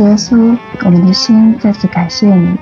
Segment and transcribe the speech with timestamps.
[0.00, 2.56] 耶稣，我们的心再次感谢你，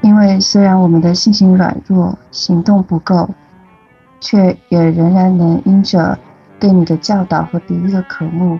[0.00, 3.30] 因为虽然我们的信心软弱，行动不够，
[4.18, 6.18] 却也仍然能因着
[6.58, 8.58] 对你的教导和比喻的渴慕，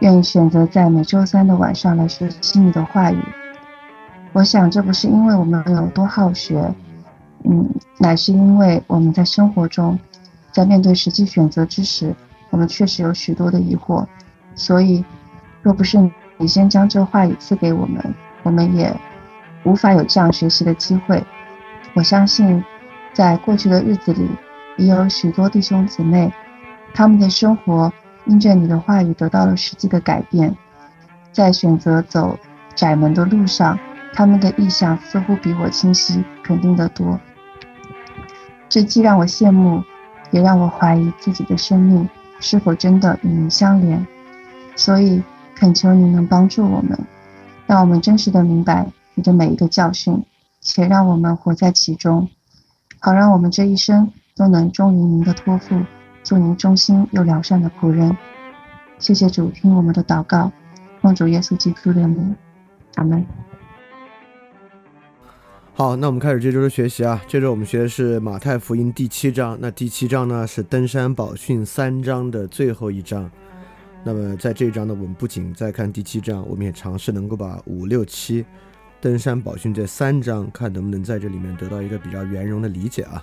[0.00, 3.18] 愿意选择在每周三的晚上来学习你的话语。
[4.34, 6.70] 我想这不是因为我们有多好学，
[7.44, 7.66] 嗯，
[7.96, 9.98] 乃是因为我们在生活中，
[10.52, 12.14] 在面对实际选择之时，
[12.50, 14.04] 我们确实有许多的疑惑，
[14.54, 15.02] 所以
[15.62, 16.12] 若不是你。
[16.40, 18.94] 你先将这话语赐给我们，我们也
[19.64, 21.22] 无法有这样学习的机会。
[21.94, 22.64] 我相信，
[23.12, 24.28] 在过去的日子里，
[24.76, 26.32] 也有许多弟兄姊妹，
[26.94, 27.92] 他们的生活
[28.24, 30.56] 因着你的话语得到了实际的改变。
[31.32, 32.38] 在选择走
[32.76, 33.76] 窄门的路上，
[34.14, 37.18] 他们的意向似乎比我清晰、肯定得多。
[38.68, 39.82] 这既让我羡慕，
[40.30, 44.06] 也让我怀疑自己的生命是否真的与你相连。
[44.76, 45.20] 所以。
[45.58, 46.96] 恳求你能帮助我们，
[47.66, 50.22] 让我们真实的明白你的每一个教训，
[50.60, 52.28] 且让我们活在其中，
[53.00, 55.82] 好让我们这一生都能忠于您的托付，
[56.22, 58.16] 做您忠心又良善的仆人。
[59.00, 60.52] 谢谢主，听我们的祷告，
[61.02, 62.36] 奉主耶稣基督的名，
[62.94, 63.26] 阿门。
[65.74, 67.20] 好，那我们开始这周的学习啊。
[67.26, 73.28] 这周我们学的是马太福音第七章，那第七章呢是登山宝训三章的最后一章。
[74.04, 78.44] 那么在这一章呢，我们不仅在看第七章，我们也尝试能够把五六七
[79.00, 83.22] 登山宝训这三章，看能不能在这里面得到一个比较圆融的理解啊。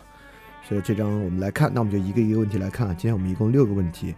[0.67, 2.89] 所以这章我们来看，那我们就一个一个问题来看。
[2.89, 4.13] 今天我们一共六个问题。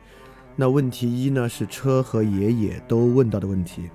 [0.56, 3.90] 那问题一呢是车和爷爷都问到的问题，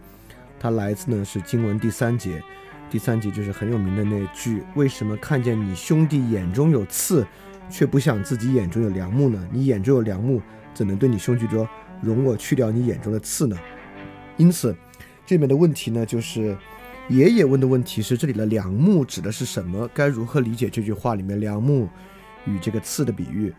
[0.60, 2.40] 它来自呢是经文第三节，
[2.88, 7.26] 第三节就是很有名的那句：为什么看见你兄弟眼中有刺，
[7.68, 9.46] 却不想自己眼中有梁木呢？
[9.50, 10.40] 你眼中有梁木，
[10.72, 11.68] 怎能对你兄弟说？
[12.02, 13.56] 容我去掉你眼中的刺呢？
[14.36, 14.74] 因此，
[15.24, 16.56] 这里面的问题呢，就是
[17.08, 19.88] 爷爷问的问题是：这里的梁木指的是什么？
[19.94, 21.88] 该如何理解这句话里面梁木
[22.44, 23.52] 与这个刺的比喻？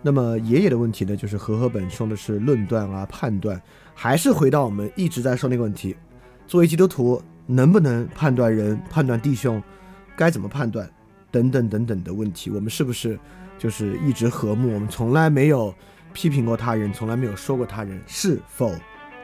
[0.00, 3.60] 那么爷爷的问题呢，就是和合本说的是论断啊、判断，
[3.94, 5.96] 还是回到我们一直在说那个问题：
[6.46, 9.60] 作为基督徒，能不能判断人、判断弟兄？
[10.16, 10.88] 该怎么判断？
[11.30, 13.18] 等等等等的问题，我们是不是
[13.58, 14.72] 就是一直和睦？
[14.72, 15.74] 我们从来没有。
[16.12, 18.72] 批评过他人，从来没有说过他人，是否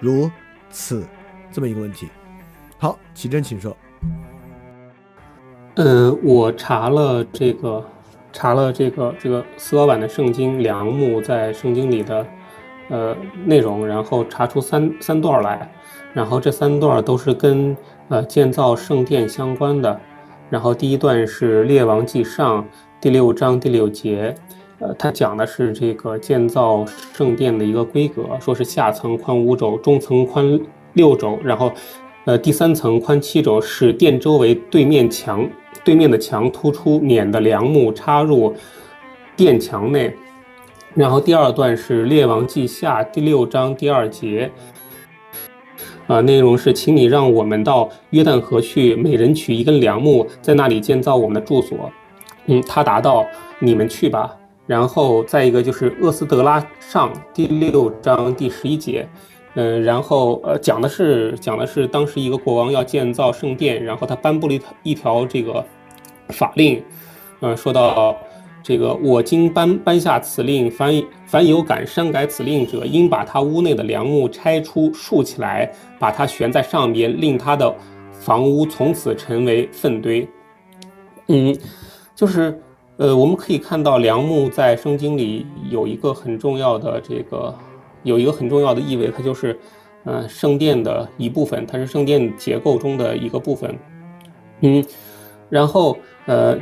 [0.00, 0.31] 如
[0.71, 1.05] 此？
[1.50, 2.09] 这么一个问题。
[2.78, 3.77] 好，奇珍，请说。
[5.77, 7.84] 嗯，我查了这个，
[8.33, 12.27] 查了这个这个斯老板的圣经梁木在圣经里的
[12.89, 15.72] 呃内容，然后查出三三段来，
[16.12, 17.77] 然后这三段都是跟
[18.09, 20.01] 呃建造圣殿相关的。
[20.51, 22.65] 然后第一段是列王记上
[23.01, 24.34] 第六章第六节。
[24.81, 30.60] 呃，他讲的是这个建造圣殿的一个规格，说是下层宽五肘，中层宽
[30.95, 31.72] 六肘，然后，
[32.25, 35.48] 呃，第三层宽七肘，使殿周围对面墙
[35.84, 38.53] 对面的墙突出，免得梁木插入
[39.37, 40.13] 殿墙内。
[40.93, 44.51] 然后第二段是列王记下第六章第二节，
[46.09, 51.91] 啊，内容是，请你让我们到约旦河去，每人取一根梁木，在那里建造我们的住所。
[52.47, 53.25] 嗯，他答道
[53.59, 59.07] ：“你们去吧。”然后再一个就是厄斯德拉上第六章第十一节，
[59.55, 65.63] 嗯，然后呃讲的是讲的是当时一个国王要建造圣殿，然后他颁布了一一条这个
[66.31, 66.83] 法令，
[67.41, 68.16] 嗯，说到
[68.63, 77.75] 这个我今颁颁下此令，凡凡有敢删改此令者，应把他屋内的梁木拆出竖起来，把它悬在上边，令他的
[78.13, 80.27] 房屋从此成为粪堆。
[81.28, 81.55] 嗯，
[82.15, 82.59] 就是。
[82.97, 87.53] 呃，我们可以看到梁木在圣经里有一个很重要的这个，
[88.05, 89.59] 有一个很重要的意味，它就是，
[90.05, 93.77] 呃，圣殿的一部分，它是圣殿结构中的一个部分。
[94.61, 94.85] 嗯，
[95.51, 96.57] 然后呃，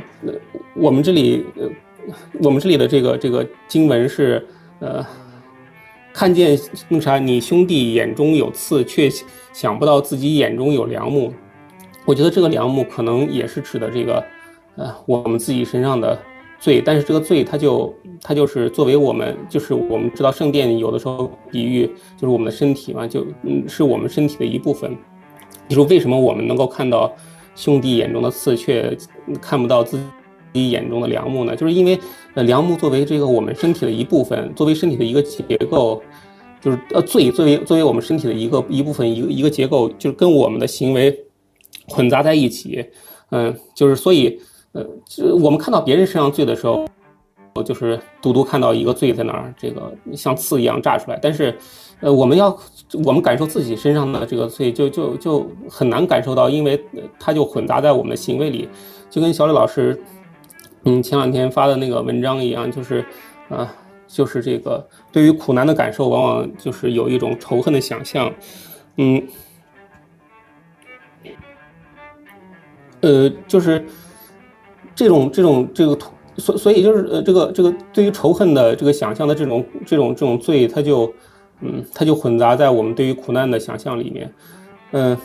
[0.75, 1.69] 我们这里，呃，
[2.41, 4.43] 我们这里的这个这个经文是，
[4.79, 5.05] 呃，
[6.11, 6.57] 看见
[6.89, 9.07] 那啥，你兄弟眼中有刺，却
[9.53, 11.31] 想不到自己眼中有梁木。
[12.05, 14.25] 我觉得这个梁木可能也是指的这个，
[14.75, 16.17] 呃，我们自己身上的
[16.59, 16.81] 罪。
[16.83, 21.85] 但是这个罪，它就它就是作为我们，就是我们知道圣殿有的时候比喻
[22.17, 24.95] 就是我们的身体嘛，就嗯是我们身体的一部分。
[25.69, 27.11] 就是为什么我们能够看到
[27.55, 28.95] 兄弟眼中的刺，却
[29.41, 29.99] 看不到自
[30.53, 31.55] 己眼中的梁木呢？
[31.55, 31.97] 就是因为
[32.33, 36.01] 呃，梁木作为这个我们身体的一部分，作为身体的一个结构，
[36.59, 41.17] 就是呃罪作为作为我们身体的一个一部分一个一个结构，就是跟我们的行为。
[41.89, 42.85] 混杂在一起，
[43.31, 44.39] 嗯，就是所以，
[44.73, 46.85] 呃，就我们看到别人身上罪的时候，
[47.55, 51.19] 我就是独独看到一个罪在那儿，这个像刺一样炸出来。
[51.21, 51.55] 但是，
[51.99, 52.57] 呃，我们要
[53.05, 56.83] 我们感受自己身上的这个罪，就就就很难感受到，因为
[57.19, 58.67] 它就混杂在我们的行为里，
[59.09, 60.01] 就跟小李老师，
[60.85, 63.05] 嗯，前两天发的那个文章一样，就是，
[63.49, 63.71] 啊，
[64.07, 68.33] 就是这个对于苦难的感受，往往就是有一种仇恨的想象，
[68.97, 69.21] 嗯。
[73.01, 73.85] 呃，就是
[74.95, 75.97] 这种这种这个
[76.37, 81.13] 所所以就是呃这个这个对于仇恨的这个想象的这种这种这种罪，它就
[81.61, 84.33] 嗯它就混杂在我们对于苦难的想象里面，
[84.91, 85.17] 嗯，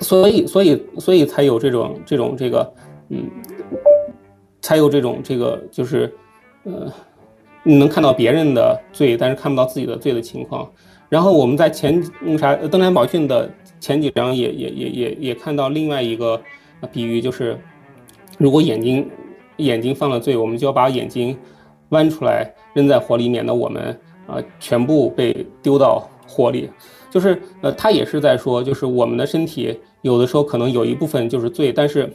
[0.00, 2.72] 所以所以所以才有这种这种这个
[3.10, 3.30] 嗯，
[4.60, 6.12] 才有这种这个就是
[6.64, 6.92] 呃
[7.62, 10.70] 你能看到别人的罪，但是看不到自己的罪的情况。
[11.08, 13.50] 然后我们在前那啥登山宝训的。
[13.78, 16.40] 前几章也也也也也看到另外一个
[16.90, 17.60] 比喻，就是
[18.36, 19.08] 如果眼睛
[19.56, 21.36] 眼睛犯了罪，我们就要把眼睛
[21.88, 26.70] 剜出来扔在火里，免得我们啊全部被丢到火里。
[27.10, 32.12] 就是呃，他也是在说，就是我们的身体有的时候可能有一部分就是罪，但是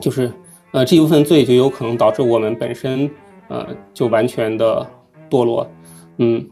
[0.00, 0.32] 就是
[0.72, 3.08] 呃这一部分罪就有可能导致我们本身
[3.48, 4.84] 呃就完全的
[5.30, 5.68] 堕落，
[6.16, 6.44] 嗯。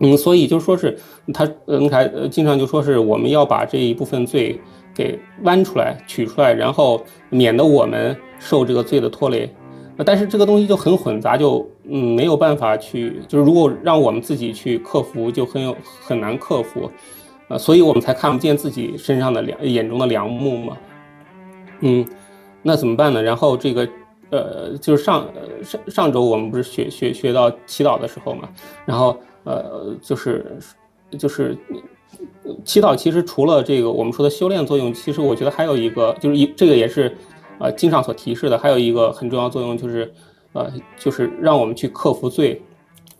[0.00, 0.96] 嗯，所以就说是
[1.34, 4.60] 他，呃，你看，呃，经常就说是我们要把这一部分罪
[4.98, 7.00] 给剜出来、取出来，然后
[7.30, 9.48] 免得我们受这个罪的拖累。
[10.04, 16.90] 但是这个东西就很混杂，就嗯没有办法去，就是如果让我们自己去克服，就很有很难克服，
[17.46, 20.76] 啊，所以我们才看不见自己身上的良眼中的良木嘛。
[21.80, 22.04] 嗯，
[22.62, 23.22] 那怎么办呢？
[23.22, 23.88] 然后这个，
[24.30, 25.26] 呃，就是上
[25.62, 28.48] 上上周我们不是学学学到祈祷的时候嘛，
[28.84, 29.16] 然后。
[29.44, 30.58] 呃，就是，
[31.16, 31.56] 就是，
[32.64, 37.16] 祈祷其实除了这个我们说的修炼作用，其实我觉得还有一个，就是一这个也是，
[37.58, 40.12] 呃，经上所提示的，还有一个很重要作用就是，
[40.52, 42.60] 呃，就是让我们去克服罪。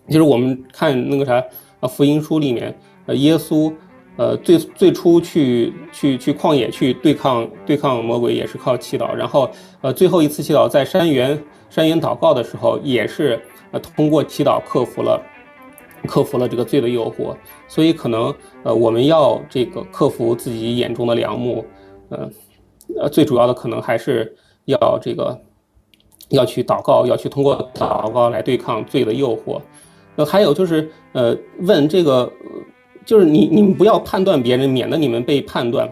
[0.09, 1.35] 就是我们看那个啥，
[1.81, 2.75] 啊，福音书里面，
[3.05, 3.71] 呃，耶稣，
[4.17, 9.51] 呃，最最初去去去旷野去对抗对抗魔鬼也是靠祈祷，然后，
[9.83, 13.39] 呃，最后一次祈祷在山原山原祷告的时候，也是
[13.71, 15.23] 呃通过祈祷克服了。
[16.07, 21.65] 克服了这个罪的诱惑，所以可能呃我们要这个克服自己眼中的良木，
[22.11, 22.31] 呃
[23.01, 25.39] 呃最主要的可能还是要这个
[26.31, 29.61] 要去祷告，要去通过祷告来对抗罪的诱惑。
[30.15, 32.31] 那还有就是呃问这个
[33.05, 35.89] 就是你你们不要判断别人，免得你们被判断。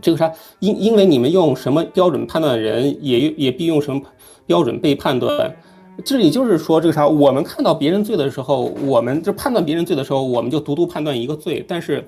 [0.00, 4.00] 这个啥因因为你们用什么标准判断人，也也必用什么
[4.46, 5.54] 标准被判断。
[6.02, 11.64] 这里就是说，这个啥，我们看到别人罪的时候，我们就判断别人罪的时候，我们就独独判断一个罪。
[11.68, 12.04] 但是，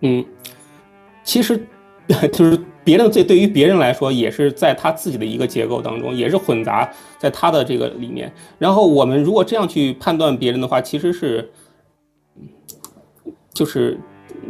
[0.00, 0.24] 嗯，
[1.22, 1.60] 其实
[2.32, 8.32] 就是别人的罪对于别人来说，也是在他自己的一个结构当中，也是混杂在他的这个里面。
[8.58, 11.50] 然后我们如果这样去判断别人的话，其实是，
[13.52, 13.98] 就是。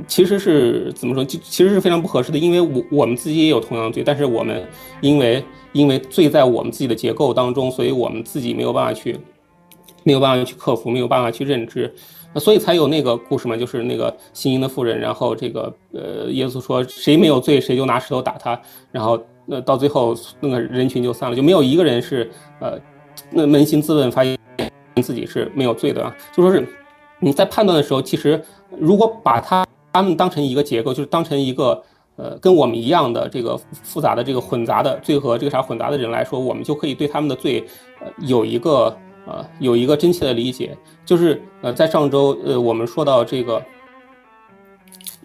[0.07, 1.25] 其实是怎么说？
[1.25, 4.65] 就其实是非常不合适的，因为我我们自己也有同样的罪，但是我们
[5.01, 9.19] 因为因为罪在我们自己的结构当中，所以我们自己没有办法去
[10.05, 11.93] 没有办法去克服，没有办法去认知，
[12.37, 18.61] 所以才有那个故事嘛，就是那个行淫的妇人，然后这个呃，耶稣说谁没有罪，谁就拿石头打他，
[18.91, 22.79] 然后那到最后那个人群就散了，就没有一个人是呃
[23.31, 24.39] 那扪心自问，发现
[25.03, 26.67] 自己是没有罪的，就说是
[27.21, 28.43] 你在判断的时候，其实
[28.79, 29.65] 如果把他。
[29.91, 31.83] 他们当成一个结构，就是当成一个
[32.19, 37.65] 呃跟我们一样的这个复杂的这个混杂的罪和这个啥混杂的人来说，我们就可以对他们的罪
[38.01, 38.95] 呃有一个
[39.25, 40.77] 呃有一个真切的理解。
[41.07, 43.63] 就是呃在上周呃我们说到这个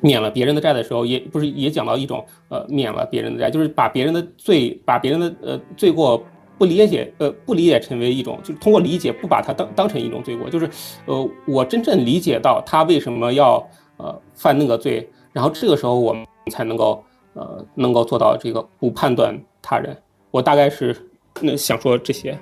[0.01, 6.23] 免了别人的债的时候，也不是也讲到一种呃免了别人的债，就是把别人的罪把别人的呃罪过
[6.59, 10.69] 不理解呃不理解成为一种，就是通过理解不把它当当成一种罪过，就是
[11.07, 13.67] 呃我真正理解到他为什么要。
[13.97, 19.97] 呃，犯那个罪，然后这个时候我们才能够呃，能够做到这个不判断他人。
[20.31, 20.95] 我大概是
[21.41, 22.38] 那想说这些。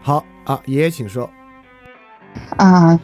[0.00, 1.28] 好啊，爷爷请说。
[2.56, 2.98] 啊，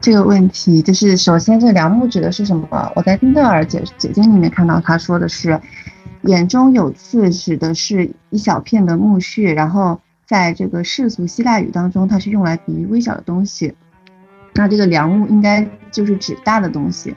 [0.00, 2.92] 这个问题就是首先，这梁木指的是什么？
[2.94, 5.60] 我在丁德尔解解经里面看到他说的是，
[6.22, 13.74] 眼中有刺，指的是一小片的木屑，然后在这个世俗希腊语当中，它是用来比喻微小的东西。
[14.54, 17.14] 那这个梁木应该就是指大的东西。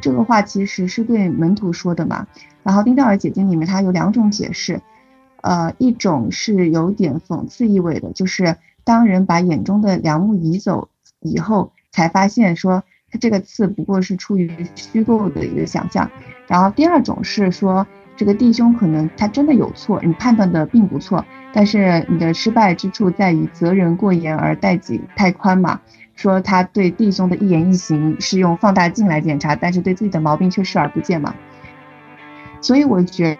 [0.00, 2.26] 这个话其实是对门徒说的嘛。
[2.62, 4.80] 然后丁达尔解经里面它有两种解释，
[5.42, 10.88] 呃，一种是有点讽刺意味的，就是当人把眼中的梁木移走。
[11.20, 16.08] 以后才发现说他这个刺不过是出于虚构的一个想象，
[16.46, 17.84] 然后第二种是说
[18.16, 25.80] 这个弟兄可能他真的有错，你判断的并不错，但是你的失败之处在于责人过严而待己太宽嘛，
[26.18, 31.32] 说他对弟兄的一言一行是用放大镜来检查，但是对自己的毛病却视而不见嘛，
[32.60, 33.38] 所以我觉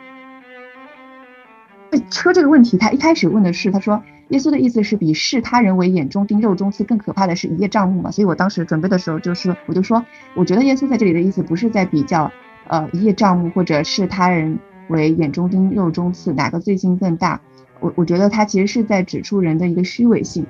[1.91, 4.01] 得车这个问题，他一开始问的是他说。
[4.29, 8.11] 耶稣的意思是，比视他人为眼中钉、肉中刺更可怕的是一叶障目嘛？
[8.11, 10.05] 所以我当时准备的时候，就是我就说，
[10.35, 12.31] 我觉得耶稣在这里的意思不是在比较，
[12.67, 14.59] 呃，一叶障目或者是他人
[14.89, 17.41] 为眼中钉、肉中刺哪个罪行更大。
[17.81, 20.45] 我我觉得他其实是在指出人的一个虚伪性。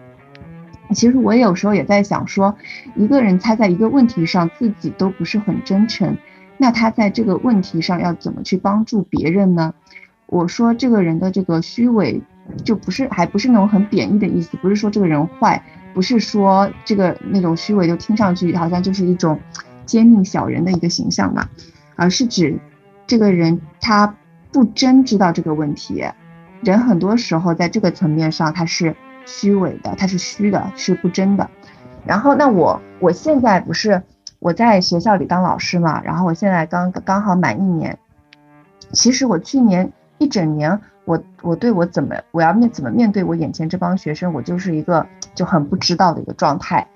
[0.94, 2.56] 其实我有时候也在想说，
[2.94, 6.16] 一个人他在一个问题上自己都不是很真诚，
[6.56, 9.74] 那他在这个问题上要怎么去帮助别人呢？
[10.26, 12.22] 我说这个人的这个虚伪。
[12.64, 19.38] 就不是，还不是那种很贬义的意思，不是说这个人坏，不是说这个那种虚伪，就听上去好像就是一种
[19.84, 21.46] 奸佞小人的一个形象嘛，
[21.94, 22.58] 而是指
[23.06, 24.16] 这个人他
[24.50, 26.02] 不真知道这个问题，
[26.62, 28.96] 人很多时候在这个层面上他是
[29.28, 31.48] 虚伪的，他是虚的，是不真的。
[32.04, 34.02] 然后那我我现在不是
[34.38, 37.98] 我在学校里当老师嘛，然后我现在刚刚好满一年，
[38.92, 40.80] 其实我去年一整年。
[41.04, 46.86] 我我对我怎么我要面怎么面对我眼前这帮学生，我就是一个就很不知道的一个状态，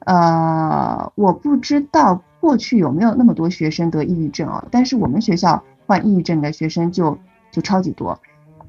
[0.00, 7.16] 呃，我不知道过去有没有那么多学生得抑郁症啊，但是我们学校患抑郁症的学生就
[7.52, 8.18] 就超级多。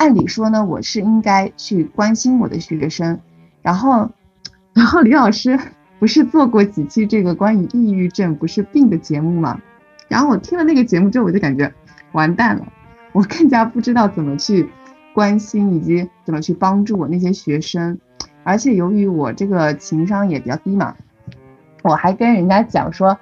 [0.03, 3.21] 按理说呢，我是应该去关心我的学生，
[3.61, 4.11] 然后
[4.73, 5.57] 然后李老师
[5.97, 9.61] 不是做过几期这个关于抑郁症不是病的节目吗？
[10.09, 11.73] 然后我听了那个节目之后，我就感觉
[12.11, 12.67] 完蛋了，
[13.13, 14.69] 我更加不知道怎么去。
[15.13, 17.99] 关心以及怎么去帮助我那些学生，
[18.43, 20.95] 而且由于我这个情商也比较低嘛，
[21.83, 23.15] 我还跟人家讲说，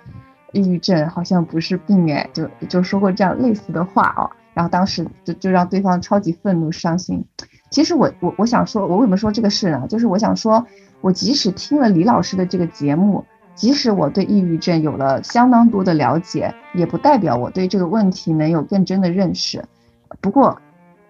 [0.53, 7.24] 抑郁症好像不是病哎，就就说过这样类似的话啊，然后当时就就让对方超级愤怒伤心。
[7.70, 9.86] 其实我我我想说，我为什么说这个事呢？
[9.88, 10.65] 就是我想说，
[11.01, 13.24] 我即使听了李老师的这个节目，
[13.55, 19.63] 即使我对抑郁症有了相当多的了解，也不代表我对这个问题能有更真的认识。
[20.20, 20.60] 不过。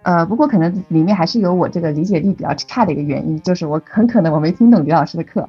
[0.03, 5.47] 呃，不过可能里面还是有我这个理解力比较差的一个原因，就是我很可能我没听懂李老师的课，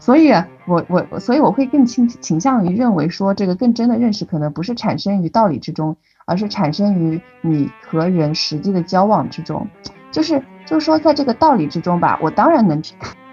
[0.00, 0.32] 所以
[0.66, 9.66] 我我所以我会更倾倾向于认为说，这个更真的认识可能不是产生于道理之中，而是产生于你和人实际的交往之中，
[10.10, 12.82] 就是就是说在这个道理之中吧，我当然能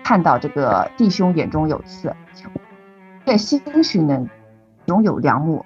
[0.04, 2.16] 看到这个弟兄眼中有刺，
[3.26, 4.30] 也兴许能
[4.86, 5.66] 拥有良木，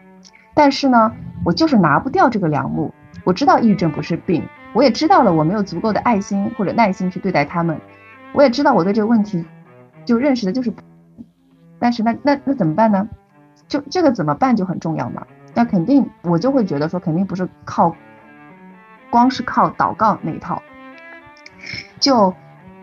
[0.55, 1.11] 但是呢，
[1.43, 2.93] 我就是拿不掉这个良木，
[3.23, 4.43] 我知道抑郁症不是病。
[4.73, 7.79] 我也知道了，我没有足够的爱心或者耐心去对待他们。
[8.33, 9.43] 我也知道我对这个问题
[10.05, 10.71] 就认识的就是，
[11.79, 13.09] 但是那那那怎么办呢？
[13.67, 15.25] 就这个怎么办就很重要嘛。
[15.57, 17.95] 那肯定我就会觉得说，肯定不是靠
[19.09, 20.61] 光是靠祷告那一套。
[21.99, 22.31] 就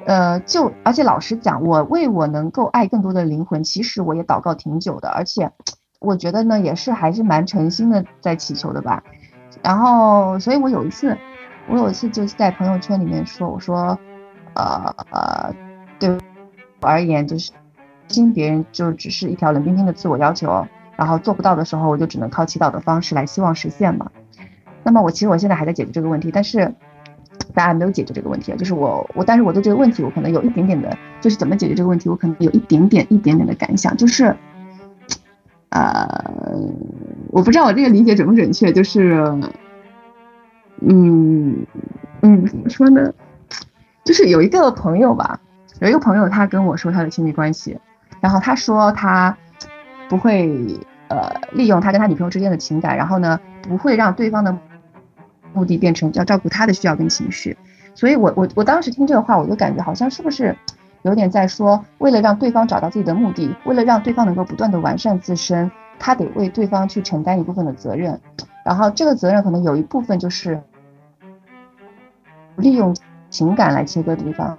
[0.04, 5.52] 呃就而且老实讲，我为我能够爱更多的灵魂，其实我也祷告挺久的，而且
[6.00, 9.04] 我觉得呢也是还是蛮诚心的在祈求的吧。
[9.62, 11.16] 然后所以我有一次。
[11.66, 13.98] 我有一次就是在朋友圈里面说，我说，
[14.54, 15.50] 呃呃，
[15.98, 17.52] 对我而言，就是
[18.06, 20.66] 听别人就只是一条冷冰冰的自我要求，
[20.96, 24.10] 然后做不到的时候，我就只能靠祈祷的方式来希望实现嘛。
[24.82, 26.74] 那么我其实我现在还在解决这个问题，但是
[27.54, 34.36] 大家没有解决这个问题，就是我我，但是我对这个问题我可能有一点点的，就是怎么解决这个问题，我可能有一点点一点点的感想，就是，
[35.70, 36.06] 呃，
[37.30, 39.40] 我不知道我这个理解准不准确，就是。
[40.86, 41.64] 嗯
[42.20, 43.14] 嗯，怎么说呢？
[44.04, 45.40] 就是有一个朋友吧，
[45.80, 47.78] 有一个朋友，他跟我说他的亲密关系，
[48.20, 49.34] 然后他说他
[50.08, 50.48] 不会
[51.08, 54.56] 呃利用他跟他女朋友之间的情感，然后呢不会让对方的
[55.52, 57.56] 目的变成要照顾他的需要跟情绪。
[57.94, 60.56] 所以我我我当时听这个话，我就感觉好像是不是
[61.02, 68.20] 有点在说，为了让对方找到自己的目的，为了让对方能够不断的完善自身，他得为对方去承担一部分的责任，
[68.64, 70.60] 然后这个责任可能有一部分就是。
[72.56, 72.94] 利用
[73.30, 74.56] 情感来切割对方，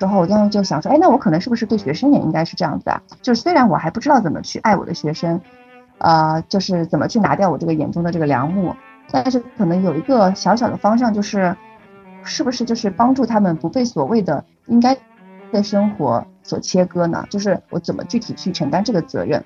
[0.00, 3.02] 之后，我当时就想说，哎，那我可能是不是对学生也应该是这样子啊？
[3.20, 5.38] 就是虽然我还不知道怎么去爱我的学生，
[5.98, 8.74] 呃，就是怎么去拿掉我这个眼中的这个梁木，
[9.12, 11.54] 但是可能有一个小小的方向，就是
[12.24, 14.96] 是不是就是帮助他们不被所谓的应该
[15.52, 17.26] 的生活所切割呢？
[17.28, 19.44] 就是我怎么具体去承担这个责任？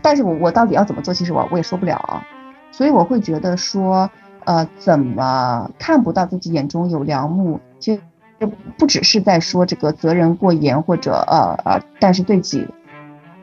[0.00, 1.12] 但是我我到底要怎么做？
[1.12, 2.24] 其实我我也说不了啊。
[2.72, 4.10] 所以我会觉得说，
[4.44, 7.60] 呃，怎么看不到自己眼中有良木？
[7.78, 8.00] 其实
[8.38, 8.46] 就
[8.78, 12.66] 不只是在说这个责任过严，或者呃呃，但是对己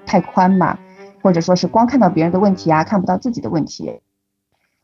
[0.05, 0.77] 太宽嘛，
[1.21, 3.99] 或者说是光看到别人的问题啊，看不到自己的问题。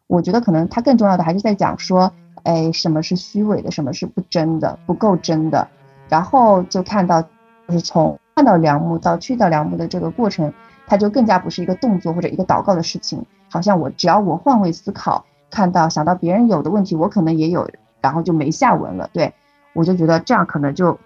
[0.08, 2.12] 我觉得可能他更重要的还是在讲说，
[2.44, 5.68] 哎，什么是虚伪的，什么是不真的，不够真的。
[6.08, 7.28] 然后就看到，就
[7.70, 10.52] 是从看到良木到去掉良木的这个过程，
[10.88, 13.24] 它就更加不是一个动作或者一个祷告的事情。
[13.52, 17.70] 好像我只要我换位思考，看到想到别人有的问题，我可能也有，
[18.02, 19.08] 然后就没下文了。
[19.14, 19.32] 对
[19.80, 21.00] 我就觉得这样可能就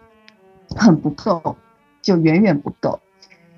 [0.76, 1.56] 很不够，
[2.02, 3.00] 就远远不够。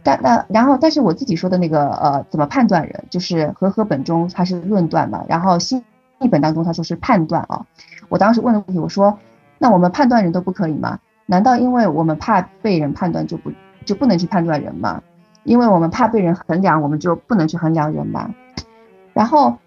[0.03, 5.81] 但那然后，但是我自己说的那个呃，怎么判断人，就是和合本中它是论断嘛，然后新
[6.19, 7.65] 译本当中他说是判断啊。
[8.09, 9.17] 我当时问的问题，我说
[9.57, 10.99] 那我们判断人都不可以吗？
[11.25, 13.49] 难道因为我们怕被人判断就不
[13.85, 15.01] 就不能去判断人吗？
[15.45, 18.35] 因为我们怕被人衡量，我们就不能去衡量人吗？
[19.13, 19.57] 然后，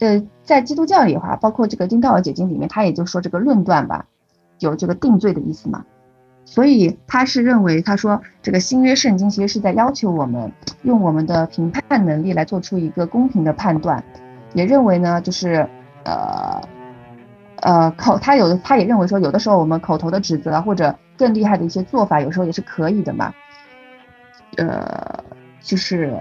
[0.00, 4.04] 呃，在基督教里的话，包括这个丁道尔解经里面，他也就说这个论断吧，
[4.60, 5.84] 有这个定罪的意思嘛。
[6.44, 14.02] 所以他是认为，他说这个新约圣经其实是在要求我们用我们的评判能力来做出一个公平的判断，
[14.54, 15.68] 也认为呢，就是
[16.04, 16.60] 呃
[17.62, 23.34] 呃口他有的他也认为说，有的时候我们口头的指责或者更厉害的一些做法，有时候也是可以的嘛。
[24.56, 25.24] 呃，
[25.60, 26.16] 就是。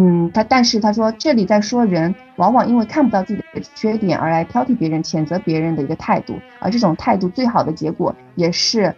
[0.00, 8.94] 嗯，他但是他说这里在说人往往因为看不到自己的缺点而来挑剔别人、谴责别人的一个态度，而这种态度最好的结果也是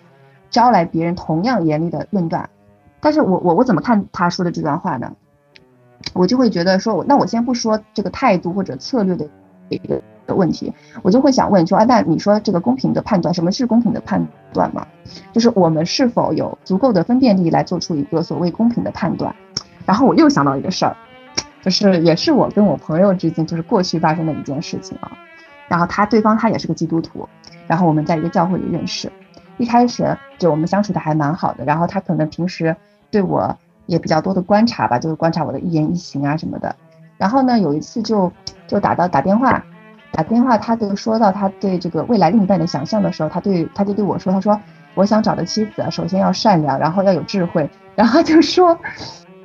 [0.51, 2.51] 招来别人同样严厉的论断。
[3.01, 5.11] 但是我我我怎么看他说的这段话呢？
[6.13, 9.27] 我就会觉得说，那我先不说这个态度或者策略的
[9.71, 14.87] 一个的问题，我就会想问说，啊，那你说这个公平的判断，什么是公平的判断嘛？
[15.33, 19.35] 就是我们是否有足够的分辨力来做出一个所谓公平的判断？
[19.91, 20.97] 然后我又想到一个事儿，
[21.63, 25.11] 就是也是我跟我朋友之间，就是过去发生的一件事情啊。
[25.67, 27.29] 然后他对方他也是个基督徒，
[27.67, 29.11] 然后我们在一个教会里认识，
[29.57, 31.65] 一开始就我们相处的还蛮好的。
[31.65, 32.77] 然后他可能平时
[33.11, 36.77] 对我也比较多的观察吧，就是观察我的一言一行啊什么的。
[37.19, 38.33] 然后呢，有一次就
[38.69, 39.61] 就打到打电话，
[40.13, 44.61] 打电话他就说到他对这个未来另一半的想象的时候，他对他就对我说，他说
[44.95, 48.79] 我想找的妻子首先要善良，然后要有智慧，然后就说。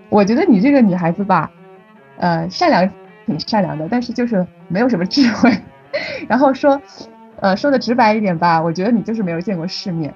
[0.10, 1.52] 我觉得你这个女孩子吧，
[2.18, 2.90] 呃，善良
[3.26, 5.58] 挺善良的，但是就是没有什么智慧。
[6.28, 6.82] 然后说，
[7.40, 10.14] 呃，说的直白一点吧，我觉得你就是没有见过世面。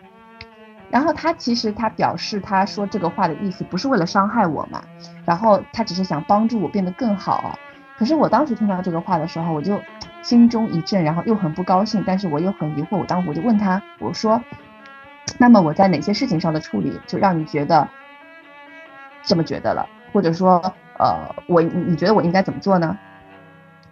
[0.89, 4.81] 然后他其实他表示他说这个话的意思不是为了伤害我嘛，
[5.25, 7.57] 然后他只是想帮助我变得更好。
[7.97, 9.79] 可是我当时听到这个话的时候，我就
[10.21, 12.97] 心中一震，然后又很不高兴，但是我又很疑惑。
[12.97, 14.41] 我当时我就问他，我说，
[15.37, 17.87] 那么我在哪些事情上的处理就让你觉得？
[19.29, 20.59] 这么觉得了，或者说，
[20.97, 22.97] 呃，我你觉得我应该怎么做呢？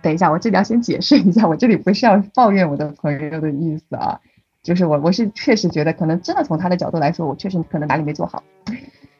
[0.02, 4.20] 等一下，我这里要先解释一下，我这里不是要抱怨我的朋友的意思啊，
[4.64, 8.42] 就是我我是确实觉得，可能真的从他的角度来说，我确实可能哪里没做好。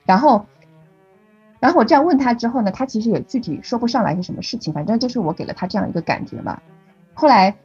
[0.08, 0.44] 然后，
[1.60, 6.60] 然后我这样问他之后呢，他其实也具体说不上来是什么事情，反正就是我给了他这样一个感觉嘛。
[7.14, 7.56] 后来，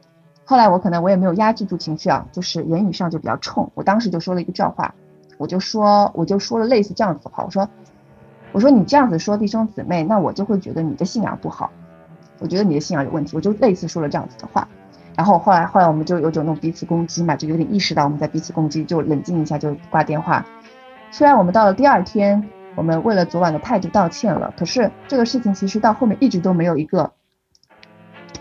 [0.45, 4.93] 后来我可能我也没有压制住情绪啊，就是言语上就比较冲，我当时就说了一个这话，
[5.39, 7.67] 我就说我就说了类似这样子的话，我说。
[8.53, 11.69] 我说你这样子说弟兄姊妹，那我就会觉得你的信仰不好，
[12.39, 14.65] 我觉得你的信仰有问题，我就类似说了这样子的话。
[15.15, 20.45] 然后后来后来我们就有种那种彼此攻击嘛，就有点意识到我们在彼此攻击，就冷静一下就挂电话。
[21.11, 27.11] 虽然我们到了第二天，我们为了昨晚的态度道歉了，可是这个事情其实到后面一直都没有一个，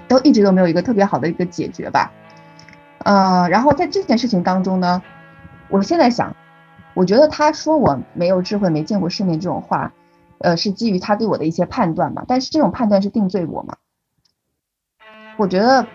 [0.09, 2.13] 都一直都没有一个特别好的一个解决吧。
[3.05, 5.03] 呃，然后在这件事情当中呢，
[5.69, 6.35] 我现在想，
[6.95, 9.93] 我觉得他说我没有智慧、没见过世面这种话。
[10.43, 12.25] 呃，是基于他对我的一些判断嘛？
[12.27, 13.77] 但是这种判断是定罪我吗？
[15.39, 15.87] 我觉得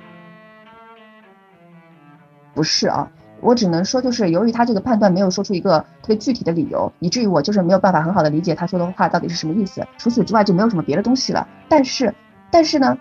[2.56, 9.86] 不是啊，我只能说就是由于他这个判断没有说出一个特别具体的理由，以至于我就是没有办法很好的理解他说的话到底是什么意思。
[9.98, 11.48] 除此之外就没有什么别的东西了。
[11.70, 12.14] 但是，
[12.50, 12.98] 但是呢，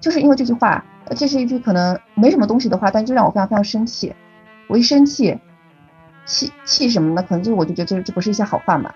[0.00, 4.14] 就是因为这句话，这是一句可能没什么东西的话，但就让我非常非常生气。
[4.66, 5.38] 我一生气，
[6.24, 7.22] 气气什么呢？
[7.22, 8.92] 可能就我就觉得这这不是一些好话嘛。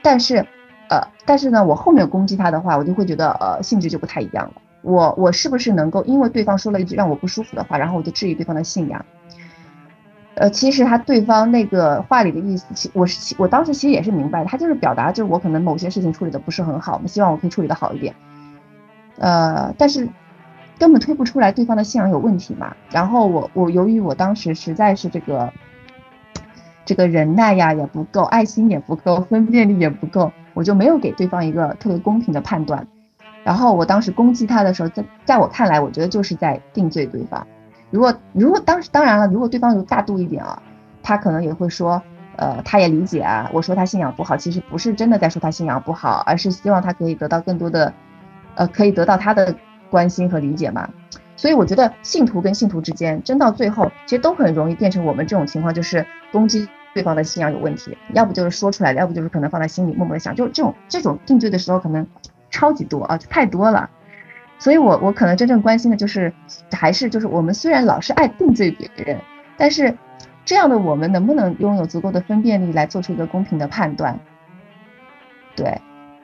[0.00, 0.46] 但是。
[0.90, 4.54] 呃，但是呢，我后面攻击他的话，我就会觉得呃性质就不太一样了。
[4.82, 9.04] 我我是不是能够因为对方说了一句让我不舒服的话，然后我就质疑对方的信仰？
[10.34, 18.14] 呃，其实他对方那个话里的意思，其我是我当时其实也是明白的，他就是表达就是我可能某些事情处理的不是很好，我希望我可以处理的好一点。
[19.18, 20.08] 呃，但是
[20.78, 22.76] 根本推不出来对方的信仰有问题嘛。
[22.88, 25.52] 然后我我由于我当时实在是这个
[26.84, 32.84] 这个忍耐呀也不够，爱心也不够，分辨力也不够，我就没有给对方一个特别公平的判断。
[33.44, 37.46] 然后我当时攻击他的时候，在在我看来，我觉得就是在定罪对方。
[37.90, 40.60] 如果如果当时当然了，如果对方有大度一点啊，
[41.00, 42.02] 他可能也会说，
[42.34, 43.48] 呃，他也理解啊。
[43.52, 47.92] 我说他信仰不好，其实不是真的在说他信仰不好，而是希望他可以得到更多的，
[48.56, 49.54] 呃，可以得到他的
[49.88, 50.90] 关心和理解嘛。
[51.36, 62.06] 所以我觉得信徒跟信徒之间争到最后，其实都很容易变成我们这种情况，就是攻击对方的信仰有问题，要不就是说出来的，要不就是可能放在心里默默的想，就这种这种定罪的时候可能
[62.50, 63.88] 超级多啊，就太多了。
[64.58, 66.32] 所以，我我可能真正关心的就是，
[66.72, 69.20] 还是就是我们虽然老是爱定罪别人，
[69.56, 69.96] 但是
[70.44, 74.18] 这样的我们能不能拥有足够的分辨力来做出一个公平的判断？
[75.54, 75.80] 对，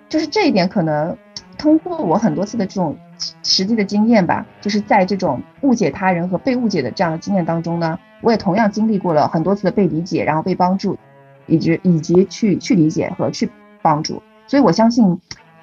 [0.09, 1.17] 就是这一点，可能
[1.57, 2.99] 通过我很多次的这种
[3.43, 10.99] 实际的经验吧，就是在这种误解他人和被误解的这样的经验当中呢，我也同样经历过了很多次的被理解，然后被帮助，
[11.47, 13.51] 以及以及去去理解和去
[13.83, 15.19] 帮助，所以我相信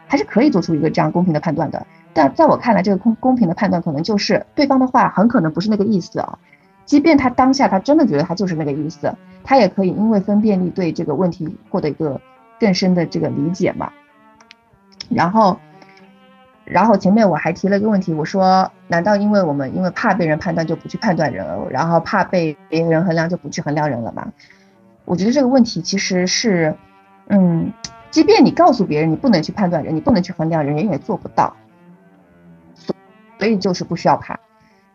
[0.07, 1.85] 还是可以做出一个这样公平的判断的。
[2.13, 6.37] 但在我看来，这个公公平的判断可能就是对方的话很可能不是那个意思啊，
[6.85, 12.19] 即便他当下他真的觉得他就是那个意思，他也可以因为分辨力对这个问题获得一个
[12.59, 13.91] 更深的这个理解嘛。
[15.09, 15.57] 然后，
[16.71, 24.27] 然后前面我还提了一个问题，我说难道因为我们因为怕被人判断就不去判断人，然后怕被别人衡量就不去衡量人了吗？
[25.03, 26.75] 我觉得这个问题其实是，
[27.27, 27.73] 嗯，
[28.09, 31.53] 即便你告诉别人你不能去判断人，你不能去衡量人，人也做不到。
[33.37, 34.39] 所以就是不需要怕。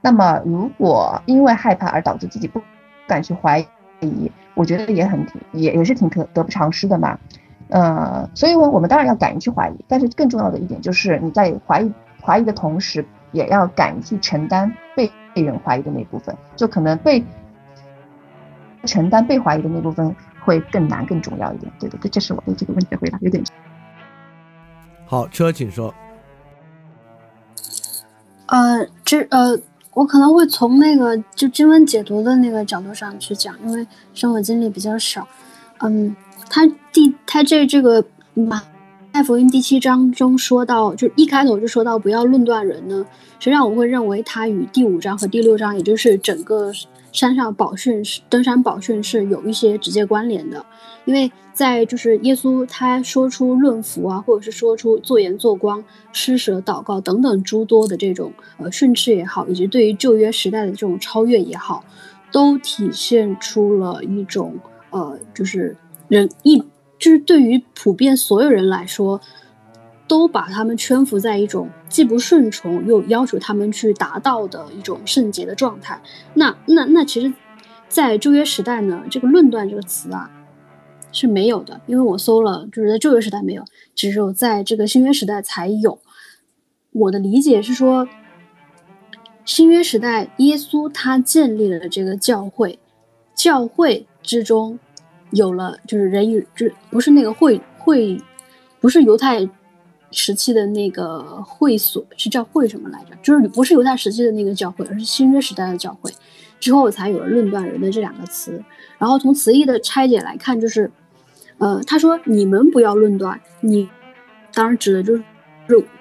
[0.01, 2.63] 那么，如果因为害怕而导致自己不
[3.07, 3.59] 敢去怀
[4.01, 7.19] 疑，我觉得也很也也是挺可得不偿失的嘛。
[7.69, 17.25] 呃，所以，我我们当然要敢于去怀疑，但是更重要的一点就是你在怀疑怀疑的同时，也要敢于去承担被被人怀疑的那部分，就可能被
[18.85, 21.73] 承担被怀疑的那部分会更难更重要一点。
[21.81, 23.43] 对对对，这是我对这个问题的回答，有点。
[25.05, 25.93] 好，车，请说。
[28.47, 29.59] 呃，这呃，
[29.93, 35.27] 我可能会从那个就经文解读的那个角度上去讲，因为生活经历比较少。
[35.81, 36.15] 嗯，
[36.49, 38.05] 他第他这这个
[38.35, 38.63] 马
[39.13, 43.07] 太福音第七章中说到，就一开头就说到不要论断人呢，
[43.39, 46.73] 实际上我会认为他与第五章和第六章，也就是整个
[47.13, 50.65] 山上宝训登山宝训是有一些直接关联的，
[51.05, 51.31] 因为。
[51.57, 55.83] 在就是耶稣他说出论福啊，或者是说出做盐做光、
[56.13, 61.83] 施舍祷告等等诸多的这种呃训斥也好，以及对于旧约时代的这种超越也好，
[62.31, 64.55] 都体现出了一种
[64.91, 65.75] 呃就是
[66.09, 66.59] 人一
[66.99, 69.21] 就是对于普遍所有人来说，
[70.07, 76.01] 都把他们圈服在一种既不顺从又要求他们去达到的一种圣洁的状态。
[76.35, 77.33] 那那那其实，
[77.89, 80.31] 在旧约时代呢，这个论断这个词啊。
[81.13, 83.65] 是没有的，因为我搜了，就是在旧约时代没有，
[83.95, 85.99] 只有在这个新约时代才有。
[86.93, 88.07] 我的理解是说，
[89.43, 92.79] 新约时代耶稣他建立了这个教会，
[93.35, 94.79] 教会之中
[95.37, 98.21] 有了就是人与就不是那个会会，
[98.81, 99.49] 不是犹太
[100.11, 103.17] 时期的那个会所，是叫会什么来着？
[103.23, 106.11] 就是不是犹太时期的那个教会，而是新约时代的教会。
[106.59, 108.61] 之后才有了论断人的这两个词。
[108.99, 110.91] 然后从词义的拆解来看，就是。
[111.59, 113.89] 呃，他说：“你们不要论断，你
[114.53, 115.25] 当然指的就是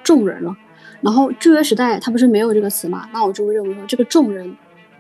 [0.04, 0.54] 众人了。
[1.00, 3.08] 然后旧约时代他不是没有这个词嘛？
[3.14, 4.54] 那我就会认为说，这个众人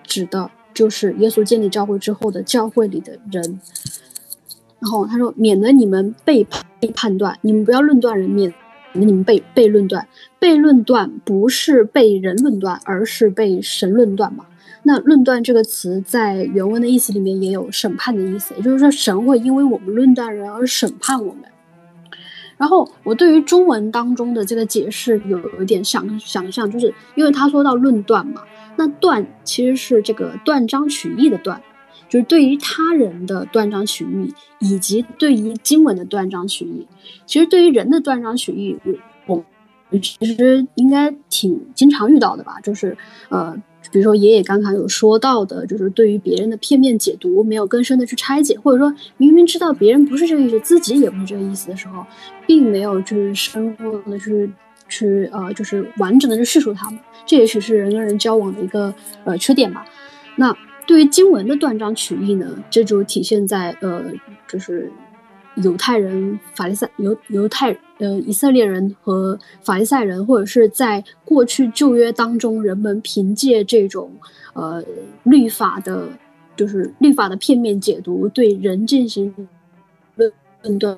[0.03, 3.59] 指的就是耶稣建立教会之后的教会里的人。
[4.85, 8.53] 然后他说，免得你们被判判断，你们不要论断人，免
[8.93, 10.07] 得你们被被论断。
[10.37, 14.45] 被论断不是被人论断，而是被神论断嘛。”
[14.87, 21.45] 那论断这个词在原文的意思里面也有审判的意思，也就是说神会因为我们论断人而审判我们。
[22.55, 28.43] 然后我对于中文当中的这个解释有一点想想象，就是因为他说到论断嘛，
[28.75, 31.59] 那断其实是这个断章取义的断，
[32.09, 36.87] 就是对于他人的断章取义，以及对于经文的断章取义。
[37.25, 38.77] 其实对于人的断章取义，
[39.25, 39.43] 我
[39.89, 42.97] 我其实应该挺经常遇到的吧，就是
[43.29, 43.55] 呃。
[43.91, 52.03] 比如说，爷爷刚刚有说到的，就是对于别人的片面解读，没有更深的去拆解，或者说明明知道别人不是这个意思，自己也不是这个意思的时候，
[52.47, 54.51] 并没有就是深入的去
[54.89, 58.91] 去呃，就是完整的去叙述他们，这也许是人跟人交往的一个
[59.23, 59.85] 呃缺点吧。
[60.35, 60.51] 那
[60.87, 64.03] 对于经文的断章取义呢，这就体现在呃，
[64.47, 64.91] 就是
[65.55, 74.11] 犹太人、法利赛犹犹太呃以色列人和法利赛人，或者是在过去旧约当中，人们凭借这种
[74.53, 74.83] 呃
[75.23, 76.07] 律法的，
[76.55, 79.33] 就是律法的片面解读，对人进行
[80.15, 80.97] 论论断。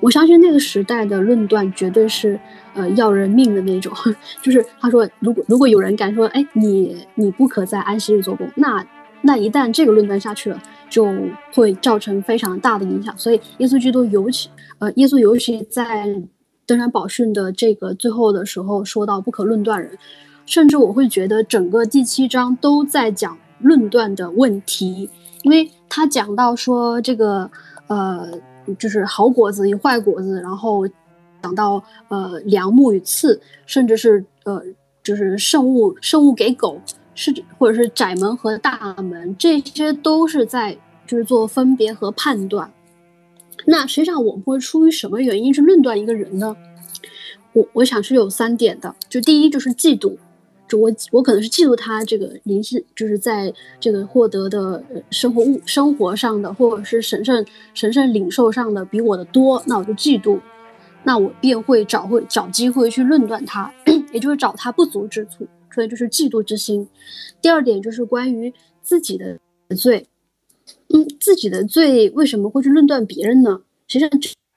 [0.00, 2.38] 我相信那个时代的论断绝对是，
[2.74, 3.92] 呃，要人命的那种。
[4.42, 8.84] 就是他说，如果如果有人敢说，哎，你你不可在安息日做工，那
[9.22, 11.14] 那一旦这个论断下去了，就
[11.54, 13.16] 会造成非常大的影响。
[13.16, 16.22] 所以，耶稣基督尤其，呃，耶稣尤其在
[16.66, 19.96] 登山宝训的这个最后的时候说到不可论断人，
[20.46, 25.08] 甚至我会觉得整个第七章都在讲论断的问题，
[25.42, 27.50] 因为他讲到说这个，
[27.86, 28.40] 呃。
[28.78, 30.86] 就是好果子与坏果子，然后
[31.42, 34.62] 讲到呃良木与刺，甚至是呃
[35.02, 36.80] 就是圣物圣物给狗，
[37.14, 42.70] 是或者是窄门和大门，这些都是在就是做分别和判断。
[43.66, 46.56] 那实际上我们会出于什么原因去论断一个人呢？
[47.52, 50.16] 我我想是有三点的，就第一就是嫉妒。
[50.78, 60.40] 我我可能是嫉妒他这个灵性，就是在这个获得的生活物生活上的，或者是神圣神圣领受上的比我的多，那我就嫉妒，
[61.04, 63.72] 那我便会找会找机会去论断他，
[64.12, 66.88] 也就是找他不足之处，所以就是嫉妒之心。
[67.40, 68.52] 第二点就是关于
[68.82, 69.38] 自己的
[69.76, 70.06] 罪，
[70.94, 73.62] 嗯，自己的罪为什么会去论断别人呢？
[73.88, 74.10] 实际上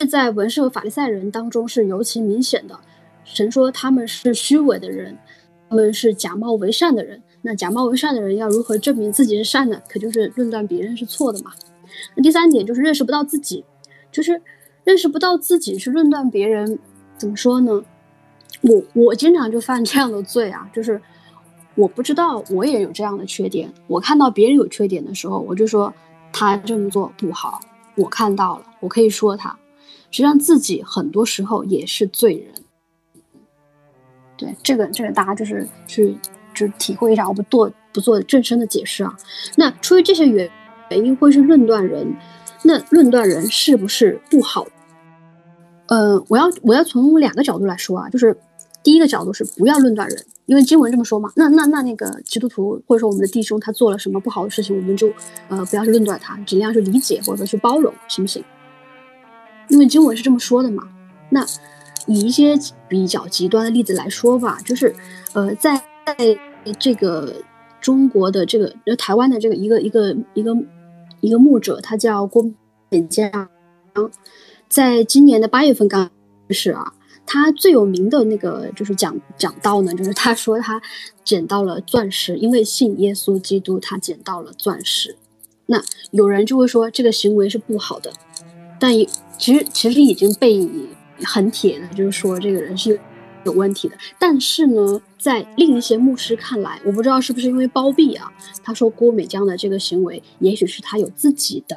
[0.10, 2.80] 在文士和法利赛人当中是尤其明显的。
[3.24, 5.18] 神说他们是虚伪的人。
[5.74, 9.82] 他们是假冒为善的人，那假冒为善的人要如何证明自己是善的？
[9.90, 11.52] 可就是论断别人是错的嘛。
[12.16, 13.66] 那第三点就是认识不到自己，
[14.12, 14.40] 就是
[14.84, 16.78] 认识不到自己去论断别人，
[17.18, 17.84] 怎么说呢？
[18.62, 21.02] 我我经常就犯这样的罪啊，就是
[21.74, 25.92] 我不知道我也有这样的缺点，我看到别人有缺点的时候，我就说
[26.32, 27.60] 他这么做不好，
[27.96, 29.50] 我看到了，我可以说他，
[30.12, 32.63] 实际上自己很多时候也是罪人。
[34.44, 36.18] 对这个，这个大家就是去
[36.54, 39.16] 就体会一下，我不做不做正身的解释啊。
[39.56, 40.50] 那出于这些原
[40.90, 42.16] 原因，会是论断人，
[42.64, 44.68] 那论断人是不是不好？
[45.88, 48.36] 呃，我要我要从两个角度来说啊，就是
[48.84, 51.32] 第一个角度是不要论断人，因为经文这么说嘛。
[51.36, 55.12] 那那那那个基督徒或者说我们的弟兄他做了什么不好的事情，我们就
[55.50, 58.44] 呃不要去论断他，尽量去理解或者去包容，行不行？
[59.70, 60.84] 因为经文是这么说的嘛。
[61.30, 61.46] 那。
[62.08, 62.54] 以一些
[62.90, 64.94] 比较极端的例子来说吧，就是，
[65.34, 66.16] 呃，在在
[66.78, 67.34] 这个
[67.80, 70.54] 中国的这个台湾的这个一个一个一个
[71.22, 72.44] 一个牧者，他叫郭
[72.90, 73.50] 美江，
[74.68, 76.12] 在今年的八月份刚
[76.50, 76.94] 是啊，
[77.26, 80.82] 他最有名的那个就是讲讲到呢，就是他说他
[81.24, 85.16] 捡到了钻石，因为信耶稣基督，他捡到了钻石。
[85.68, 88.12] 那有人就会说这个行为是不好的，
[88.78, 88.92] 但
[89.38, 90.68] 其实其实已经被。
[91.24, 93.00] 很铁的，就是说这个人是
[93.46, 93.98] 有问题的。
[94.18, 98.32] 但是呢，在另一些牧师看来，我不知道是不是因为包庇啊。
[98.64, 101.76] 他说郭美江的这个行为，也许是他有自己的，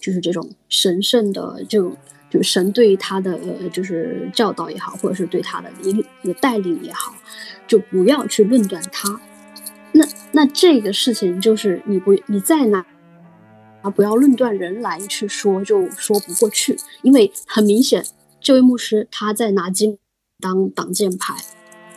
[0.00, 1.96] 就是这种神圣的这种，
[2.30, 6.04] 就神对他的呃就是教导也好，或者是对他的引
[6.40, 7.14] 带领也好，
[7.66, 9.20] 就不要去论断他。
[9.92, 12.86] 那那这个事情就是你不你在哪
[13.82, 18.02] 啊不要论断人来去说，就说不过去，因为很明显。
[18.42, 19.98] 这位牧师他在拿金
[20.40, 21.36] 当挡箭牌，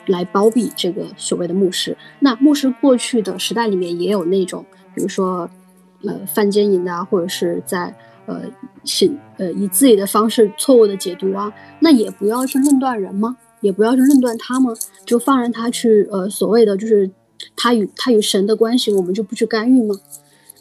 [0.05, 1.97] 来包庇这个所谓的牧师。
[2.19, 5.49] 那牧师过去的时代里面也有那种，比如说，
[6.03, 7.95] 呃，犯奸淫啊，或者是在
[8.27, 8.43] 呃，
[8.83, 13.37] 信呃以自己的方式错误的解读啊，那也不要去论断人吗？
[13.61, 14.71] 也不要去论断他吗？
[15.03, 17.09] 就放任他去呃所谓的就是
[17.55, 19.95] 他与他与神的关系，我们就不去干预吗？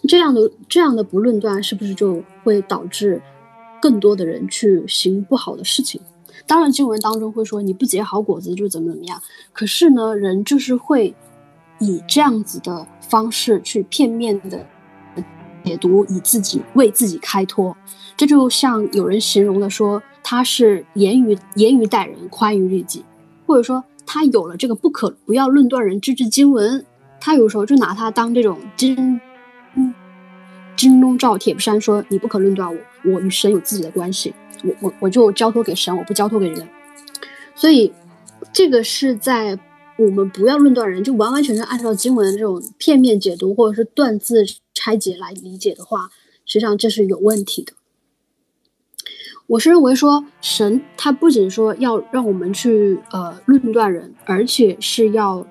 [0.08, 3.20] 这样的这样的不论断，是不是就会导致？
[3.84, 6.00] 更多的人去行不好的事情，
[6.46, 9.20] 当然经文当中会说你不结好果子就怎么怎么样。
[9.52, 11.14] 可是呢，人就是会
[11.80, 14.64] 以这样子的方式去片面的
[15.62, 17.76] 解读，以自己为自己开脱。
[18.16, 23.04] 这就像有人形容的说，他是言语言语待人宽于律己，
[23.46, 26.86] 或者说他有了这个不可不要论断人之之经文，
[27.20, 29.20] 他有时候就拿它当这种金
[30.74, 32.80] 金钟罩铁布衫，说你不可论断我。
[33.04, 36.68] 我与神有自己的关系，我我我就交托给神，我不交托给人。
[37.54, 37.92] 所以，
[38.52, 39.58] 这个是在
[39.96, 46.10] 我们不要论断人，就完完全全按照经文这种片面解读或者是断字拆解来理解的话，
[46.44, 47.72] 实际上这是有问题的。
[49.46, 55.46] 我是认为说，神他不仅说要让我们去呃论断人，而且是要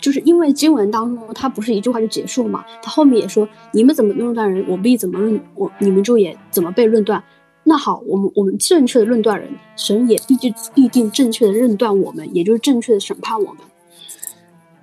[0.00, 7.22] 就是因为经文当中它不是一句话就结束嘛，它后面也说你们怎么论断人，我必怎么论我，你们就也怎么被论断。
[7.64, 13.56] 那好，我们我们正确的论断人，神也必定必定正确的认断我们，也就是正确的审判我们。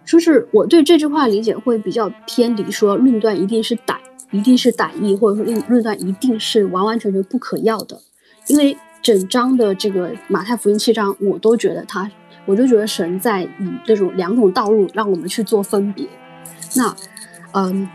[0.03, 3.95] 说是我对这句话理解会比较偏离，说论断一定是歹，
[4.31, 8.01] 一定是歹意，或者说论论断一定是完完全全不可要的。
[8.47, 12.11] 因为整章的这个马太福音七章，我都觉得他，
[12.45, 13.49] 我就觉得神在以
[13.85, 16.07] 这种两种道路让我们去做分别。
[16.75, 16.95] 那，
[17.53, 17.87] 嗯，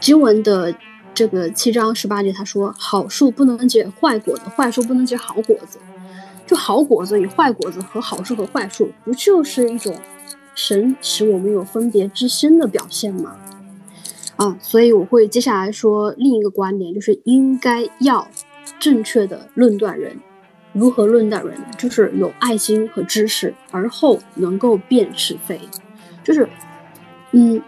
[0.00, 0.74] 经文的。
[1.16, 5.78] 这个七章十八节，他说：“好树不能结坏果子，坏树不能结好果子。
[6.44, 9.94] 就好果子与坏果子和好树和坏树，不就是一种
[10.56, 13.36] 神使我们有分别之心的表现吗？
[14.34, 18.26] 啊，所以我会接下来说另一个观点，就是应该要
[18.80, 20.18] 正确的论断人。
[20.74, 21.56] 如何论断人？
[21.78, 25.58] 就是有爱心和知识，而后能够辨是非。
[26.22, 26.46] 就是，
[27.32, 27.62] 嗯。”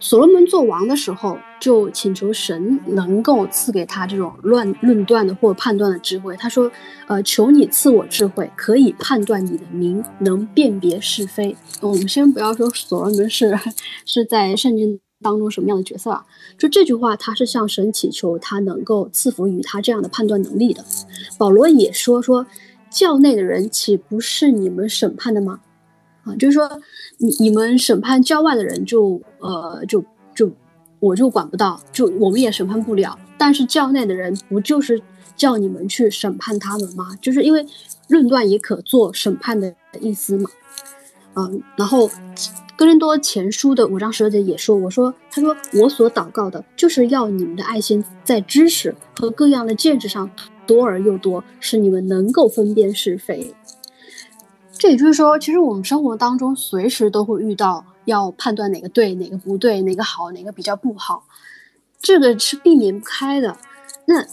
[0.00, 6.36] 所罗门做王的时候，就请求神能够赐给他这种乱论断的或判断的智慧。
[6.36, 6.70] 他说
[7.08, 13.58] ：“呃，求你赐我智慧，可以判断你的名，能辨别是非。”我们先不要说所罗门是
[14.04, 16.24] 是在圣经当中什么样的角色啊？
[16.56, 20.84] 就这句话，他是向神祈求，他能够赐福于他这样的判断能力的。
[21.36, 22.46] 保罗也说：“说
[22.90, 25.58] 教内的人岂不是你们审判的吗？”
[26.22, 26.80] 啊，就是说。
[27.18, 30.50] 你你们审判教外的人就呃就就
[30.98, 33.16] 我就管不到，就我们也审判不了。
[33.38, 35.00] 但是教内的人不就是
[35.36, 37.16] 叫你们去审判他们吗？
[37.22, 37.64] 就是因为
[38.08, 40.50] 论断也可做审判的意思嘛。
[41.36, 42.10] 嗯，然后
[42.76, 50.30] 哥林多前书的五章十二节也说，我说他说我所祷告的就是要你们的爱心在知识和各样的见识上
[50.66, 53.54] 多而又多，使你们能够分辨是非。
[54.76, 61.24] 这也就是说，其实我们生活当中随时都会遇到要判断哪个对、哪个不对、哪个好、哪个比较不好，
[62.00, 63.56] 这个是避免不开的。
[64.06, 64.26] 那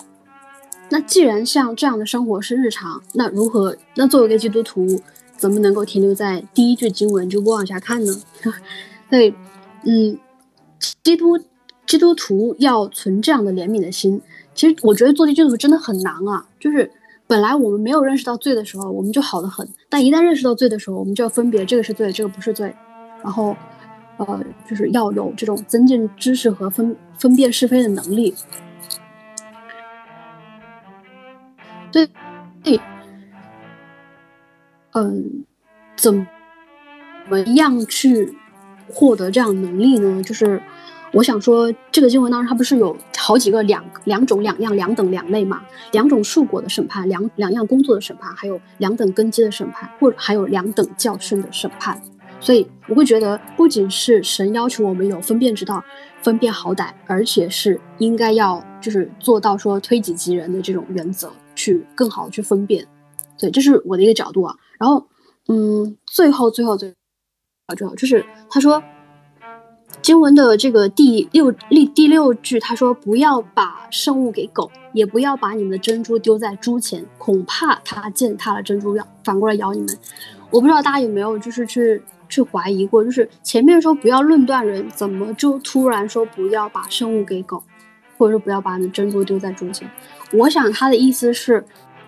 [0.90, 3.78] 那既然像这样的生活是日常，那如何？
[3.96, 5.00] 那作为一个基督徒，
[5.41, 8.13] 怎么能够停留在第一句经文就不往下看呢？
[9.10, 9.34] 对，
[9.84, 10.17] 嗯，
[11.04, 11.39] 基督
[11.88, 14.21] 基督徒要存这样的怜悯的心。
[14.54, 16.91] 其实我觉得做基督徒真的很难啊，就是。
[17.27, 22.75] 本来我们没有认识到罪的时候，我们就好的很；但一旦认识到罪的时候，我们就要分别这个是罪，这个不是罪，
[23.23, 23.56] 然后，
[24.17, 28.36] 呃，就是要有这种增进知识和分分辨是非的能力。
[31.89, 32.06] 对，
[32.62, 32.77] 对，
[34.93, 35.45] 嗯，
[35.95, 38.34] 怎么样去
[38.89, 40.21] 获得这样能力呢？
[40.23, 40.62] 就是。
[41.13, 45.62] 我想说，这个经文当中，它不是有好几个两两种、两样、两等、两类嘛？
[45.91, 52.01] 两种树果的审判，两两样工作的审判，还有两等根基的审判，或者还有两等教训的审判。
[52.39, 55.84] 所以我会觉得，不仅是神要求我们有分辨之道，
[56.21, 62.88] 分辨好歹，而且是应该要就是做到说推己及人的这种原则，去更好的去分辨。
[63.38, 64.56] 对，这是我的一个角度啊。
[64.82, 65.06] 然后，
[65.48, 66.96] 嗯，最后最后最
[67.78, 68.82] 最后就是他说。
[70.02, 79.89] 经文的这个第六第第六句，他说：“不要把圣物给狗，也不要把你们的珍珠丢在猪前，恐怕它践踏了珍珠，要反过来咬你们。”
[80.50, 87.62] 我不知道大家有没有就是去去怀疑过，就是前面说不要论断人，怎么就突然说不要把圣物给狗，
[88.17, 89.88] 或者说不要把你的珍珠丢在猪前？
[90.34, 91.63] 我想他的意思是，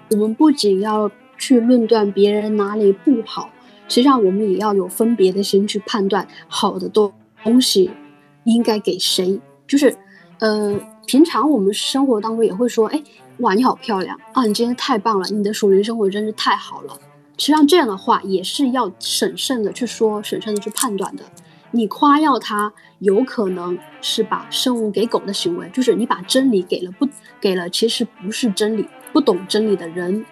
[0.10, 3.50] 我们不仅要去论断别人哪里不好，
[3.88, 7.12] 实际上我们也要有分别的心去判断好的东。
[7.44, 7.92] 东西
[8.46, 9.42] 应该给谁？
[9.68, 9.94] 就是，
[10.40, 13.04] 呃，平常我们生活当中也会说，哎，
[13.40, 16.98] 哇，你好漂亮啊，你今天太棒了，你的属灵生活真是太好了。
[17.38, 21.24] 实际上，这样的话也是要审慎的去说，审慎的去判断的。
[21.72, 27.06] 你夸耀他，有可能是把圣物给狗的行为，就是你把真理给了不
[27.42, 30.24] 给了，其实不是真理，不懂真理的人。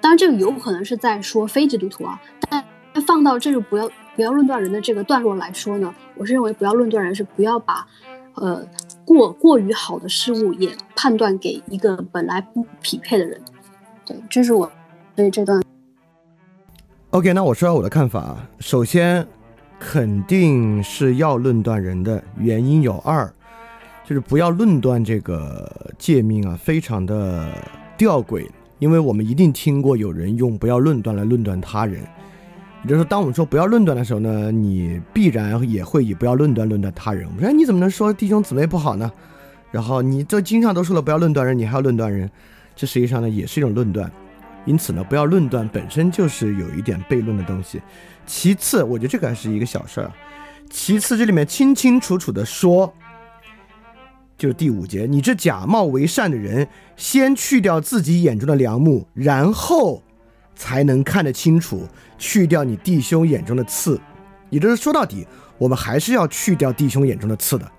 [0.00, 2.64] 当然，这个有可能是在说非基督徒啊，但
[3.06, 3.90] 放到这个不要。
[4.16, 7.86] 不要论断人的这个段落来说呢，我是认为不要论断人是不要把，
[8.34, 8.62] 呃，
[9.02, 13.40] 过过于好的事物也判断给一个本来不匹配的人。
[14.04, 14.70] 对，这是我
[15.16, 15.62] 对这段。
[17.10, 18.46] OK，那我说下我的看法啊。
[18.58, 19.26] 首先，
[19.78, 23.32] 肯定是要论断人的原因有二，
[24.04, 27.48] 就是不要论断这个诫命啊，非常的
[27.96, 28.46] 吊诡，
[28.80, 32.02] 因为我们一定听过有人用不要论断来论断他人。
[32.82, 37.28] 也就是说，当我们说不要论断的时候呢，你必然也会以不要论断论断他人。
[37.36, 39.12] 我说你怎么能说弟兄姊妹不好呢？
[39.70, 42.28] 然后你这经常都说了不要论断人，你还要论断人，
[42.74, 44.10] 这实际上呢也是一种论断。
[44.64, 47.80] 因此呢，不要论断本身就是有一点悖论的东西。
[48.26, 50.10] 其次，我觉得这个还是一个小事儿。
[50.70, 52.92] 其次，这里面清清楚楚的说，
[54.40, 56.66] 就是第五节，你这假冒为善的人，
[56.96, 60.02] 先去掉自己眼中的梁木，然后
[60.56, 61.86] 才能看得清楚，
[62.16, 64.00] 去掉你弟兄眼中的刺。
[64.48, 65.26] 也就是说到底，
[65.58, 67.70] 我们还是要去掉弟兄眼中的刺的，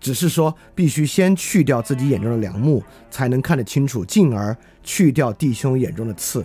[0.00, 6.42] 只是说必须先去掉自己眼中的梁木，才能看得清楚，进而去掉弟兄眼中的刺。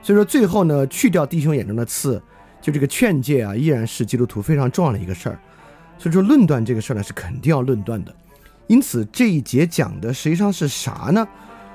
[0.00, 2.22] 所以说，最后呢，去掉弟兄眼中的刺。
[2.62, 5.38] 就这个劝诫啊，依然是基督徒非常重要的一个事儿，
[5.98, 8.16] 所以说论断这个事儿呢是肯定要论断的。
[8.68, 11.26] 因此这一节讲的实际上是啥呢？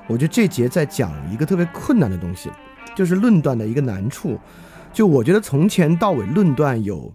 [0.06, 2.50] 我觉得这节在讲一个特别困难的东西，
[2.96, 4.38] 就是论断的一个难处。
[4.92, 7.12] 就我觉得从前到尾论断有，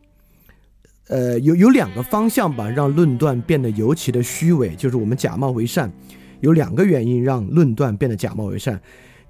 [1.07, 5.91] 呃，有有两个方向吧，让论断变得尤其的虚伪，就是我们假冒为善。
[6.41, 8.81] 有两个原因让论断变得假冒为善。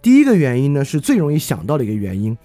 [0.02, 2.36] 第一个原因呢是最容易想到的一个原因。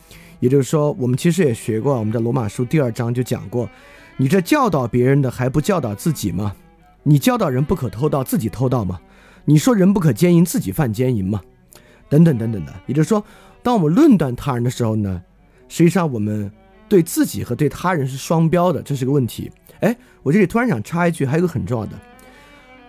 [0.40, 3.70] 也就是说，我们其实也学过，我们在罗马书第二章就讲过，
[4.18, 6.55] 你这教导别人的还不教导自己吗？
[7.05, 9.00] 你教导人不可偷盗，自己偷盗吗？
[9.44, 11.40] 你说人不可奸淫，自己犯奸淫吗？
[12.09, 12.74] 等等等等的。
[12.86, 13.22] 也就是说，
[13.62, 15.22] 当我们论断他人的时候呢，
[15.68, 16.50] 实际上我们
[16.88, 19.52] 对自己和对他人是双标的，这是个问题。
[19.80, 21.92] 哎，我这里突然想插一句，还有一个很重要的，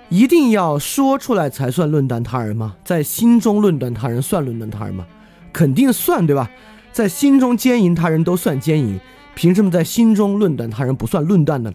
[0.09, 2.77] 一定要说出来才算论断他人吗？
[2.85, 5.05] 在心中论断他人算论断他人吗？
[5.51, 6.49] 肯定算，对吧？
[6.93, 8.97] 在心中奸淫他人都算奸淫，
[9.35, 11.73] 凭什么在心中论断他人不算论断呢？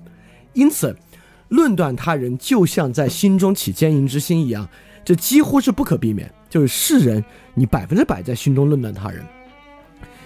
[0.55, 0.97] 因此，
[1.51, 4.69] 论断他人就像在心中起奸淫之心一样，
[5.05, 6.29] 这几乎是不可避免。
[6.49, 7.25] 就是世人，
[7.55, 9.25] 你百分之百在心中论断他人。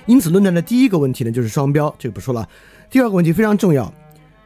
[0.07, 2.49] 因此，论断的第一个问题呢，就是双标，这个不说了。
[2.89, 3.93] 第二个问题非常重要，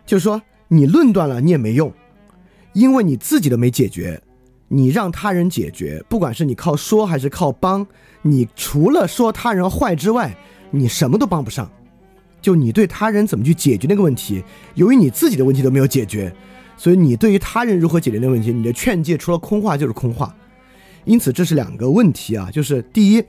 [0.05, 1.93] 就是说你论断了你也没用，
[2.73, 4.21] 因为你自己都没解决，
[4.69, 7.87] 你让他人解决，不管是你靠说还是靠帮。
[8.23, 10.37] 你除了说他人坏之外，
[10.71, 11.71] 你什么都帮不上。
[12.41, 14.43] 就你对他人怎么去解决那个问题，
[14.75, 16.33] 由于你自己的问题都没有解决，
[16.79, 20.35] 所以你对于他人如何解决那个问题，你的劝诫除了空话就是空话。
[21.05, 22.49] 因此，这是两个问题啊。
[22.51, 23.25] 就是第一，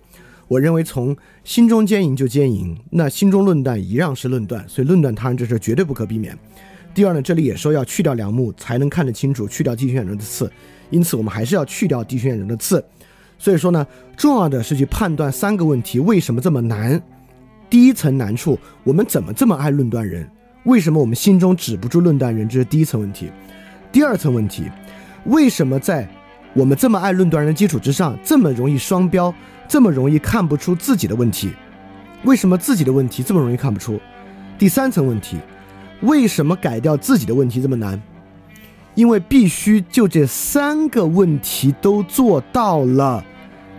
[0.48, 6.38] 我认为从心中奸淫就奸淫，那心中论断一样是论断，所以论断他人这事绝对不可避免。
[6.94, 10.52] 第二呢，这里也说要去掉梁木才能看得清楚，去掉弟兄眼中的刺，
[10.92, 12.84] 因此我们还是要去掉弟兄眼中的刺。
[13.38, 13.88] 所以说呢，
[14.18, 17.02] 重要的是去判断三个问题为什么这么难。
[17.70, 20.30] 第一层难处，我们怎么这么爱论断人？
[20.64, 22.48] 为什么我们心中止不住论断人？
[22.48, 23.32] 这是第一层问题。
[23.92, 24.70] 第二层问题，
[25.26, 26.08] 为什么在
[26.54, 29.34] 我们这么爱论断人的基础之上，这么容易双标，
[29.68, 31.52] 这么容易看不出自己的问题？
[32.24, 34.00] 为什么自己的问题这么容易看不出？
[34.58, 35.38] 第三层问题，
[36.02, 38.00] 为什么改掉自己的问题这么难？
[38.96, 43.24] 因为必须就这三个问题都做到了，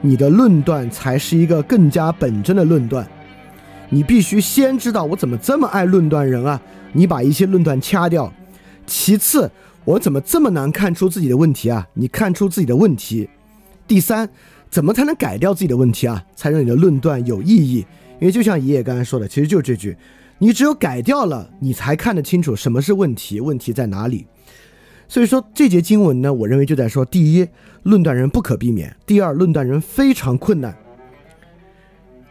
[0.01, 3.07] 你的论断才是一个更加本真的论断。
[3.91, 6.61] 你必须先知道我怎么这么爱论断人啊，
[6.93, 8.33] 你把一些论断掐掉。
[8.87, 9.51] 其次，
[9.85, 11.87] 我怎么这么难看出自己的问题啊？
[11.95, 13.29] 你看出自己的问题。
[13.87, 14.29] 第三，
[14.71, 16.25] 怎么才能改掉自己的问题啊？
[16.37, 17.85] 才让你的论断有意义。
[18.21, 19.97] 因为就像爷爷刚才说的，其实就是这句：
[20.39, 24.27] 你只有改掉了，你才看得清楚什么是问题，问题在哪里。
[25.09, 27.49] 所以说这节经文呢，我认为就在说：第一，
[27.83, 30.77] 论断人不可避免；第二，论断人非常困难。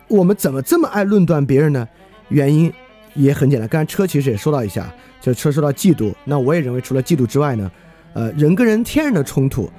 [0.09, 1.87] 我们怎么这么爱论断别人呢？
[2.29, 2.71] 原因
[3.13, 3.69] 也很简单。
[3.69, 6.13] 刚才车其实也说到一下，就车说到嫉妒。
[6.25, 7.71] 那我也认为，除了嫉妒之外呢，
[8.13, 9.69] 呃，人跟人天然的冲突，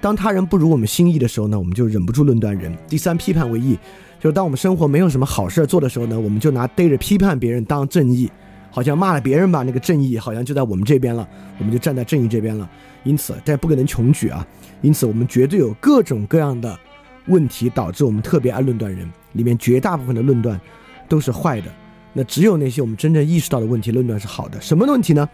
[0.00, 2.76] 当他人不如我们心意的时候呢，我们就忍不住论断人。
[2.88, 3.78] 第三，批判为义，
[4.18, 8.30] 就是当我们生活没有什么好事做的时候呢，我们就拿逮着批判别人当正义。
[8.72, 11.28] 好像骂了别人吧，那个正义好像就在我们这边了，
[11.58, 12.70] 我们就站在正义这边了。
[13.02, 14.46] 因此，但不可能穷举啊。
[14.80, 16.78] 因此，我们绝对有各种各样的
[17.26, 19.10] 问题，导致我们特别爱论断人。
[19.32, 20.60] 里面绝大部分的论断
[21.08, 21.72] 都是坏的，
[22.12, 24.60] 那只有那些我们真正意识到的问题，论断是好的。
[24.60, 25.28] 什么问题呢？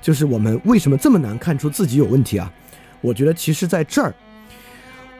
[0.00, 2.52] 就是我们为什么这么难看出自己有问题啊？
[3.00, 4.14] 我觉得其实在这儿，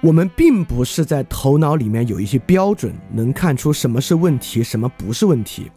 [0.00, 5.70] 我们并不是在头脑里面有一些标准，能看出什么是问题，什么不是问题。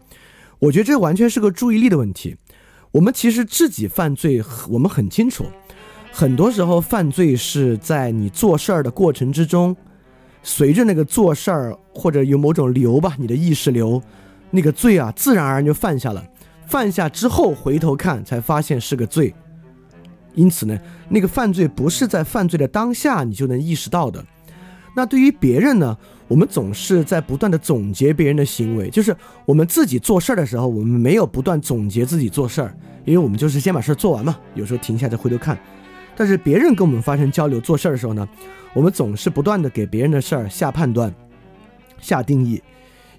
[0.57, 2.35] 我觉得这完全是个注意力的问题。
[2.91, 5.45] 我们其实自己犯罪，我们很清楚，
[6.11, 9.75] 很多时候犯罪是在你做事儿的过程之中，
[10.47, 13.99] 随着那个做事儿或者有某种流吧，你的意识流，
[14.51, 16.23] 那个罪啊，自然而然就犯下了。
[16.67, 19.33] 犯下之后回头看，才发现是个罪。
[20.35, 20.77] 因此呢，
[21.09, 24.23] 那个犯罪不是在犯罪的当下你就能意识到的。
[24.95, 25.97] 那对于别人呢？
[26.27, 29.15] 我们总是在不断的总结别人的行为，就是
[29.45, 34.35] 我们自己做事儿的时候，我们没有不断总结自己做事儿，因为我们就是先把事儿做完嘛。
[34.55, 35.55] 有时候停下再回头看，
[36.15, 38.27] 但是别人跟我们发生交流做事儿的时候呢，
[38.73, 41.13] 我们总是不断的给别人的事儿下判断，
[41.99, 42.61] 下定义。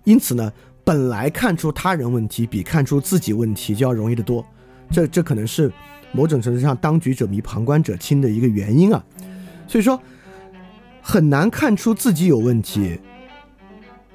[0.05, 4.45] 因此呢，本来看出他人问题比看出自己问题就要容易得多。
[4.91, 5.71] 这这可能是
[6.13, 9.05] 某种程度上当局者迷旁观者清的一个原因啊。
[9.67, 10.01] 所以说，
[11.03, 12.99] 很难看出自己有问题，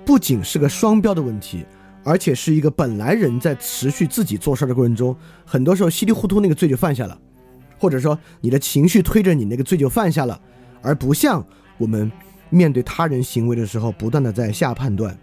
[0.05, 1.65] 不仅是个双标的问题，
[2.03, 5.15] 而且是一个本来人在持续自己做事的过程中，
[5.45, 7.19] 很多时候稀里糊涂那个罪就犯下了，
[7.81, 10.39] 或者说你的情绪推着你那个罪就犯下了，
[10.83, 11.43] 而不像
[11.79, 12.11] 我们
[12.51, 15.17] 面对他人行为的时候不断的在下判断。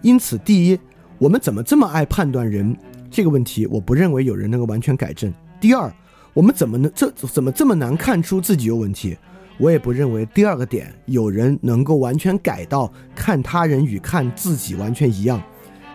[0.00, 0.80] 因此，第一，
[1.18, 2.74] 我们怎么这么爱判断人
[3.10, 5.30] 这个问题，我不认为有人能够完全改正。
[5.60, 5.92] 第二，
[6.32, 9.14] 我们怎么能这怎么这么难看出自己有问题，
[9.58, 15.42] 我也不认为第二个点有人能够完全改到看他人与看自己完全一样，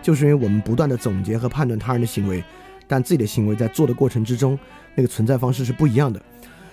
[0.00, 2.44] 就是因为我们不断的总结和判断他人的行为，
[2.86, 4.58] 但自己的行为在做的过程之中，
[4.94, 6.22] 那个存在方式是不一样的。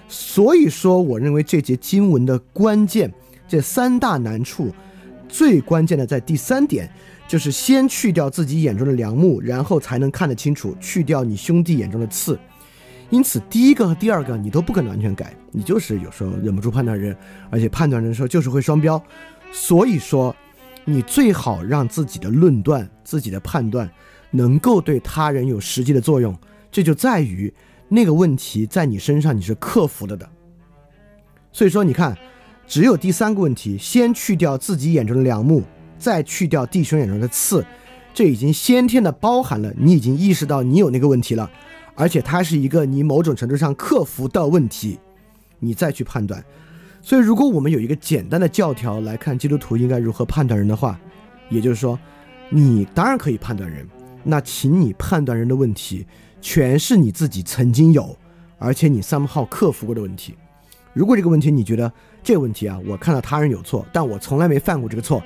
[0.07, 3.11] 所以说，我认为这节经文的关键，
[3.47, 4.73] 这三大难处，
[5.27, 6.89] 最关键的在第三点。
[7.27, 10.75] 就是先去掉自己眼中的梁木，然后才能看得清楚。
[10.81, 12.37] 去掉你兄弟眼中的刺，
[13.09, 17.15] 因此第一个和第二个你都不可能完全改，你就是有时候忍不住判断人，
[17.49, 19.01] 而且判断人的时候就是会双标。
[19.53, 20.35] 所以说，
[20.83, 23.89] 你最好让自己的论断、自己的判断
[24.31, 26.37] 能够对他人有实际的作用。
[26.69, 27.53] 这就在于
[27.91, 30.27] 那个问题在你身上你是克服了的。
[31.51, 32.17] 所以说，你看，
[32.65, 35.61] 只有第三个问题，先去掉自己眼中的梁木。
[35.99, 37.63] 再去掉弟兄眼中的刺，
[38.11, 41.47] 这已经先天的包含了你已经意识到你有那个问题了，
[41.93, 44.97] 而且它是一个你某种程度上克服的问题，
[45.59, 46.43] 你再去判断。
[47.03, 50.99] 所以，如果我们有一个简单的教条来看基督徒应该如何判断人的话，
[51.49, 51.99] 也就是说，
[52.49, 53.87] 你当然可以判断人，
[54.23, 56.07] 那请你判断人的问题
[56.41, 58.17] 全是你自己曾经有，
[58.57, 60.35] 而且你三号克服过的问题。
[60.93, 61.89] 如果这个问题你觉得
[62.21, 65.23] 这个问题啊，我看到他人有错，但我从来没犯过这个错。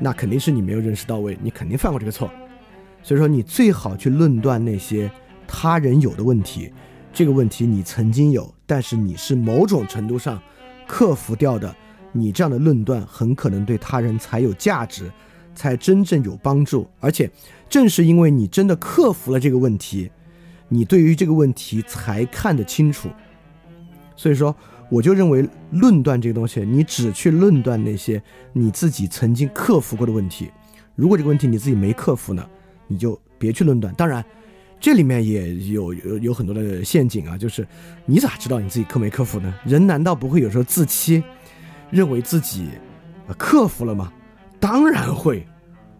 [0.00, 2.30] 那肯定是你没有认识到位，你肯定犯过这个错，
[3.02, 5.10] 所以说你最好去论断那些
[5.46, 6.72] 他人有的问题，
[7.12, 10.40] 这个问题你曾经有，但是你是某种程度上
[10.86, 11.74] 克服掉的，
[12.10, 15.10] 你这样的论断很可能对他人才有价值，
[15.54, 17.30] 才真正有帮助，而且
[17.68, 20.10] 正是因为你真的克服了这个问题，
[20.72, 23.10] 你对于这个问题才看得清楚，
[24.16, 24.56] 所以说。
[24.90, 30.50] 我就认为论断这个东西，你只去论断那些你自己曾经克服过的问题。
[30.94, 32.46] 如果这个问题你自己没克服呢，
[32.88, 33.94] 你就别去论断。
[33.94, 34.22] 当然，
[34.78, 37.66] 这里面也有有有很多的陷阱啊，就是
[38.04, 39.54] 你咋知道你自己克没克服呢？
[39.64, 41.24] 人难道不会有时候自欺，
[41.90, 42.68] 认为自己
[43.38, 44.12] 克服了吗？
[44.60, 45.46] 当然会，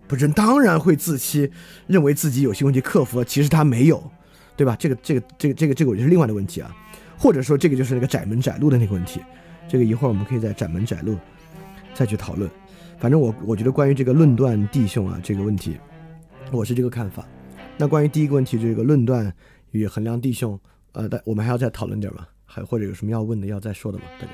[0.06, 1.50] 不是当然会自欺，
[1.86, 4.11] 认为自己有些问题克服了，其实他没有，
[4.56, 4.76] 对吧？
[4.78, 6.74] 这个这个这个这个这个我觉得是另外的问题啊。
[7.18, 9.20] 或者说，这个就是那个窄门窄路的那个问题，
[9.68, 11.16] 这个一会儿我们可以在窄门窄路
[11.94, 12.50] 再去讨论。
[12.98, 15.76] 反正我我觉得关于这个论断弟兄啊这个问题，
[16.50, 17.24] 我是这个看法。
[17.76, 19.32] 那关于第一个问题，这个论断
[19.70, 20.58] 与衡量弟兄，
[20.92, 22.26] 呃，但我们还要再讨论点吗？
[22.44, 24.04] 还或者有什么要问的、要再说的吗？
[24.20, 24.32] 大家。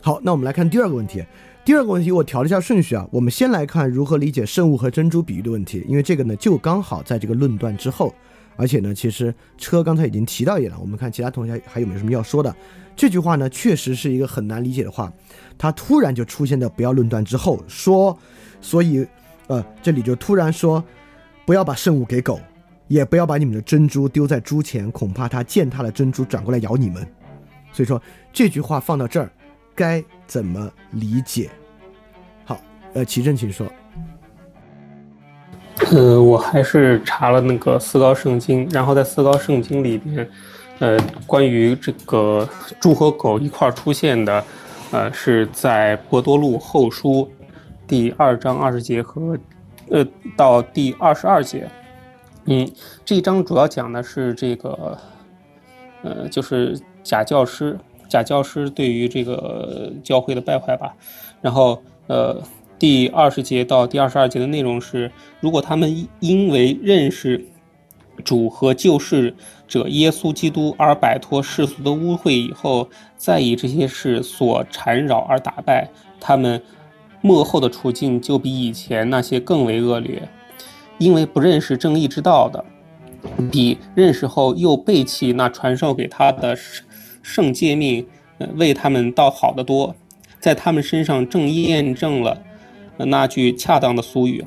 [0.00, 1.24] 好，那我们来看第二个问题。
[1.64, 8.14] 第二个问题我调了一下顺序啊，我们先来看如何理解圣物和珍珠比喻的问题，因为这个呢就刚好在这个论断之后。
[8.56, 10.78] 而且呢，其实车刚才已经提到一点了。
[10.78, 12.54] 我们看其他同学还有没有什么要说的？
[12.94, 15.10] 这句话呢，确实是一个很难理解的话。
[15.56, 18.18] 它突然就出现在不要论断之后说，
[18.60, 19.06] 所以，
[19.46, 20.84] 呃，这里就突然说，
[21.46, 22.38] 不要把圣物给狗，
[22.88, 27.06] 也不要把你们的珍珠丢在猪前，恐怕它践踏了珍珠，转过来咬你们。
[27.72, 29.32] 所以说这句话放到这儿，
[29.74, 31.50] 该怎么理解？
[32.44, 32.56] 好，
[32.94, 33.66] 呃，齐正，请说。
[35.90, 40.30] 呃，我还是查了那个四高圣经，然后在四高圣经里边，
[40.78, 44.44] 呃，关于这个猪和狗一块出现的，
[44.92, 47.28] 呃，是在博多禄后书
[47.88, 49.36] 第二章二十节和
[49.90, 50.06] 呃
[50.36, 51.68] 到第二十二节。
[52.44, 52.70] 嗯，
[53.04, 54.96] 这一章主要讲的是这个，
[56.02, 57.76] 呃，就是假教师，
[58.10, 60.94] 假教师对于这个教会的败坏吧，
[61.40, 62.42] 然后呃。
[62.80, 67.44] 第二十节到第二十二节的内容是：如果他们因为认识
[68.24, 69.34] 主和救世
[69.68, 72.88] 者耶稣基督而摆脱世俗的污秽以后，
[73.18, 76.62] 再以这些事所缠绕而打败他们，
[77.20, 80.26] 幕后的处境就比以前那些更为恶劣。
[80.96, 82.64] 因为不认识正义之道的，
[83.52, 86.56] 比认识后又背弃那传授给他的
[87.22, 88.06] 圣诫命，
[88.38, 89.94] 呃为他们倒好得多。
[90.38, 92.42] 在他们身上正验证了。
[92.96, 94.44] 那句恰当的俗语：“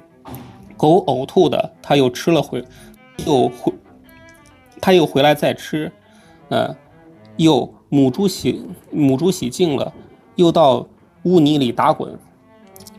[0.77, 2.63] 狗呕吐的，他又吃了回，
[3.25, 3.73] 又回，
[4.79, 5.91] 他又回来再吃，
[6.49, 6.75] 呃，
[7.37, 9.91] 又母猪洗母猪洗净了，
[10.35, 10.87] 又到
[11.23, 12.15] 污泥里打滚，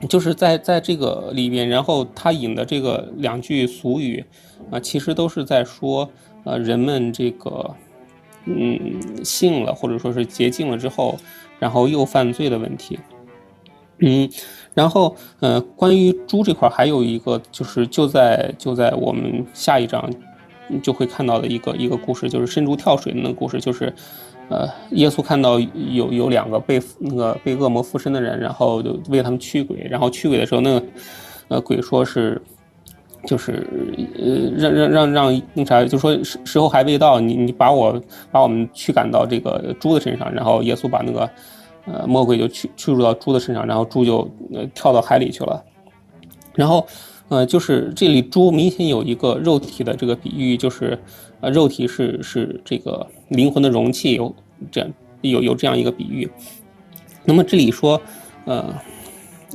[0.08, 4.24] 就是在在这个里面，然后他引的这个两句俗语
[4.72, 6.10] 啊，其实都是在说，
[6.42, 7.72] 呃，人们这个
[8.46, 11.18] 嗯信了或者说是洁净了之后，
[11.58, 12.98] 然后又犯罪的问题。
[13.98, 14.28] 嗯，
[14.74, 20.10] 然后呃，关于猪这块还有一个就是就在就在我们下一章
[20.82, 23.92] 就会看到的一个一个故事，就是伸猪跳水的那个故事，就是。
[24.50, 30.86] 呃，耶稣看到有有两个被那个被恶魔附身的人，然后就为他们驱鬼，然后驱鬼的时候，那个
[31.48, 32.38] 呃鬼说是，
[33.26, 33.66] 就是
[34.18, 38.00] 呃让让让让那啥，就说时时候还未到，你你把我
[38.30, 41.30] 把我们驱赶到这个猪的身上，然后耶稣把那个
[41.86, 45.62] 呃魔鬼就驱驱入到猪的身上，然后猪就呃跳到海里去了，
[46.54, 46.86] 然后
[47.28, 50.98] 呃就是这里猪明显有一个肉体的这个比喻，就是。
[51.40, 54.34] 呃，肉体是是这个灵魂的容器，有
[54.70, 56.26] 这样有有这样一个比喻。
[57.26, 58.00] 那么这里说，
[58.46, 58.74] 呃，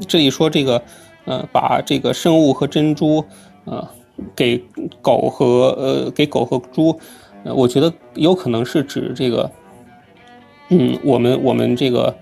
[0.07, 0.79] 这里说这个，
[1.25, 3.25] 呃，把这个生物和珍珠，
[3.69, 3.87] 呃，
[4.35, 4.61] 给
[5.01, 6.99] 狗和呃给狗和猪，
[7.43, 9.51] 呃，我觉得有可能是指这个，
[10.69, 12.15] 嗯，我们我们这个，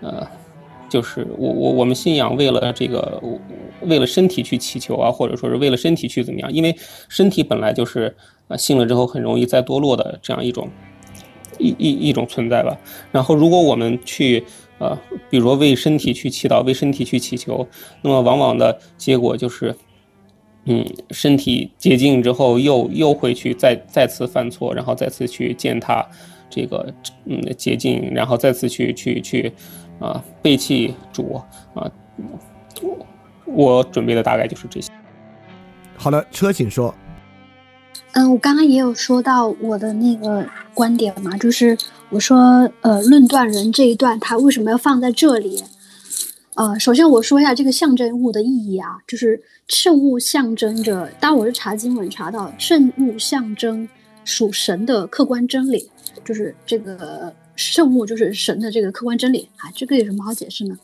[0.00, 0.26] 呃，
[0.88, 3.22] 就是我我我们信仰为了这个
[3.82, 6.52] 为了身体去祈求啊，或者说是为了身体去怎么样？
[6.52, 6.74] 因为
[7.08, 8.16] 身体本来就是。
[8.46, 10.68] 啊，信了之后很容易再堕落的这样一种
[11.58, 12.76] 一一一种存在吧。
[13.10, 14.44] 然后，如果我们去
[14.76, 14.94] 呃，
[15.30, 17.66] 比如说为身体去祈祷，为身体去祈求，
[18.02, 19.74] 那么往往的结果就是，
[20.66, 26.06] 嗯，身体洁净之后又又会去再再次犯错，然后再次去践踏
[26.48, 26.92] 这个
[27.26, 29.52] 嗯洁净，然后再次去去去
[30.00, 31.40] 啊背弃主
[31.74, 31.90] 啊。
[33.46, 34.90] 我准备的大概就是这些。
[35.96, 36.94] 好的，车，请说。
[38.12, 41.76] 嗯，我刚刚也有说到我的那个观点嘛，就是
[42.10, 45.62] 我说，呃，论断人这一段，他为什么要放在这里？
[46.56, 53.88] 呃，首先我说一下这个象征物的意义啊，就是圣物象征着，当我是查经文查到圣物象征
[54.24, 55.90] 属神的客观真理，
[56.24, 60.78] 就是这个圣物就是神的这个客观真理啊，这个有什么好解释呢？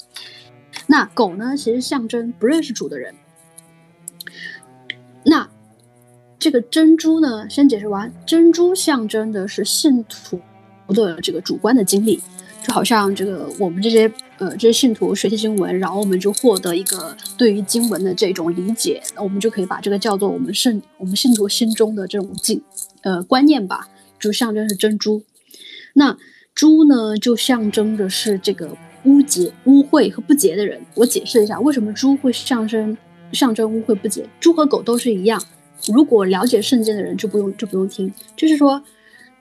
[0.86, 3.14] 那狗呢，其实象征不认识主的人，
[5.24, 5.48] 那。
[6.42, 8.10] 这个珍珠呢，先解释完。
[8.24, 10.40] 珍珠象征的是信徒
[10.88, 12.18] 的这个主观的经历，
[12.66, 14.10] 就好像这个我们这些
[14.40, 22.60] 呃这些信徒学习经文，然后我们就获得一个对于经文的这种理解，我们就可以把这个叫做我们圣我们信徒心中的这种经
[23.02, 23.88] 呃观念吧，
[24.18, 25.22] 就象征是珍珠。
[25.94, 26.16] 那
[26.54, 30.80] 珠呢，就象征着是这个污洁、污秽和不洁的人。
[30.94, 32.96] 我解释一下，为什么猪会象征
[33.32, 34.26] 象征污秽不洁？
[34.40, 35.42] 猪和狗都是一样。
[35.92, 38.82] 如果了解圣经的人就不用就不用听，就是说，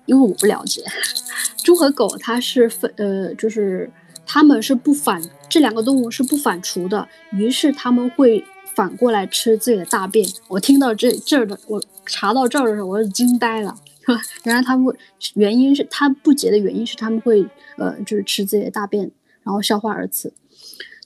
[0.05, 0.83] 因为我不了解，
[1.63, 3.91] 猪和狗它是分呃，就是
[4.31, 5.19] 他们是不反
[5.49, 10.23] 这两个动物是不反刍的，于是他们会反过来吃自己的大便。
[10.47, 13.75] 我听到这这儿的，我查到这儿的时候，我就惊呆了。
[14.45, 14.95] 原来他们会
[15.33, 17.43] 原因是它不洁的原因是他们会
[17.79, 19.09] 呃，就是吃自己的大便，
[19.41, 20.31] 然后消化而死。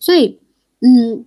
[0.02, 0.42] 所以，
[0.82, 1.24] 嗯，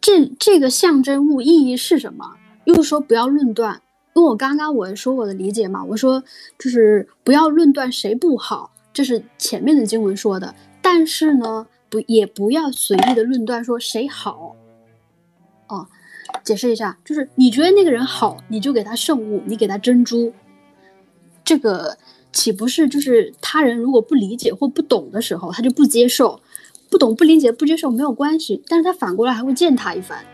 [0.00, 2.36] 这这个象征物意义是什么？
[2.64, 3.82] 又说不要论断，
[4.14, 6.22] 因为我刚刚我说我的理解嘛，我说
[6.56, 10.54] 就是不要论断谁不好，这是前面的经文说的。
[10.88, 14.54] 但是呢，不也不要随意的论断说谁好。
[15.66, 15.88] 哦，
[16.44, 20.32] 解释一下，就是你觉得那个人好，你就给他圣物，你给他珍珠，
[21.44, 21.98] 这个
[22.30, 26.40] 岂不是就是他人如果不理解或不懂的时候，他就不接受，
[26.88, 30.24] 不懂不理解不接受没有关系，但是他反过来还会践踏一番。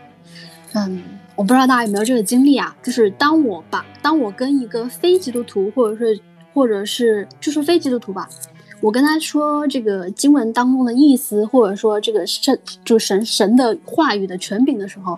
[0.75, 1.01] 嗯。
[1.35, 2.77] 我不知道大家有没有这个经历啊？
[2.83, 6.19] 就是当我把当我跟一个非基督徒，或者是
[6.53, 8.29] 或者是就说非基督徒吧，
[8.83, 15.17] 我跟他说这个经文当中的意思，或者说这个神就神神的话语的权柄的时候，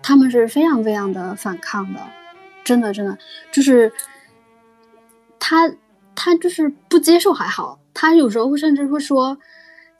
[0.00, 2.00] 他们是非常非常的反抗的，
[2.62, 3.18] 真的真的
[3.50, 3.92] 就是
[5.40, 5.68] 他
[6.14, 9.36] 他就是不接受还好，他有时候甚至会说，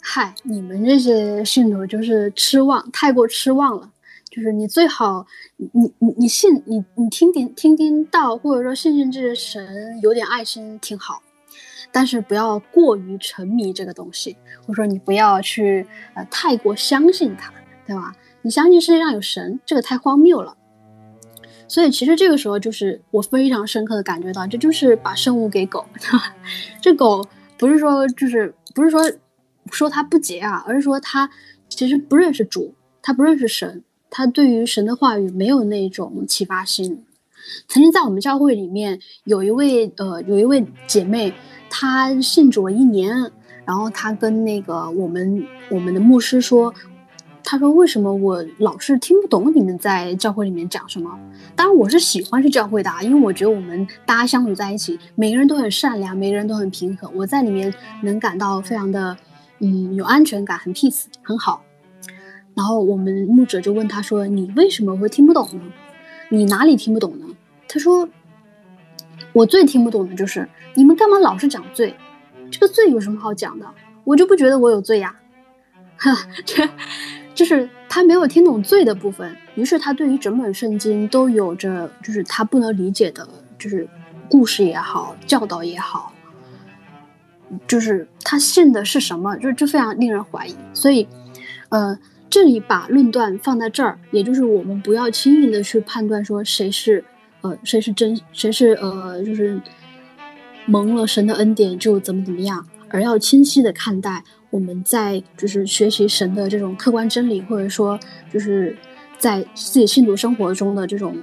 [0.00, 3.90] 嗨，你们这些信徒就是痴妄，太过痴妄了。
[4.30, 5.26] 就是你最好，
[5.58, 11.20] 你你你信你你听听听听到，或者说信信这个神有点爱心挺好，
[11.92, 17.52] 但是不要过于沉迷这个东西，或者说你不要去呃太过相信它，
[17.86, 18.14] 对吧？
[18.40, 20.56] 你相信世界上有神，这个太荒谬了。
[21.68, 25.86] 所以其实这个时候就是我非常深刻的感觉到，这就是把圣物给狗，
[26.82, 27.24] 这狗
[27.56, 29.00] 不是说就是不是说
[29.70, 31.30] 说它不洁啊，而是说它
[31.68, 33.84] 其实不认识主，它不认识神。
[34.10, 37.04] 它对于神的话语没有那种启发性。
[37.66, 41.32] 曾经在我们教会里面有一位呃有一位姐妹，
[41.74, 43.16] 他信主了一年，
[43.64, 46.72] 然后他跟那个我们我们的牧师说，
[47.42, 51.18] 他说为什么我老是听不懂你们在教会里面讲什么？
[51.56, 59.16] 当然我是喜欢去教会的，因为我觉得我们大家相处在一起，每个人都很善良，每个人都很平和，我在里面能感到非常的
[59.60, 61.62] 嗯有安全感，很 peace，很好。
[62.54, 65.62] 然后我们牧者就问他说：“你为什么会听不懂呢？
[66.28, 67.24] 你哪里听不懂呢？”
[67.66, 68.06] 他说
[69.32, 71.94] ：“我最听不懂的就是你们干嘛老是讲罪？
[72.50, 73.66] 这个罪有什么好讲的？
[74.04, 75.16] 我就不觉得我有罪呀。
[75.96, 76.12] ”哈，
[76.44, 76.68] 这
[77.34, 79.36] 就是他没有听懂罪的部分。
[79.54, 83.28] 于是他对于整本圣经都有着就是他不能理解的，
[83.58, 83.88] 就是
[84.28, 86.12] 故事也好，教导也好，
[87.66, 89.36] 就是他信的是什么？
[89.36, 90.54] 就这非常令人怀疑。
[90.74, 91.06] 所以，
[91.68, 91.98] 呃。
[92.30, 97.04] 这里把论断放在这儿，也就是我们不要轻易的去判断说谁是，
[97.42, 99.60] 呃，谁是真，谁是呃，就是
[100.66, 107.98] 蒙了神的恩典就怎么怎么样，而要清晰的看待我们在就是学习神的这种客观真理，或者说
[108.32, 108.76] 就是
[109.18, 111.16] 在自己信徒生活中的这种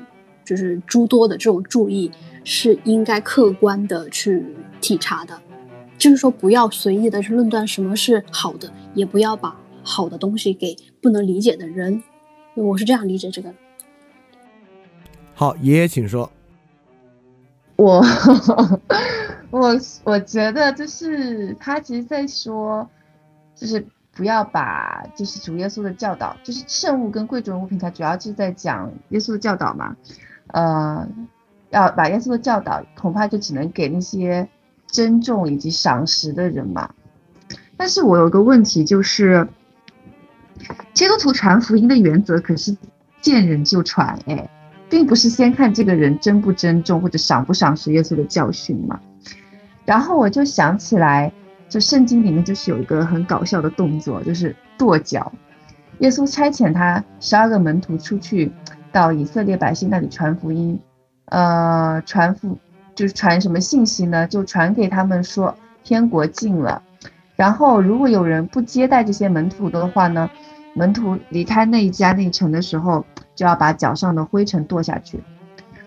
[0.45, 2.11] 就是诸多的这种注意，
[2.43, 4.45] 是应该客观的去
[4.79, 5.41] 体察的，
[5.97, 9.59] 就是说不要随意的去论断什么是好的，也不要把。
[9.81, 12.03] 好的东西给不能理解的人，
[12.53, 13.51] 我是这样理解这个。
[15.39, 16.29] 好，爷爷请说。
[17.77, 18.03] 我
[19.51, 19.73] 我
[20.03, 22.85] 我觉得就是他其实在说，
[23.55, 29.95] 就是不要把就是主耶稣的教导，就是圣物跟贵重物品，他主要是在讲耶稣的教导嘛。
[30.47, 31.07] 呃，
[31.69, 34.45] 要把耶稣的教导，恐怕就只能给那些
[34.87, 36.93] 珍重以及赏识的人嘛。
[37.77, 39.47] 但是我有个问题就是。
[40.93, 42.75] 基督徒传福音的原则可是
[43.21, 44.49] 见人就传，哎，
[44.89, 48.99] 并不是先看这个人珍不珍重或者赏不赏识耶稣的教训嘛。
[49.85, 51.31] 然后我就想起来，
[51.67, 55.31] 就圣经里面就是有一个很搞笑的动作，就是跺脚。
[55.99, 58.51] 耶稣差遣他十二个门徒出去
[58.91, 60.79] 到以色列百姓那里传福音，
[61.25, 62.57] 呃，传福
[62.95, 64.25] 就是传什么信息呢？
[64.27, 66.81] 就传给他们说天国近了。
[67.35, 70.29] 然后如果有人不接待这些门徒的话呢？
[70.73, 73.05] 门徒离开那一家那城的时候，
[73.35, 75.21] 就要把脚上的灰尘跺下去。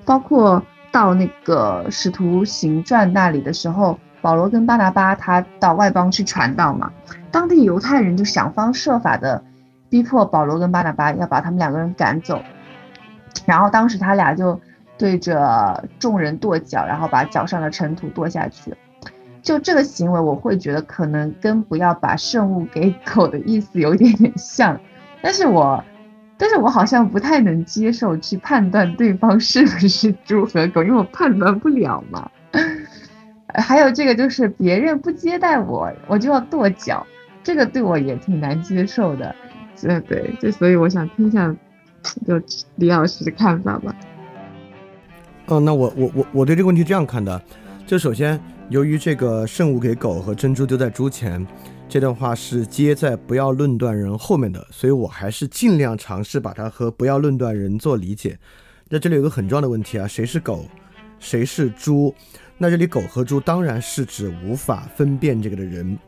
[0.05, 6.93] 包括到那个使徒行传那里的时候，保罗跟巴拿巴他到外邦去传道嘛，
[7.31, 9.43] 当地犹太人就想方设法的
[9.89, 12.43] 逼迫保罗跟巴拿巴要把他们两个人赶走。
[13.47, 14.61] 然后当时他俩就
[14.99, 18.75] 对着众人跺脚，然后把脚上的尘土跺下去。
[19.43, 24.81] 就这个行为，我会觉得可能跟不要把圣物给 狗的意思有点点像，
[25.21, 25.83] 但是我，
[26.39, 32.31] 但是我好像不太能接受去判断对方是不是猪和狗，因为我判断不了嘛。
[33.55, 37.05] 还有这个就是别人不接待我，我就要跺脚，
[37.43, 39.35] 这个对我也挺难接受的。
[39.81, 41.55] 对对，就所以我想听一下，
[42.27, 42.41] 就
[42.77, 43.95] 李老师的看法吧。
[45.47, 47.43] 哦，那我我我我对这个问题这样看的，
[47.85, 48.41] 就首先。
[48.73, 51.47] 由于这个圣物给狗和珍珠丢在猪前，
[51.91, 58.39] 这段话是接在不要论断人后面的，所以我还是尽量尝试把它和不要论断人做理解。
[58.89, 60.65] 那这里有个很重要的问题啊，谁是狗，
[61.19, 62.15] 谁是猪？
[62.57, 65.99] 那这里狗和猪当然是指无法分辨这个的人。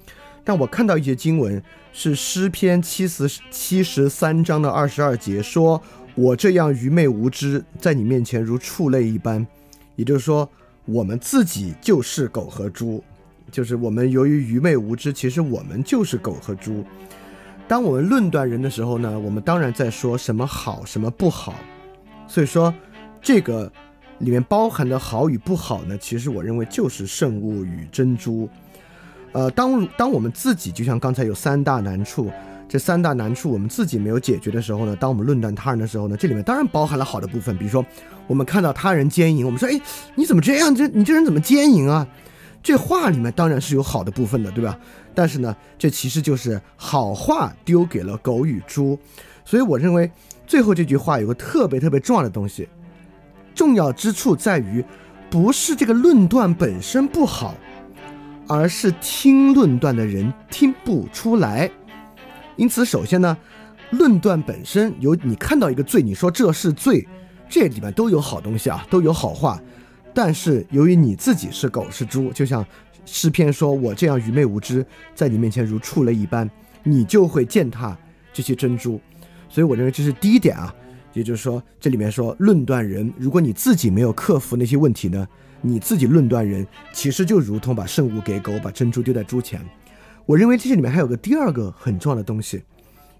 [0.42, 1.62] 但我看到一节经文
[1.92, 5.78] 是诗篇七十七十三章的二十二节，说
[6.14, 9.46] 我这样愚昧无知，在你面前如畜类一般，
[9.96, 10.48] 也就是说。
[10.86, 13.02] 我们自己就是狗和猪，
[13.50, 16.84] 就是我们由于愚昧无知，其实我们就是狗和猪。
[17.66, 21.54] 当我们论断人的时候呢，我们当然在说什么好，什么不好。
[22.28, 22.72] 所以说，
[23.22, 23.72] 这个
[24.18, 28.48] 里面包含的好与不好呢，其实我认为就是圣物与珍珠。
[29.32, 32.30] 呃，当当我们自己就像刚才有三大难处。
[32.68, 37.84] 这三大难处我们自己没有解决的时候呢，当我们论断他人的时候呢，这里面当然包含了好的部分，比如说
[38.26, 39.80] 我们看到他人奸淫，我们说，哎，
[40.14, 40.74] 你怎么这样？
[40.74, 42.06] 这你这人怎么奸淫啊？
[42.62, 44.76] 这话里面当然是有好的部分的，对吧？
[45.14, 48.98] 但是呢，这其实就是好话丢给了狗与猪，
[49.44, 50.10] 所以我认为
[50.46, 52.68] 最后这句话有个特别特别重要的东西，
[53.54, 54.82] 重要之处在于，
[55.30, 57.54] 不是这个论断本身不好，
[58.48, 61.70] 而是听论断的人听不出来。
[62.56, 63.36] 因此，首先呢，
[63.90, 67.06] 论断本身有你看到一个罪，你说这是罪，
[67.48, 69.60] 这里面都有好东西啊，都有好话。
[70.12, 72.64] 但是由于你自己是狗是猪，就像
[73.04, 76.48] 诗篇说：“我这样愚昧无知，在你面前如畜类一般”，
[76.84, 77.98] 你就会践踏
[78.32, 79.00] 这些珍珠。
[79.48, 80.72] 所以我认为这是第一点啊，
[81.12, 85.26] 也就是说，这里面说论断人，如果你自己没有克服那些问题呢，
[85.60, 89.60] 你自己论断人，其实就如同把圣物给狗，把珍珠丢在猪前。
[90.26, 92.62] 我认为这些里面还有个第二个很重要的东西，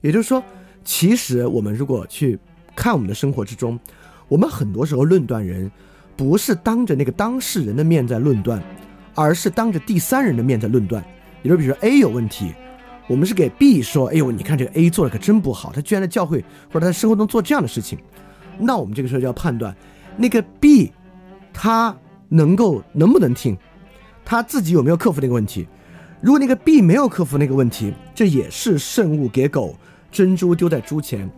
[0.00, 0.42] 也就是说，
[0.84, 2.38] 其实我们如果去
[2.74, 3.78] 看我们的生活之中，
[4.28, 5.70] 我们很多时候论断人，
[6.16, 8.62] 不是当着那个当事人的面在论断，
[9.14, 11.04] 而是当着第三人的面在论断。
[11.42, 12.54] 也就比如说 A 有问题，
[13.06, 16.42] 我们是给 B 说：“哎呦，你看这个 A 做的可真不好，他居然在教会
[16.72, 17.98] 或者他在生活中做这样的事情。”
[18.58, 19.76] 那我们这个时候就要判断，
[20.16, 20.90] 那个 B
[21.52, 21.94] 他
[22.30, 23.58] 能够能不能听，
[24.24, 25.68] 他自己有没有克服那个问题。
[26.24, 29.76] 如果那个 B 没有克服那个问题，这也是圣物给狗，
[30.10, 31.30] 珍珠丢在猪前。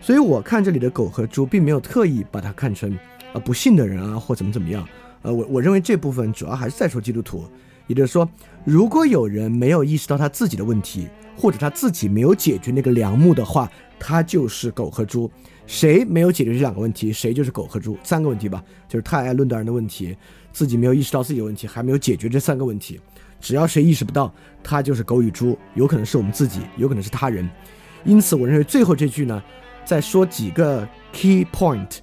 [0.00, 2.92] 所以我看这里的狗和猪，并没有特意把它看成
[3.32, 4.84] 啊不幸的人啊，或怎么怎么样。
[5.22, 7.44] 呃，我我认为这部分主要还是在说基督徒，
[7.86, 8.28] 也就是说，
[8.64, 15.30] 如果有人没有意识到他自己的问题，或者他自己没有解决那个梁木的话，他就是狗和猪。
[15.68, 17.96] 谁没有解决这两个问题，谁就是狗和猪。
[18.02, 20.16] 三个问题吧，就是太爱论断人的问题，
[20.52, 22.98] 自己没有意识到自己的问题，还没有解决这三个问题。
[23.42, 24.32] 只要谁意识不到，
[24.62, 27.46] 他就是狗与猪，有可能是我们自己，有可能是他人。
[28.04, 29.42] 因此，我认为最后这句呢，
[29.84, 31.98] 再说几个 key point。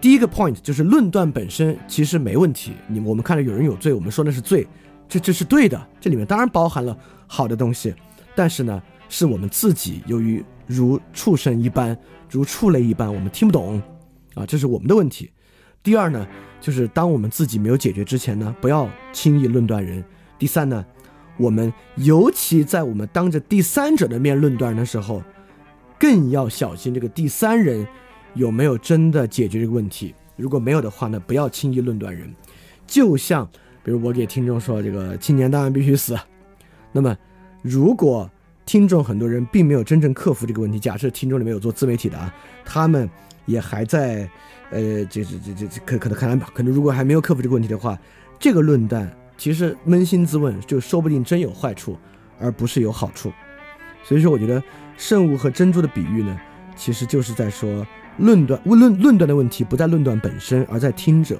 [0.00, 2.72] 第一个 point 就是论断本身其实没问题。
[2.86, 4.66] 你我们看到有人有罪，我们说那是罪，
[5.08, 5.80] 这这是对的。
[6.00, 6.96] 这里面当然包含了
[7.26, 7.94] 好的东西，
[8.34, 11.96] 但是呢，是我们自己由于如畜生一般，
[12.30, 13.82] 如畜类一般，我们听不懂
[14.34, 15.30] 啊，这是我们的问题。
[15.82, 16.26] 第二呢，
[16.60, 20.04] 就是当我们自己没有解决之前呢，不要轻易论断人。
[20.42, 20.84] 第三呢，
[21.36, 25.22] 我们尤其在我们当着第三者的面论断的时候，
[26.00, 27.86] 更要小心这个第三人
[28.34, 30.12] 有没有真的解决这个问题。
[30.34, 32.34] 如果没有的话呢，不要轻易论断人。
[32.88, 33.48] 就像
[33.84, 36.18] 比如我给听众说这个青年档案必须死，
[36.90, 37.16] 那么
[37.62, 38.28] 如果
[38.66, 42.34] 听众很多人并没有真正克服这个问题，假设听众里面有做自媒体的啊，
[42.64, 43.08] 他们
[43.46, 44.28] 也还在
[44.72, 47.96] 呃，这这这这可可能看来吧，可能如果还没有克服这个问题的话，
[48.40, 49.08] 这个论断。
[49.36, 51.98] 其实扪心自问，就说不定真有坏处，
[52.38, 53.32] 而不是有好处。
[54.04, 54.62] 所以说，我觉得
[54.96, 56.40] 圣物和珍珠的比喻呢，
[56.76, 57.86] 其实就是在说
[58.18, 61.38] 论断论论断的问题不在论断本身，而在听者。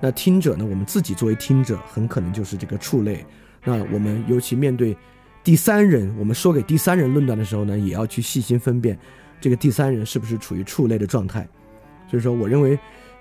[0.00, 3.24] 那听者呢，我们自己作为听者，很可能就是这个畜类。
[3.64, 4.96] 那我们尤其面对
[5.42, 8.98] 第三人，我们说给第三人论断的时候呢，也要去细心分辨
[9.40, 11.48] 这个第三人是不是处于畜类的状态。
[12.08, 12.78] 所以说，我认为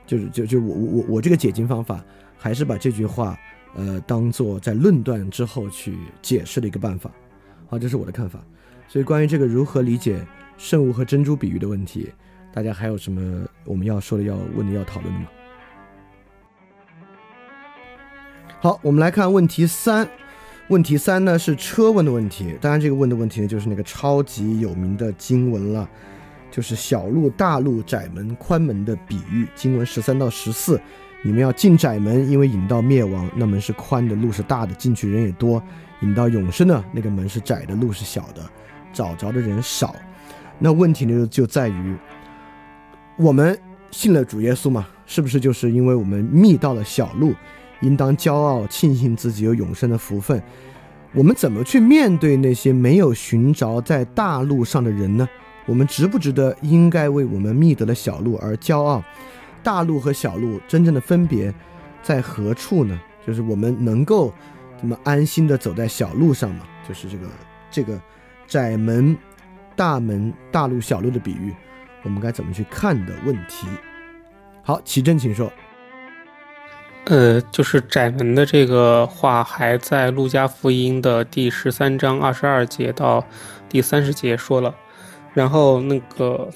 [0.08, 2.04] 就是就就我我我这个解经方法，
[2.38, 3.38] 还是把这句话。
[3.76, 7.12] 呃，当做在论断之后去解释的一个办法，
[7.68, 8.40] 好，这是我的看法。
[8.88, 10.26] 所以关于这个如何理解
[10.58, 12.12] 圣物和珍珠比喻的问题，
[12.52, 15.28] 大家还有什么我们要说的、要问的、要讨论的吗？
[18.60, 20.10] 好，我们来看问题三。
[20.70, 25.90] 问题三呢是车问的问题，当然这个问的问题呢就是那个超级有名的经文了，
[26.52, 30.80] 就是小路、大路、窄门、宽门的比喻，经文十三到十四。
[31.22, 35.62] 你们要进窄门，因为引到灭亡，那门是宽的，路是大的，进去人也多；
[36.02, 38.42] 引到永生呢，那个门是窄的，路是小的，
[38.94, 39.94] 找着的人少。
[40.58, 41.96] 那问题呢，就在于
[43.18, 43.58] 我们
[43.92, 47.34] 信了主耶稣嘛，是不是就是因为我们觅到了小路，
[47.82, 50.42] 应当骄傲，庆幸自己有永生的福分？
[51.14, 55.28] 我们怎么去面对那些没有寻着在大路上的人呢？
[55.66, 59.04] 我们值不值得应该为我们觅得了小路而骄傲？
[59.70, 61.54] 大路和小路真正的分别
[62.02, 63.00] 在何处呢？
[63.24, 64.34] 就是我们能够
[64.82, 66.66] 这么安心的走在小路上吗？
[66.88, 67.28] 就是这个
[67.70, 68.02] 这个
[68.48, 69.16] 窄门、
[69.76, 71.54] 大门、大路、小路的比喻，
[72.02, 73.68] 我们该怎么去看的问题？
[74.64, 75.54] 好，启正，请说。
[77.06, 83.24] 呃，就是窄门的这个话，还在路加福音的第十三章二十二节到
[83.70, 84.74] 第三十节说了，
[85.36, 86.50] 然后那个。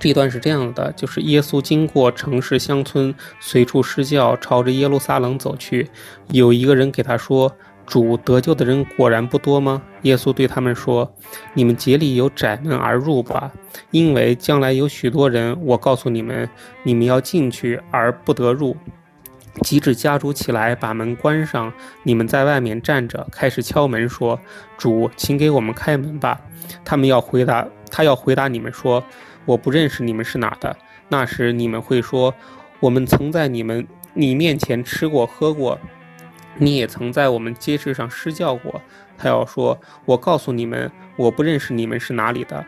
[0.00, 5.88] 这段是这样的，就是耶稣经过城市乡村，随处施教，朝着耶路撒冷走去。
[6.30, 7.54] 有一个人给他说
[7.86, 11.14] ：“主得救的人果然不多吗？”耶稣对他们说
[11.54, 13.52] ：“你们竭力由窄门而入吧，
[13.92, 15.56] 因为将来有许多人。
[15.64, 16.50] 我告诉你们，
[16.82, 18.76] 你们要进去而不得入。
[19.62, 21.72] 即使家主起来把门关上，
[22.02, 24.40] 你们在外面站着，开始敲门说
[24.76, 26.40] ：‘主，请给我们开门吧。’
[26.84, 29.02] 他们要回答，他要回答你们说。”
[29.44, 30.76] 我不认识你们是哪的，
[31.08, 32.34] 那时你们会说，
[32.80, 35.78] 我们曾在你们你面前吃过喝过，
[36.56, 38.80] 你也曾在我们街市上施教过。
[39.16, 42.64] 他要说，我告诉你们，我不认识你们是哪里的，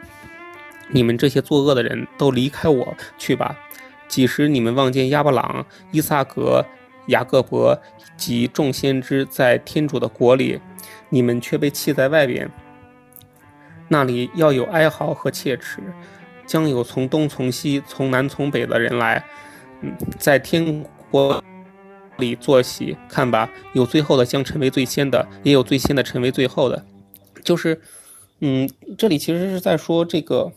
[0.90, 3.58] 你们这些作恶的人都离开我去吧。
[4.06, 6.64] 几时你们望见亚伯朗、伊萨格、
[7.08, 7.76] 雅各伯
[8.16, 10.60] 及众先知在天主的国里，
[11.08, 12.48] 你们却被弃在外边，
[13.88, 15.80] 那里要有哀嚎和切齿。
[16.46, 19.24] 将有从东从西从南从北的人来，
[19.80, 21.42] 嗯，在天国
[22.18, 22.96] 里坐席。
[23.08, 26.84] 看吧，有最后的将成为最先的，也有最先的成为最后的。
[27.42, 27.80] 就是，
[28.40, 30.50] 嗯，这里其实是在说这个，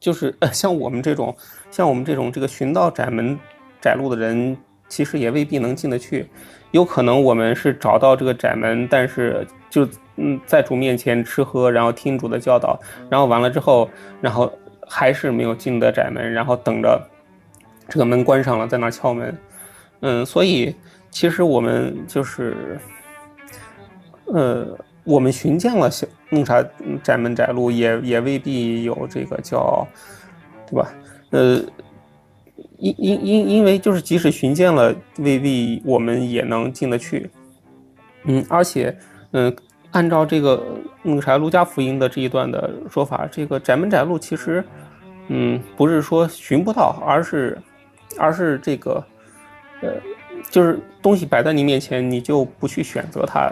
[0.00, 1.36] 就是呃，像我们这种，
[1.70, 3.38] 像我们这种这个寻道窄门
[3.80, 4.56] 窄路的人，
[4.88, 6.28] 其实也未必能进得去。
[6.72, 12.76] 有可能我们是找到这个窄门，但是就嗯，在主面前吃喝，然后听主的教导，
[13.08, 13.88] 然后完了之后，
[14.20, 14.52] 然后
[14.88, 17.00] 还是没有进得窄门，然后等着
[17.88, 19.36] 这个门关上了，在那敲门。
[20.00, 20.74] 嗯，所以
[21.10, 22.78] 其实我们就是，
[24.26, 24.76] 呃。
[25.06, 26.64] 我们寻见了小弄啥
[27.02, 29.86] 窄门窄路，也也未必有这个叫，
[30.66, 30.94] 对吧？
[31.28, 31.62] 呃，
[32.78, 37.28] 因因因因为就是即使寻见了，未必我们也能进得去。
[38.22, 38.96] 嗯，而且，
[39.32, 39.54] 嗯，
[39.94, 40.60] 按照这个
[41.02, 44.62] 那个啥路加福音的这一段的说法，这个窄门窄路其实，
[45.28, 47.56] 嗯，不是说寻不到，而是，
[48.18, 49.02] 而是这个，
[49.82, 49.92] 呃，
[50.50, 53.48] 就是东西摆在你面前，你就不去选择它。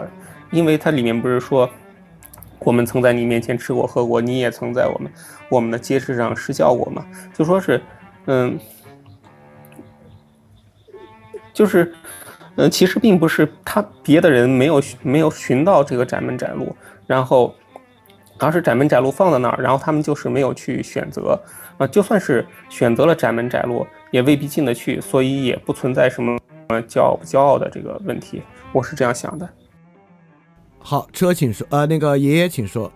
[0.51, 1.67] 因为它里面不是说，
[2.59, 5.11] 我们曾在你面前吃过喝过，你也曾在我们
[5.47, 7.05] 我们的街市上施教过嘛？
[7.33, 7.81] 就说是，
[8.25, 8.59] 嗯，
[11.53, 11.93] 就是，
[12.55, 16.75] 嗯，其实并不是他别的人没有没有寻到这个窄门窄路，
[17.07, 17.53] 然后，
[18.37, 21.39] 而是窄门窄路放在那儿，然后他们就是没有去选择
[21.77, 21.87] 啊。
[21.87, 26.37] 就算是选择了窄门窄路，也未必进得去，所以也不存在什么
[26.87, 28.43] 骄傲不骄傲的这个问题。
[28.71, 29.49] 我是这样想的。
[30.77, 32.91] 好，车请说，呃，那个爷爷请说。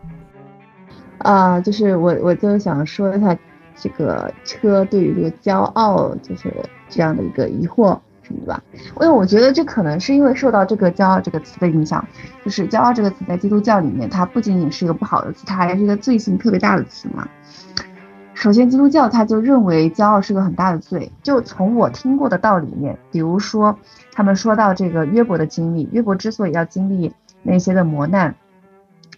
[1.20, 3.36] 啊，就是我，我就想说一下
[3.76, 6.54] 这个车对于这个骄傲，就是
[6.90, 7.98] 这样的一个疑惑
[8.36, 8.62] 对吧。
[8.74, 12.06] 因为我觉得这可能是因为受到这个骄傲这个词的影响，
[12.44, 17.28] 就是骄傲这个词在基督教里面，它不仅仅是一个不好的词，它还是一个罪性特别大的词嘛。
[18.34, 21.12] 首先，基督教他就认为骄傲是个很大的罪。
[21.24, 23.78] 就从我听过的道里面，比如说
[24.14, 27.14] 他们说到这个约伯的经历，约伯之所以要经历。
[27.44, 28.36] 那些的磨难，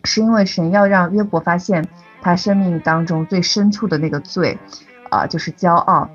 [0.04, 1.88] 是因为神要让约伯发现
[2.22, 4.56] 他生命当中最深处的那个罪，
[5.10, 6.08] 啊，就是骄傲，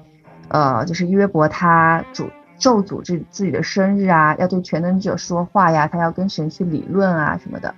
[0.49, 2.29] 呃，就是约伯他主
[2.59, 7.75] 咒诅自自己的生日啊，要对全能者说话呀，他要跟神去理论啊什么的，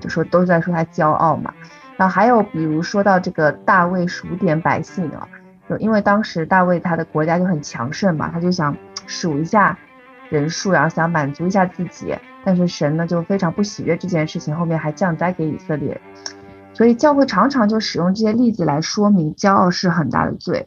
[0.00, 1.52] 就说都在说他骄傲嘛。
[1.96, 5.28] 然后还有比如说到这个大卫数点百姓啊，
[5.68, 9.78] 就因为当时大卫他的国家就很强盛嘛，他就想数一下
[10.30, 12.16] 人数，然后想满足一下自己。
[12.42, 16.00] 但是神呢就非常不喜悦这件事情，后面还降灾给以色列，
[16.72, 20.66] 所以教会常常就使用这些例子来说明骄傲是很大的罪。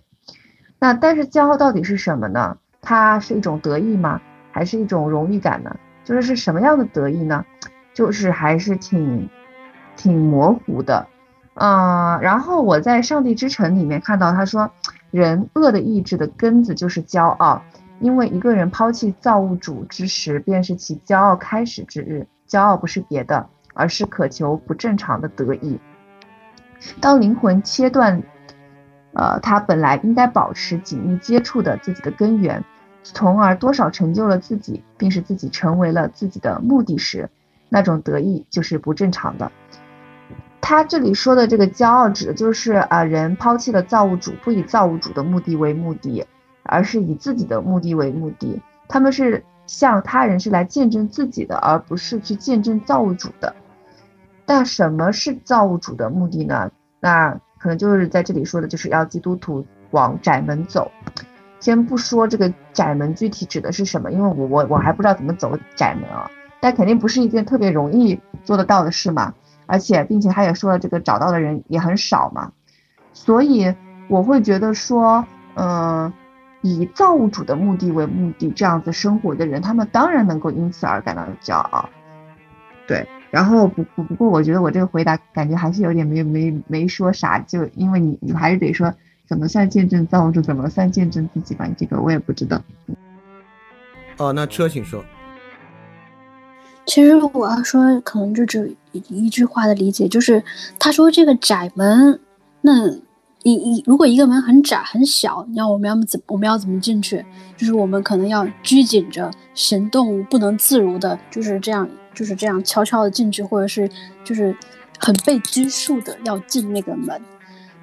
[0.78, 2.58] 那但是骄傲到底是什么呢？
[2.84, 4.22] 它是一种得意吗？
[4.52, 5.76] 还是一种荣誉感呢？
[6.04, 7.44] 就是是什么样的得意呢？
[7.94, 9.28] 就是还是挺
[9.96, 11.08] 挺模糊的。
[11.56, 14.70] 嗯，然后我在上帝之城里面看到他说，
[15.10, 17.64] 人恶的意志的根子就是骄傲。
[18.00, 22.28] 因为一个人抛弃造物主之时，便是其骄傲开始之日。
[22.50, 25.80] 骄傲不是别的，而是渴求不正常的得意。
[27.00, 28.22] 当灵魂切断，
[29.14, 32.62] 呃，他本来应该保持紧密接触的自己的根源，
[33.04, 37.30] 从而多少成就了自己，并使自己成为了自己的目的时，
[37.70, 39.52] 那种得意就是不正常的。
[40.62, 46.26] 他这里说的这个骄傲，指的就是啊，人抛弃了造物主，不以造物主的目的为目的。
[46.66, 53.54] 而是以自己的目的为目的，他们是向他人是来见证自己的，而不是去见证造物主的。
[54.46, 56.72] 但什么是造物主的目的呢？
[57.02, 60.90] 那可能就是在这里说的，就是要基督徒往窄门走。
[61.64, 66.30] 先不说这个窄门具体指的是什么，因为我我我还不知道怎么走窄门啊。
[66.60, 69.34] 但肯定不是一件特别容易做得到的事嘛。
[69.66, 72.52] 而且，并且他也说了，这个找到的人也很少嘛。
[73.14, 73.74] 所以
[74.10, 76.12] 我会觉得说，嗯。
[76.66, 81.90] 以造物主的目的为目的，这样子生活的人，他们当然能够因此而感到骄傲。
[82.88, 88.94] 对，然后不不不过，我觉得我这个回答感觉还是有点没没没说啥，就因为你你还是得说
[89.28, 92.62] 怎么算见证造物主，怎么算见证自己吧，这个我也不知道。
[94.18, 95.04] 哦，那车请说。
[96.86, 100.44] 其实我要说，可能就只一一句话的理解，就是
[100.78, 102.20] 他说这个窄门，
[102.62, 103.00] 那。
[103.46, 107.26] 一一如果一个门很窄很小，你要我们要怎我们要怎么进去？
[107.58, 113.90] 就是我们可能要拘谨着行动，不能自如的，就是这样就是这样悄悄的进去，或者是
[114.24, 114.56] 就是
[114.98, 117.22] 很被拘束的要进那个门。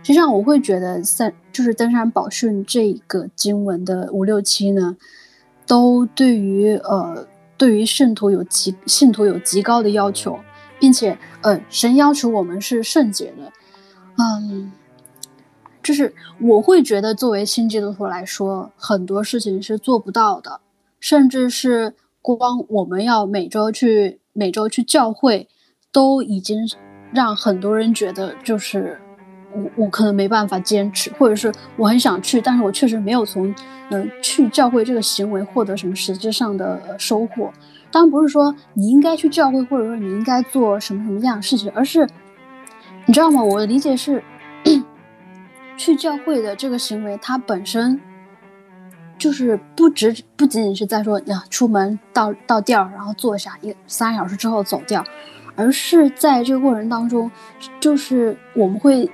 [0.03, 4.97] 实际上，我会觉得三就是登山宝训这个经文的五六七呢，
[5.67, 7.27] 都对于呃
[7.57, 10.39] 对于圣徒有极信徒有极高的要求，
[10.79, 13.53] 并且呃神要求我们是圣洁的，
[14.19, 14.73] 嗯。
[15.83, 20.61] 就是我会觉得，作为新基督徒来说，很多事情是做不到的，
[21.01, 25.49] 甚至是光我们要每周去每周去教会，
[25.91, 26.69] 都已经
[27.15, 29.01] 让很多人觉得就是
[29.53, 33.55] 我我可能没办法坚持，或者是我很想去，但是我确实没有从
[33.91, 37.53] 嗯、去教会这个行为获得什么实质上的收获。
[37.91, 42.07] 当然不是说你应该去教会，或者说你应该做什么什么样的事情，而是
[43.07, 43.43] 你知道吗？
[43.43, 44.23] 我的理解是，
[45.77, 48.01] 去教会的这个行为，它本身
[49.19, 55.05] 就是不只不仅仅是在说呀，出门到到店儿，然后坐下一三个小时之后走掉，
[55.57, 57.29] 而是在这个过程当中，
[57.81, 59.11] 就是我们会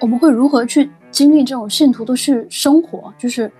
[0.00, 3.50] 我们会如何去经历这种信徒的去生活，就是。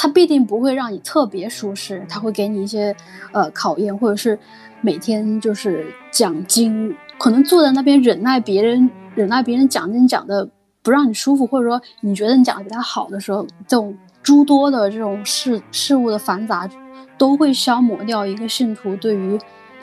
[0.00, 2.94] 他必定不会让你特别舒适，他会给你一些
[3.32, 4.38] 呃考验，或者是
[4.80, 10.48] 每天就是讲经，可能坐在那边忍耐别人，忍耐别人讲经讲的
[10.84, 16.70] 不让你舒服，或者说你觉得你讲的比他好的时候，这种诸多的这种事事物的繁杂，
[17.18, 19.36] 都会消磨掉一个信徒对于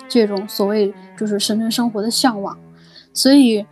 [0.07, 2.57] 这种所谓就是神圣生活的向往。
[3.15, 3.65] 所以，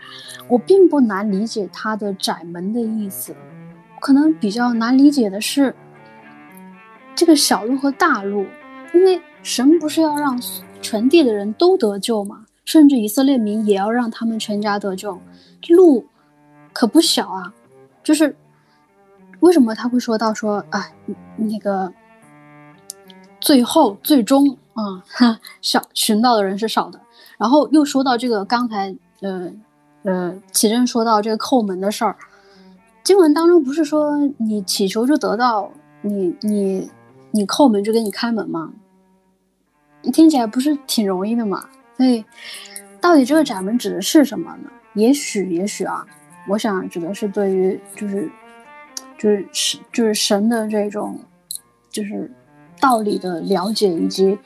[0.47, 3.35] 我并不难理解他的窄门的意思，
[4.01, 5.75] 可能比较难理解的是。
[7.15, 8.43] 这个小路和大路，
[8.91, 10.41] 因为神不是要让
[10.81, 12.45] 全地的人都得救吗？
[12.65, 15.21] 甚至以色列民也要让他们全家得救，
[15.69, 16.07] 路
[16.73, 17.53] 可不小啊。
[18.03, 18.35] 就是
[19.41, 20.91] 为什么他会说到说，哎，
[21.37, 21.93] 那个
[23.39, 25.03] 最后最终啊，
[25.61, 26.99] 小寻到的人是少的。
[27.37, 29.51] 然后又说到这个刚才呃
[30.03, 32.15] 呃启正说到这个叩门的事儿，
[33.03, 35.71] 经文当中不是说你祈求就得到，
[36.01, 36.91] 你你。
[37.35, 38.71] 你叩门就给你开门吗？
[40.13, 41.67] 听起来不是挺容易的吗？
[41.97, 42.23] 所以，
[43.01, 44.69] 到底这个窄门指的是什么呢？
[44.93, 46.05] 也许，也许啊，
[46.47, 48.29] 我想指的是对于就是
[49.17, 51.19] 就是神就是神的这种
[51.89, 52.31] 就是
[52.79, 54.37] 道理的了解，以及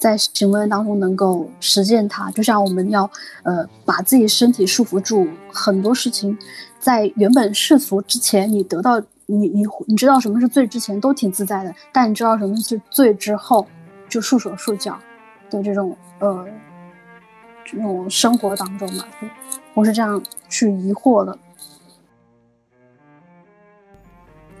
[0.00, 2.28] 在行为当中能够实践它。
[2.32, 3.08] 就像我们要
[3.44, 6.36] 呃把自己身体束缚住，很多事情
[6.80, 9.00] 在原本世俗之前，你得到。
[9.32, 13.64] 你你你知道什么是罪之前都挺自在的，但你知道什么是罪之后
[14.08, 14.98] 就束手束脚
[15.48, 16.44] 的这种呃
[17.64, 19.04] 这种生活当中嘛，
[19.74, 21.38] 我是这样去疑惑的。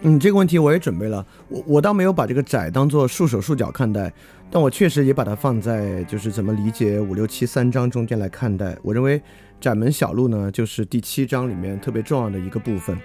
[0.02, 4.10] 嗯，这个问题我也准备了，我我倒没有把这个窄当做束手束脚看待，
[4.50, 8.74] 但我确实也把它放在就是怎么理解五六七三章中间来看待。
[8.82, 9.20] 我认为
[9.60, 12.96] 窄门小路呢，就是第七章里面特别重要的一个部分。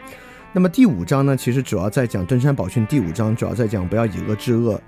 [0.53, 2.85] 那么第五章呢，其实主要在讲登山宝训。
[2.87, 4.79] 第五章主要在讲不要以恶制恶，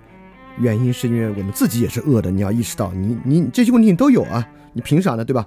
[0.57, 5.45] 原因是因为我们自己也是恶的，你要意识到，你你这些问题你都有啊，你凭啥呢，对吧？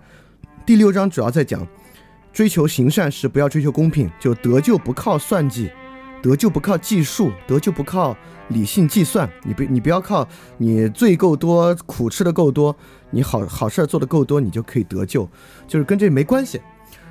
[0.66, 1.66] 第六章主要在讲
[2.34, 5.70] 追求行善时不要追求公平，就得救不靠算计，
[6.22, 8.16] 得救不靠计数，得救不靠
[8.48, 10.26] 理性计算，你不你不要靠
[10.58, 12.76] 你罪够多，苦吃的够多，
[13.10, 15.28] 你好好事做的够多，你就可以得救，
[15.66, 16.60] 就是跟这没关系。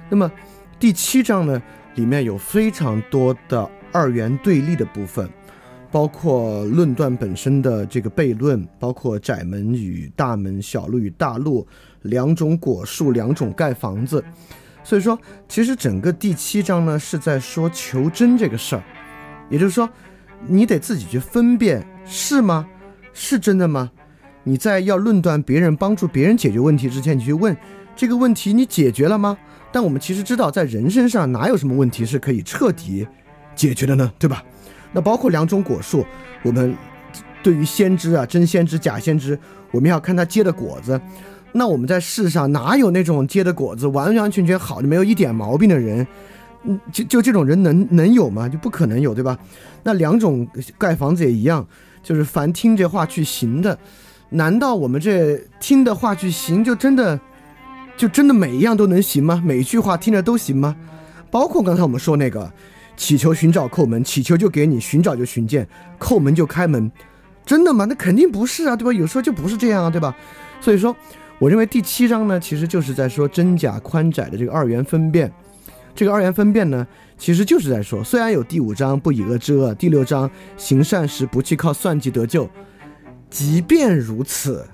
[0.10, 0.32] 那么
[0.80, 1.62] 第七章呢？
[1.95, 5.27] 里面有非常多的二元对立的部分，
[5.91, 11.68] 包括论断本身的这个悖论，包括窄门与大门、小路与大路
[12.03, 14.23] 两种果树、两种盖房子。
[14.81, 15.19] 所以说，
[15.49, 18.84] 其实整个第七章呢是在说求真这个事儿，
[19.49, 19.89] 也就是说，
[20.47, 22.67] 你得自己去分辨是吗？
[23.13, 23.91] 是真的吗？
[24.43, 27.55] 你在要论断别人、帮助别人解决问题之前，你去问
[27.95, 29.38] 这个问题你解决了吗？
[29.71, 33.05] 但我们其实知道，在人身上哪有什么问题是可以彻底
[33.55, 34.11] 解决的呢？
[34.17, 34.43] 对吧？
[34.91, 36.05] 那包括两种果树，
[36.41, 36.76] 我们
[37.43, 39.38] 对于先知啊，真先知、假先知，
[39.71, 40.99] 我们要看他结的果子。
[41.51, 46.07] 那我们在世上哪有那种结的果子完完全全好的，没有一点毛病的人？
[46.64, 48.49] 嗯，就就这种人能能有吗？
[48.49, 49.38] 就不可能有，对吧？
[49.84, 51.65] 那两种盖房子也一样，
[52.03, 53.77] 就是凡听这话去行的，
[54.30, 57.19] 难道我们这听的话去行，就真的？
[57.98, 59.41] 就真的每一样都能行吗？
[59.45, 60.76] 每一句话听着都行吗？
[61.30, 62.49] 包括刚才我们说那个
[62.95, 65.68] 祈求寻找叩门，祈求就给你，寻找就寻见，
[65.99, 66.90] 叩门就开门，
[67.45, 67.86] 真的吗？
[67.86, 68.94] 那肯定不是啊，对吧？
[68.94, 70.15] 有时候就不是这样啊，对吧？
[70.61, 70.95] 所以说，
[71.40, 75.31] 我认为第七章呢，其实就是在说真假宽窄的这个二元分辨。
[75.99, 82.49] 这个二元分辨呢，其实就是在说，虽然有第五章不以恶制恶，第六章行善时不去靠算计得救，
[83.30, 84.65] 即便如此，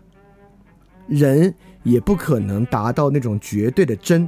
[1.07, 1.51] 人。
[1.81, 4.27] 也不可能达到那种绝对的真，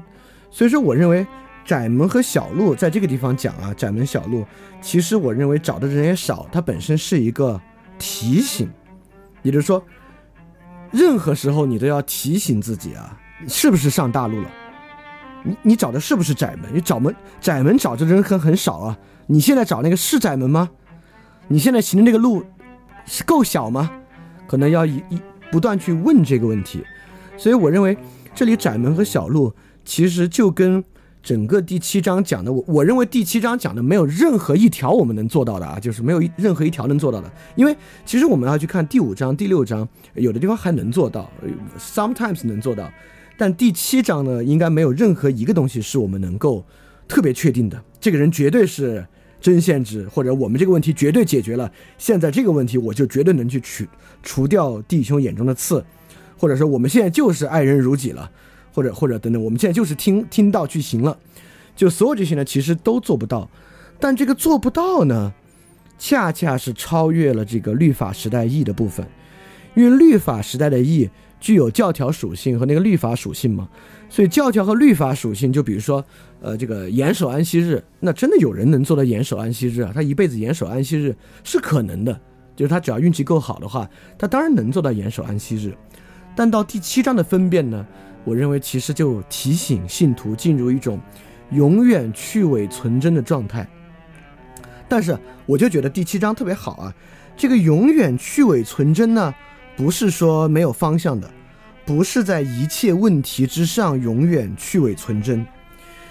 [0.52, 1.26] 所以说我认为
[1.66, 4.46] 窄门和小路在这个地方讲啊，窄门小路，
[4.80, 7.60] 其实我认为找的人也少，它本身是一个
[7.98, 8.70] 提醒，
[9.42, 9.84] 也就是说，
[10.92, 14.52] 任何时候你都要提醒自己啊，是不是上大路了？
[15.48, 16.70] 你你找的是不是窄门？
[16.74, 18.98] 你找门窄门找的人很很少啊，
[19.28, 20.70] 你现在找那个是窄门吗？
[21.48, 22.44] 你现在行的那个路
[23.06, 23.90] 是够小吗？
[24.46, 25.20] 可能要一一
[25.52, 26.84] 不断去问这个问题。
[27.38, 27.98] 所以我认为，
[28.36, 29.54] 这里窄门和小路
[29.86, 30.84] 其实就跟
[31.22, 37.32] 整个第七章讲的，我我认为第七章讲的没有任何一条我们能做到的啊，就是没有任何一条能做到的。
[37.56, 37.76] 因为
[38.06, 41.30] 其实我们要去看第五章、第六章，有的地方还能做到
[41.78, 42.90] ，sometimes 能做到，
[43.38, 46.66] 但第七章呢，应该没有任何一个东西是我们能够
[47.08, 47.82] 特别确定的。
[48.00, 49.06] 这个人绝对是
[49.40, 53.86] 真限制，或者我们这个问题绝对解决了，现在这个问题我就绝对能去除
[54.24, 55.86] 除掉弟兄眼中的刺，
[56.38, 58.30] 或者说我们现在就是爱人如己了。
[58.74, 61.18] 或者或者等等，我们现在就是听听到去行了，
[61.76, 63.50] 就所有这些呢，其实都做不到。
[64.00, 65.34] 但这个做不到呢，
[65.98, 69.04] 恰恰是超越了这个律法时代义的部分，
[69.74, 71.10] 因为律法时代的义
[71.40, 73.68] 具有教条属性和那个律法属性嘛，
[74.10, 76.04] 所以教条和律法属性，就比如说，
[76.42, 79.92] 呃，这个严守安息日，那真的有人能做到严守安息日啊？
[79.94, 82.20] 他一辈子严守安息日是可能的，
[82.56, 85.74] 就是他只要运气够好的话，他当然能做到严守安息日。
[86.36, 87.86] 但到第七章的分辨呢？
[88.24, 91.00] 我认为其实就提醒信徒进入一种
[91.52, 93.66] 永远去伪存真的状态，
[94.90, 96.94] 但是我就觉得第七章特别好啊，
[97.38, 99.34] 这个永远去伪存真呢，
[99.78, 101.30] 不是说没有方向的，
[101.86, 105.46] 不是在一切问题之上永远去伪存真。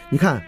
[0.08, 0.40] 你看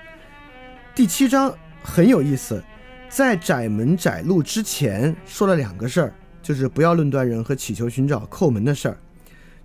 [0.94, 2.62] 第七章很有意思，
[3.08, 8.96] 在窄门窄路之前说了两个事儿，就是不要论断人和祈求寻找叩门的事儿，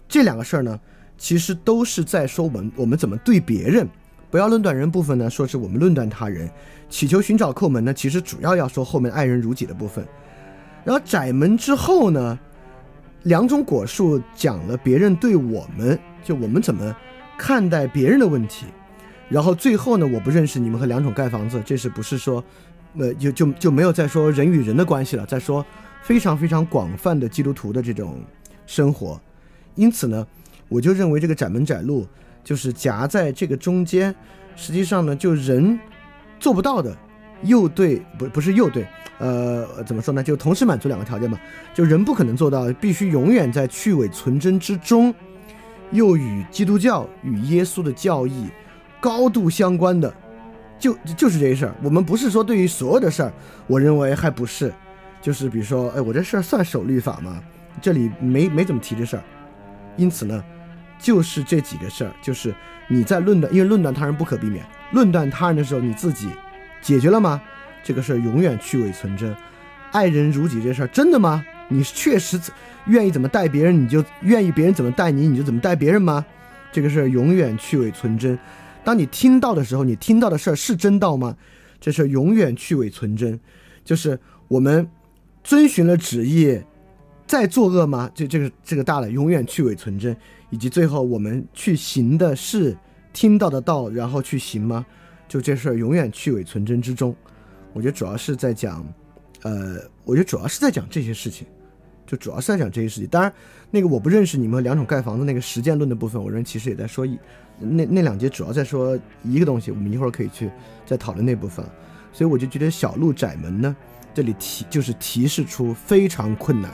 [0.07, 0.79] 这两个事儿呢。
[1.15, 3.87] 其实都是在说我们我们怎么对别人，
[4.31, 6.49] 不要论断人部分呢，说是我们论断他人，
[6.89, 10.05] 祈求寻找叩门呢，其实主要要说后面爱人如己的部分。
[10.83, 12.37] 然后窄门之后呢，
[13.23, 16.95] 两种果树讲了别人对我们就我们怎么
[17.37, 18.65] 看待别人的问题。
[19.29, 22.43] 然后最后呢，我不认识你们和两种盖房子，这是不是说，
[22.97, 25.65] 呃，就就就没有再说人与人的关系了，再说
[26.01, 28.21] 非常非常广泛的基督徒的这种
[28.65, 29.19] 生活。
[29.75, 30.25] 因此呢。
[30.69, 32.07] 我就认为这个窄门窄路
[32.43, 34.15] 就是夹在这个中间，
[34.55, 35.77] 实际上呢，就人
[36.39, 36.97] 做不到的，
[37.43, 38.87] 又对不不是又对，
[39.19, 40.23] 呃，怎么说呢？
[40.23, 41.39] 就同时满足两个条件嘛，
[41.73, 45.13] 就人不可能做到，必须永远在去伪存真之中，
[45.91, 48.47] 又与基督教与耶稣的教义
[48.99, 50.13] 高度相关的，
[50.79, 51.75] 就就是这些事儿。
[51.83, 53.33] 我们不是说对于所有的事儿，
[53.67, 54.73] 我认为还不是，
[55.21, 57.41] 就是比如说，哎，我这事儿算守律法吗？
[57.81, 59.23] 这里没没怎么提这事儿，
[59.97, 60.43] 因此呢。
[60.99, 62.55] 就是这几个事儿，就是
[62.87, 64.63] 你在论断，因为论断他人不可避免。
[64.93, 66.29] 论断他人的时候，你自己
[66.83, 67.41] 解决了吗？
[67.83, 69.35] 这个事儿永远去伪存真。
[69.91, 71.43] 爱人如己这事儿真的吗？
[71.69, 72.39] 你确实
[72.85, 76.25] 愿意怎么待别人，你就愿意别人怎么待你，你就怎么待别人吗？
[76.71, 78.37] 这个事儿永远去伪存真。
[78.83, 81.35] 当你听到的时候，你听到的事儿是真道吗？
[81.79, 83.39] 这事儿永远去伪存真。
[83.83, 84.87] 就是我们
[85.43, 86.61] 遵循了旨意，
[87.25, 88.09] 在作恶吗？
[88.13, 90.15] 这这个这个大了，永远去伪存真。
[90.49, 92.77] 以及最后我们去行的是
[93.11, 94.85] 听到的道，然后去行吗？
[95.33, 97.15] 就这事儿永远去伪存真之中。
[97.73, 98.85] 我觉得主要是在讲，
[99.41, 101.47] 呃，我觉得主要是在讲这些事情，
[102.05, 103.09] 就主要是在讲这些事情。
[103.09, 103.33] 当然，
[103.71, 107.17] 那个我不认识你们两种盖房子那个实践论的部分，我认为其实也在说一
[107.57, 110.51] 那那两节主要在说一个东西，我们一会儿可以去
[110.85, 111.65] 再讨论那部分。
[112.11, 113.75] 所以我就觉得小路窄门呢，
[114.13, 116.71] 这里提就是提示出非常困难，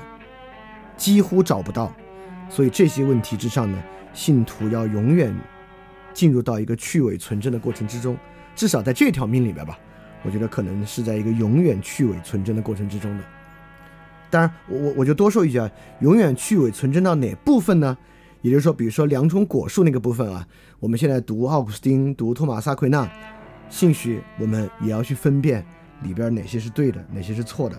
[0.98, 1.95] 几乎找不到。
[2.49, 3.81] 所以这些问题之上呢，
[4.14, 5.34] 信徒要永远
[6.14, 8.18] 进入到一个去伪存真的过程之中，
[8.55, 9.77] 至少在这条命里边吧，
[10.23, 13.23] 我觉得可能是在一个永远去伪存真的过程之中的。
[14.30, 15.69] 当然，我我我就多说一句啊，
[16.01, 17.97] 永远去伪存真到哪部分呢？
[18.41, 20.47] 也就是说，比如说两种果树那个部分啊，
[20.80, 23.09] 我们现在读奥古斯丁，读托马萨奎纳，
[23.69, 25.65] 兴许我们也要去分辨
[26.03, 27.77] 里边哪些是对的，哪些是错的。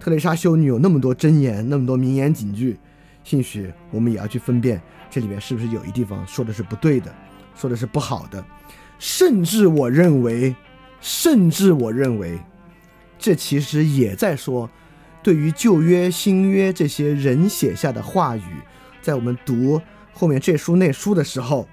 [0.00, 2.78] 特蕾莎修女有那么多箴言，那么多名言警句。
[3.24, 7.14] 兴许我们也要去分辨，这里面是不是有一地方说的是不对的，
[7.54, 8.44] 说的是不好的，
[8.98, 10.54] 甚至我认为，
[11.00, 12.38] 甚至我认为，
[13.18, 14.70] 这其实也在说，
[15.22, 18.42] 对于旧约、新约这些人写下的话语，
[19.00, 19.80] 在我们读
[20.12, 21.68] 后面这书那书的时候，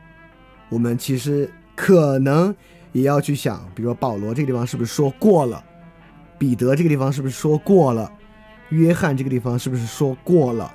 [0.70, 2.56] 我们其实可能
[2.92, 5.64] 也要去想，比如说保罗这个地方是不是说过了，
[6.38, 8.12] 彼得这个地方是不是说过了，
[8.70, 10.74] 约翰这个地方是不是说过了。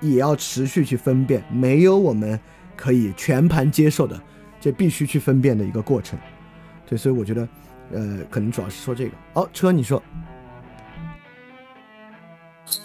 [0.00, 2.40] 也要持续去分辨，没有我们
[2.74, 4.20] 可以全盘接受的，
[4.62, 6.16] 这必须去分辨的一个过程。
[6.86, 7.48] 对，所以我觉得，
[7.92, 9.10] 呃，可能主要是说这个。
[9.32, 10.00] 哦，车，你说，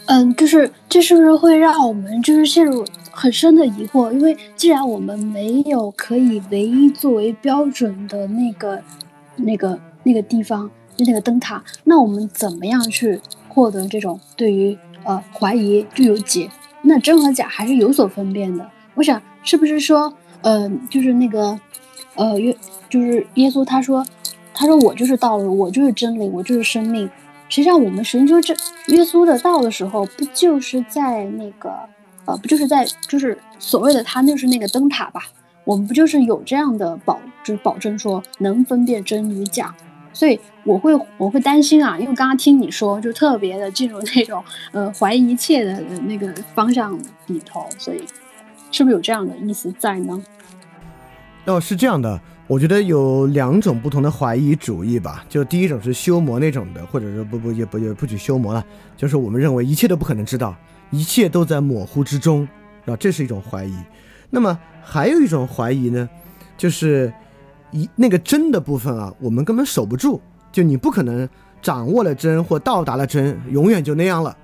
[0.07, 4.11] 嗯，就是这是不是会让我们就是陷入很深的疑惑？
[4.11, 8.81] 因为既然我们没有可以唯一作为标准的那个、
[9.35, 16.49] 那个、那个地方，就那个灯塔，那我们怎么样去获得这种对于呃怀疑就有解？
[16.81, 18.67] 那真和假还是有所分辨的。
[18.95, 20.13] 我想，是不是说，
[20.47, 21.59] 呃，就是那个，
[22.15, 22.55] 呃，约
[22.89, 24.05] 就是耶稣他说，
[24.53, 27.09] 他说我就是道路，我就是真理，我就是生命。
[27.49, 28.53] 实际上，我们寻求这
[28.87, 31.73] 耶稣的道的时候，不就是在那个
[32.23, 35.23] 呃，不就是在就是所谓的他就是那个灯塔吧？
[35.65, 39.75] 我们不就是有这样的保，就是保证说能分辨真与假？
[40.13, 44.41] 所以我会我会担心啊，因为刚刚听你说，就特别的进入那种
[44.71, 48.01] 呃怀疑一切的那个方向里头，所以
[48.71, 50.23] 是不是有这样的意思在呢？
[51.47, 52.19] 哦，是这样的。
[52.45, 58.63] 我觉得有两种不同的怀疑主义吧，就第一种是修魔那种的，或者说不不也不也不许修魔了，
[58.97, 60.53] 就是我们认为一切都不可能知道，
[60.91, 62.45] 一切都在模糊之中，
[62.85, 63.73] 啊，这是一种怀疑。
[64.29, 66.09] 那么还有一种怀疑呢，
[66.57, 67.11] 就是
[67.71, 70.19] 一那个真的部分啊，我们根本守不住，
[70.51, 71.27] 就你不可能
[71.61, 74.35] 掌握了真或到达了真，永远就那样了。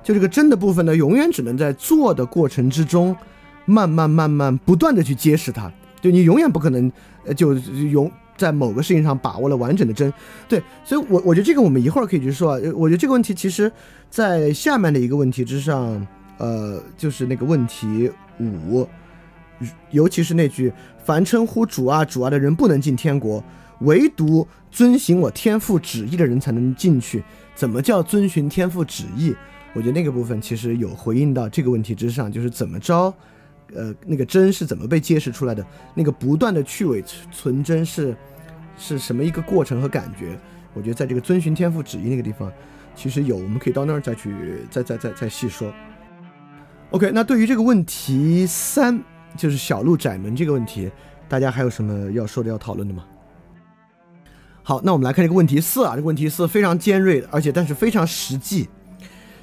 [0.00, 3.16] 就这个真的部分呢，永远只能在做的过程之中，
[3.64, 5.72] 慢慢慢慢不断的去揭示它。
[6.06, 6.90] 就你永远不可能，
[7.36, 10.12] 就永在某个事情上把握了完整的真，
[10.48, 12.60] 对，所以，我我觉得这个我们一会儿可以去说啊。
[12.76, 13.72] 我觉得这个问题其实，
[14.08, 16.06] 在下面的一个问题之上，
[16.38, 18.08] 呃，就是那个问题
[18.38, 18.86] 五，
[19.90, 20.72] 尤其是那句
[21.02, 23.42] “凡称呼主啊主啊的人不能进天国，
[23.80, 27.24] 唯独遵循我天父旨意的人才能进去”。
[27.56, 29.34] 怎么叫遵循天父旨意？
[29.72, 33.12] 我觉得那个部分其实有回应到这个问题之上，就是怎么着。
[33.74, 35.66] 呃，那个真是怎么被揭示出来的？
[35.94, 37.02] 那个不断的去伪
[37.32, 38.16] 存真是
[38.76, 40.38] 是什么一个过程和感觉？
[40.74, 42.52] 我觉得在这个遵循天赋旨意那个地方，
[42.94, 44.34] 其实有，我们可以到那儿再去
[44.70, 45.72] 再再再再细说。
[46.90, 49.02] OK，那对于这个问题三，
[49.36, 50.90] 就是小路窄门这个问题，
[51.28, 53.04] 大家还有什么要说的、要讨论的吗？
[54.62, 58.68] 好，那我们来看这个问题四啊，这个问题四非常尖锐，而且但是非常实际。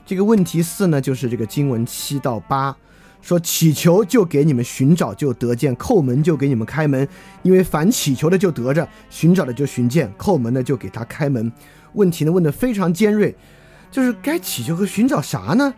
[0.05, 2.75] 这个问题四呢，就是这个经文七到八。
[3.23, 7.07] 说祈求就给你们寻找就得见，叩门就给你们开门，
[7.41, 11.49] 因为凡祈求的就得着，寻找的就寻见，叩门的就给他开门。
[11.93, 13.33] 问题呢问的非常尖锐，
[13.89, 15.73] 就是该祈求和寻找啥呢？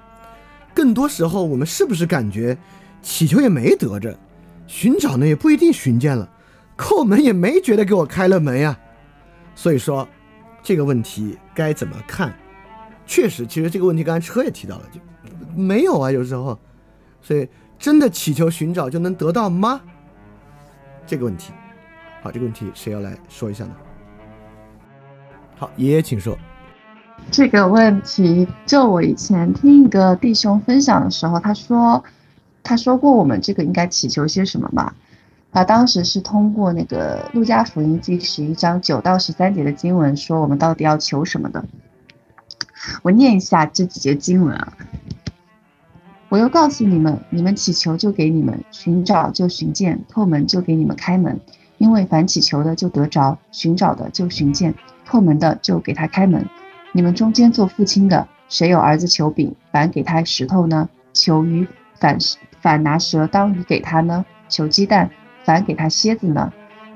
[0.74, 2.58] 更多时候我们是不是感觉
[3.04, 4.18] 祈求也没得着，
[4.66, 6.28] 寻找呢也不一定寻见了，
[6.76, 8.76] 叩门也没觉得给我开了门呀？
[9.54, 10.08] 所以说
[10.64, 12.36] 这个问题该怎么看？
[13.06, 15.00] 确实，其实这个问题刚才车也提到了，就
[15.56, 16.60] 没有啊，有时候。
[17.26, 17.50] 所以，
[17.80, 19.82] 真的祈求寻找就能得到吗？
[21.08, 21.52] 这个问题，
[22.22, 23.72] 好，这个问题谁要来说一下呢？
[25.58, 26.38] 好，爷爷请说。
[27.32, 32.04] 这个问题，就我以前听一个弟兄分享的时候，他说，
[32.62, 34.94] 他说过我们这个应该祈求些什么嘛？
[35.52, 41.66] 他当时是通过那个路加福音第十一章九到十三节的经文说，我们到底要求什么的。
[43.02, 44.74] 我念一下这几节经文啊。
[46.30, 51.40] 我又告诉你们：你们祈求就给你们，寻找就寻见，叩门就给你们开门。
[51.78, 54.74] 因为凡祈求的就得着，寻找的就寻见，
[55.08, 56.48] 叩门的就给他开门。
[56.94, 60.90] 你们中间做父亲的，谁有儿子求饼，反给他石头呢？
[61.14, 61.68] 求鱼，
[62.00, 62.18] 反
[62.60, 64.26] 反拿蛇当鱼给他呢？
[64.50, 65.10] 求鸡蛋，
[65.44, 66.52] 反给他蝎子呢？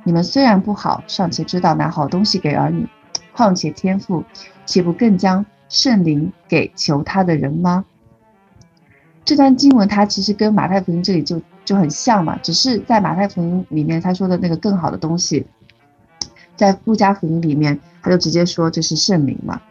[0.05, 2.87] 你们虽然不好，尚且知道拿好东西给儿女，
[3.33, 4.23] 况且天父
[4.65, 7.85] 岂不更将圣灵给求他的人吗？
[9.29, 15.45] 这段经文它其实跟马太福音这里就就很像嘛，只是在马太福音里面他说的那个更好的东西，
[16.55, 19.61] 在路加福音里面他就直接说这是圣灵嘛，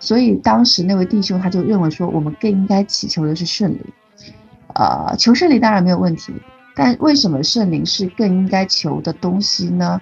[0.00, 3.84] 所以当时那位弟兄他就认为说我们更应该祈求的是圣灵，
[4.74, 6.32] 呃，求圣灵当然没有问题，
[6.74, 10.00] 但为什么圣灵是更应该求的东西呢？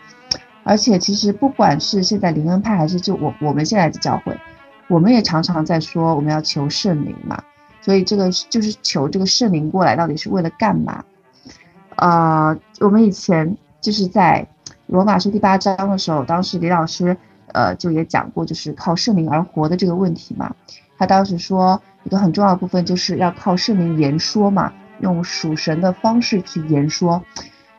[0.63, 4.39] 而且其实不管是现在灵恩派还是就我我们现在的教会，
[4.89, 7.43] 我们也常常在说我们要求圣灵嘛。
[7.85, 11.05] 所以这个就是求这个圣灵过来，到底是为了干嘛？
[11.97, 14.47] 呃，我们以前就是在
[14.87, 17.15] 罗马书第八章的时候，当时李老师
[17.53, 20.55] 呃就也讲过，就是靠圣灵而活的这个问题嘛。
[20.97, 27.23] 他当时说一个很重要的部分就是要靠圣灵言说嘛，用属神的方式去言说。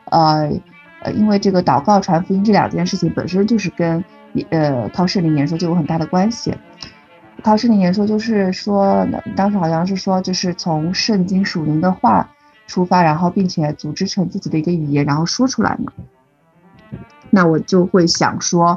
[0.04, 0.48] 呃
[1.02, 4.04] 呃，因为这个祷告传福音这两件事情本身就是跟
[4.50, 6.54] 呃靠圣灵言说就有很大的关系。
[7.46, 9.06] 靠圣灵言说，就是说，
[9.36, 12.28] 当时好像是说，就是从圣经属灵的话
[12.66, 15.92] 出发，然后并且组织成自己的一个语言，然后说出来嘛。
[17.30, 18.76] 那我就会想说，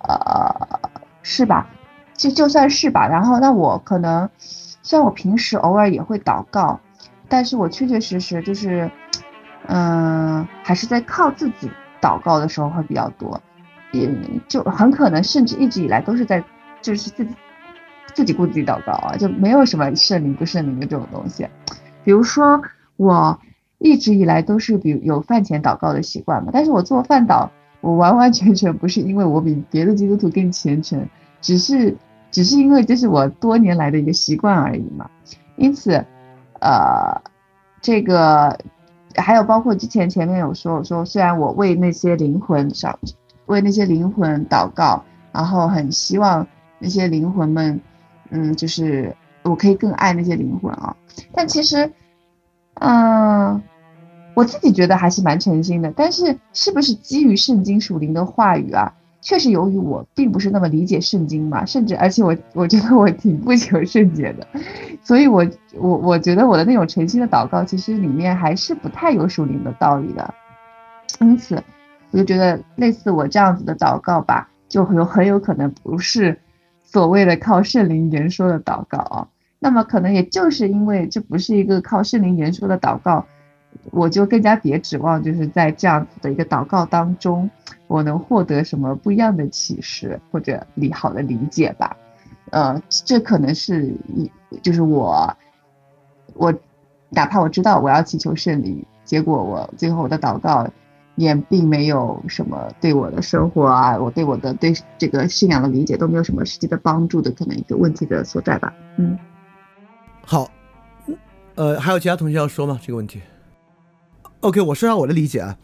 [0.00, 0.90] 呃，
[1.22, 1.68] 是吧？
[2.14, 3.06] 就就算是吧。
[3.06, 6.80] 然后，那我可能，虽然我平时偶尔也会祷告，
[7.28, 8.90] 但是我确确实实就是，
[9.68, 11.70] 嗯，还是在靠自己
[12.00, 13.40] 祷告的时候会比较多，
[13.92, 14.12] 也
[14.48, 16.42] 就很可能甚至一直以来都是在，
[16.80, 17.32] 就是自己。
[18.14, 21.46] 自己顾自己祷告啊，就没有什么圣灵不圣灵的这种东西。
[22.04, 22.60] 比如说
[22.96, 23.38] 我，
[23.78, 26.50] 一直以来都是比如有饭前祷告的习惯嘛。
[26.52, 27.48] 但是我做饭祷，
[27.80, 31.08] 我完完全全不是因为我比别的基督徒更虔诚，
[31.40, 31.96] 只是
[32.30, 35.08] 只是因为这是我多年来的一个习惯而已嘛。
[35.56, 36.04] 因此，
[36.60, 37.20] 呃，
[37.80, 38.58] 这个
[39.16, 42.98] 还有包括之前前面有说，我说虽然我为那些灵魂少
[43.46, 46.46] 为那些灵魂祷告，然后很希望
[46.78, 47.80] 那些灵魂们，
[48.32, 50.96] 嗯，就是我可以更爱那些灵魂啊。
[51.32, 51.92] 但其实，
[52.80, 53.62] 嗯，
[54.34, 55.92] 我自己觉得还是蛮诚心的。
[55.94, 58.92] 但是，是不是基于圣经属灵的话语啊？
[59.20, 64.44] 确实，由于我并不是那么理解圣经嘛，甚至而且我我觉得我挺不求甚解的，
[65.04, 65.46] 所以我
[65.78, 70.34] 我我觉得我的那种诚心的祷告，其实里面还是不太有属灵的道理的。
[71.20, 71.62] 因此，
[72.10, 76.36] 我就觉得类似我这样子的祷告吧，就有很有可能不是
[76.92, 79.28] 所谓的靠圣灵言说的祷告啊。
[79.58, 83.24] 那么可能也就是因为这不是一个靠圣灵言说的祷告，
[83.92, 87.48] 我就更加别指望就是在这样子的一个祷告当中，
[87.86, 91.96] 我能获得什么不一样的启示或者理好的理解吧。
[92.50, 94.30] 呃，这可能是一
[94.62, 95.34] 就是我
[96.34, 96.52] 我
[97.08, 100.68] 哪怕我知道我要祈求圣灵，结果我最后我的祷告
[101.16, 108.72] 也并没有什么对我的生活啊，我对我的对这个信仰的理解都没有什么实际的帮助的可能一个问题的所在吧。
[108.96, 109.18] 嗯。
[110.24, 110.50] 好，
[111.56, 112.80] 呃，还有其他同学要说吗？
[112.82, 113.20] 这个问题
[114.40, 115.56] ？OK，我说下我的理解啊，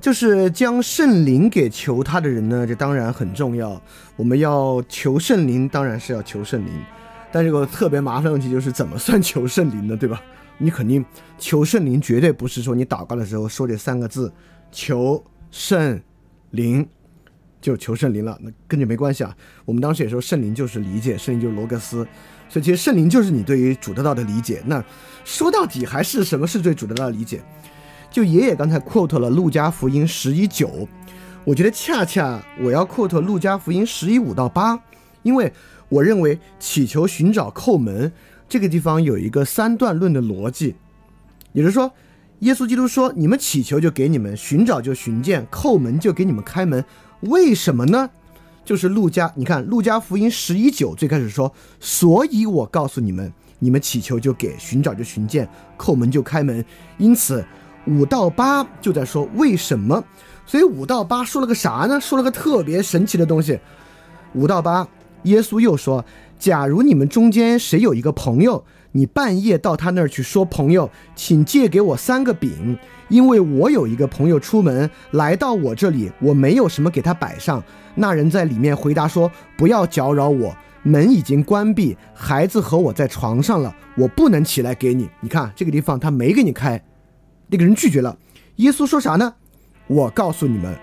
[0.00, 3.80] 就是将圣灵给求他的人呢，这当然很重要。
[4.16, 6.72] 我们要求圣灵，当然是要求圣灵，
[7.30, 9.96] 但这个特别麻烦的问题就是怎么算求圣灵呢？
[9.96, 10.20] 对吧？
[10.58, 11.04] 你肯定
[11.38, 14.32] 求圣灵，绝对不是说你祷告的时候说这三个字
[14.70, 16.00] “求圣
[16.50, 16.86] 灵”
[17.60, 19.36] 就求圣灵了，那跟这没关系啊。
[19.64, 22.06] 我们当时也说圣灵就是理解，圣灵就是罗格斯。
[22.48, 24.62] 所以其实圣灵就是你对于主得道的理解。
[24.66, 24.84] 那
[25.24, 27.42] 说到底还是什么是对主得道的理解？
[28.08, 30.86] 就爷爷刚才 quote 了路加福音十一九，
[31.44, 34.80] 我觉得恰恰我要 quote 路加福音十一五到八，
[35.22, 35.52] 因为
[35.88, 38.12] 我认为祈求、寻找、叩门
[38.48, 40.76] 这个地方有一个三段论的逻辑，
[41.52, 41.92] 也就是说，
[42.40, 46.84] 耶稣基督说你们祈求就给你们，寻找就寻见，叩门就给你们开门，
[47.20, 48.10] 为什么呢？
[48.62, 51.50] 就是路加，你看路加福音十一九最开始说，
[51.80, 55.48] 所以我告诉你们，你们祈求就给，寻找就寻见，
[55.78, 56.62] 叩门就开门。
[56.98, 57.42] 因此
[57.86, 60.04] 五到八就在说为什么，
[60.44, 61.98] 所以五到八说了个啥呢？
[61.98, 63.58] 说了个特别神奇的东西。
[64.34, 64.86] 五到八，
[65.22, 66.04] 耶稣又说，
[66.38, 68.62] 假如你们中间谁有一个朋友，
[68.96, 72.78] 你半夜到他那儿去说，朋友，请借给我三个饼，
[73.08, 77.62] 因为我有一个朋友出门来到我这里，我没有什么给他摆上。
[77.96, 85.10] 那人在里面回答说：“不要搅扰我，门已经关闭，孩子和我在床上了，我不能起来给你。
[85.20, 86.82] 你看这个地方他没给你开，
[87.48, 88.16] 那个人拒绝了。
[88.56, 89.34] 耶稣说啥呢？
[89.88, 90.74] 我告诉你们，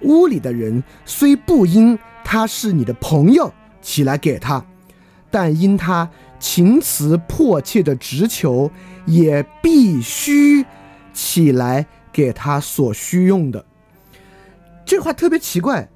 [0.00, 4.64] 屋里的人虽不因他是你的朋友起来给他，
[5.30, 6.10] 但因他
[6.42, 8.68] 情辞迫切的直求，
[9.06, 10.66] 也必须
[11.14, 13.64] 起来给他所需用的。
[14.84, 15.88] 这话特别奇怪。”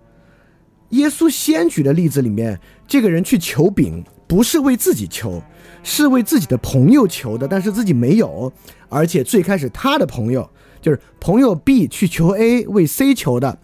[0.90, 5.43] 耶稣先举的例子里面，这个人去求饼，不是为自己求，
[5.82, 8.52] 是为自己的朋友求的，但是自己没有，
[8.89, 10.48] 而且最开始他的朋友
[10.81, 13.59] 就是朋友 B 去求 A 为 C 求的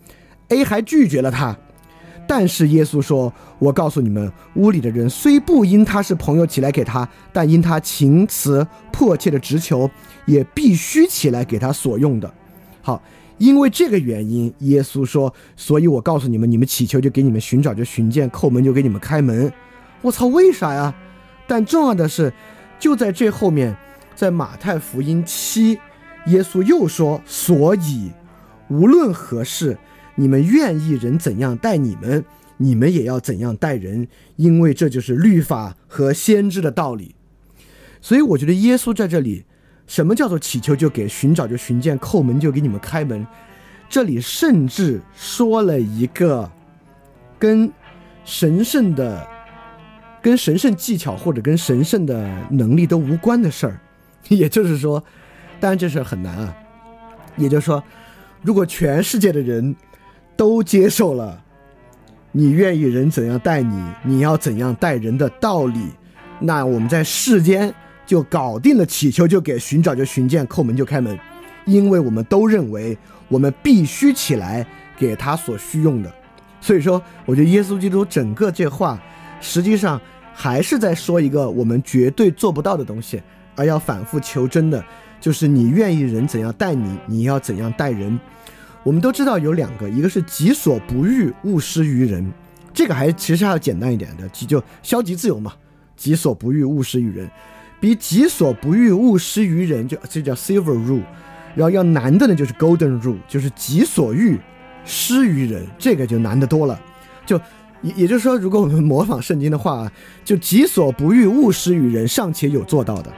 [0.48, 1.56] ，A 还拒绝了他。
[2.26, 9.90] 但是耶稣说：“我告诉你们，屋里的人虽不因他是朋友起来给他，但因他情辞迫切的直求，
[10.26, 12.32] 也必须起来给他所用的。”
[12.82, 13.02] 好。
[13.38, 19.52] 因为这个原因，耶稣说：“所以我告诉你们，你们祈求就给你们，寻找就寻见，叩门就给你们开门。”
[20.00, 20.94] 我操，为啥呀？
[21.48, 22.32] 但重要的是，
[22.78, 23.74] 就在这后面，
[24.14, 25.80] 在马太福音七，
[26.26, 28.12] 耶稣又说：“所以
[28.68, 29.76] 无论何事，
[30.14, 32.24] 你们愿意人怎样待你们，
[32.56, 37.14] 你们也要怎样待人，因为这就是律法和先知的道理。”
[38.00, 39.44] 所以我觉得耶稣在这里。
[39.84, 43.26] 什么叫做祈求就给，寻找就寻见，叩门就给你们开门？
[43.90, 46.50] 这里甚至说了一个
[47.38, 47.70] 跟
[48.24, 49.26] 神圣的、
[50.22, 53.80] 跟神圣技巧或者跟神圣的能力都无关的事儿。
[54.30, 55.02] 也就是说，
[55.60, 56.56] 当然这事很难啊。
[57.36, 57.82] 也就是说，
[58.40, 59.74] 如果全世界的人
[60.36, 61.42] 都接受了
[62.32, 65.90] 你愿意人怎样待你，你要怎样待人的道理，
[66.40, 67.74] 那我们在世间。
[68.04, 71.16] 就搞定了，祈求就给，寻找就寻见，叩门就开门，
[71.64, 72.98] 因为我们都认为
[73.28, 74.66] 我们必须起来
[74.98, 76.12] 给他所需用的。
[76.60, 79.00] 所以说，我觉得耶稣基督整个这话，
[79.40, 79.98] 实际上
[80.34, 83.22] 还是在说一个我们绝对做不到的东西，
[83.54, 84.84] 而要反复求真的，
[85.20, 88.18] 就是你愿意人怎样待你，你要怎样待人。
[88.84, 92.32] 我们都知道有两个，一个是己所不欲，勿施于人，
[92.74, 95.52] 这个还其实还要简单一点的，就消极自由嘛。
[95.94, 97.30] 己所不欲，勿施于人，
[97.78, 101.02] 比己所不欲，勿施于人，就这叫 silver rule。
[101.54, 104.36] 然后要难的呢，就是 golden rule，就是己所欲，
[104.84, 106.80] 施于人，这个就难得多了。
[107.24, 107.40] 就
[107.82, 109.88] 也也就是说，如果我们模仿圣经的话，
[110.24, 113.10] 就己所不欲，勿施于人，尚且有做到的；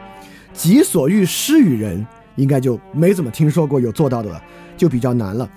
[0.52, 2.04] 己所欲，施于人，
[2.34, 4.42] 应该就没怎么听说过有做到的了。
[4.76, 5.48] 就比较难了，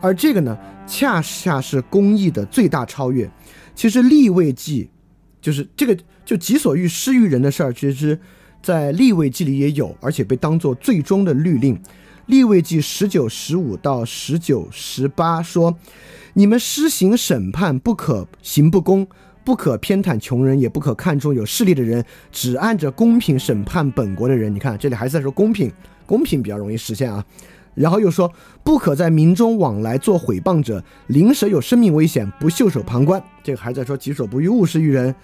[0.00, 0.56] 而这个呢，
[0.86, 3.30] 恰恰是公益的最大超越。
[3.74, 4.88] 其实立位记，
[5.40, 8.18] 就是这个就己所欲施于人的事儿，其实，
[8.62, 11.78] 在立位记里也有，而且被当做最终的律令。
[12.26, 15.76] 立位记十九、十五到十九、十八说：
[16.32, 19.06] 你们施行审判，不可行不公，
[19.44, 22.02] 不可偏袒穷人，也不可看重有势力的人，
[22.32, 24.54] 只按着公平审判本国的人。
[24.54, 25.70] 你看，这里还是在说公平，
[26.06, 27.22] 公平比较容易实现啊。
[27.74, 28.32] 然后又说，
[28.62, 33.22] 不可在民中往来做毁谤者，灵蛇有生命危险，不袖手旁观。
[33.42, 35.14] 这个还在说己所不欲，勿施于人。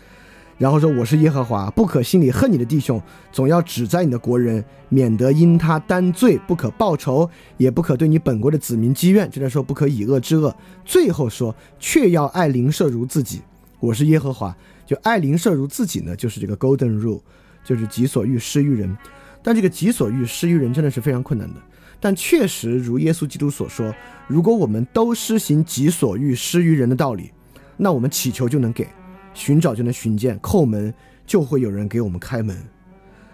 [0.58, 3.00] 然后说我是耶和华，不可心里恨你的弟兄，
[3.32, 9.26] 总要指摘你的国人，免得因他担罪，不可报仇，也不可对你本国的子民积怨。
[9.30, 10.54] 这在说不可以恶之恶。
[10.84, 13.40] 最后说，却要爱邻舍如自己。
[13.78, 14.54] 我是耶和华，
[14.84, 17.22] 就爱邻舍如自己呢，就是这个 golden rule，
[17.64, 18.94] 就是己所欲施于人。
[19.42, 21.60] 但这个己所欲施于人真的是非常困难的。
[22.00, 23.94] 但确实如耶稣基督所说，
[24.26, 27.30] 如果我们都施行己所欲施于人的道理，
[27.76, 28.88] 那我们祈求就能给，
[29.34, 30.92] 寻找就能寻见，叩门
[31.26, 32.56] 就会有人给我们开门。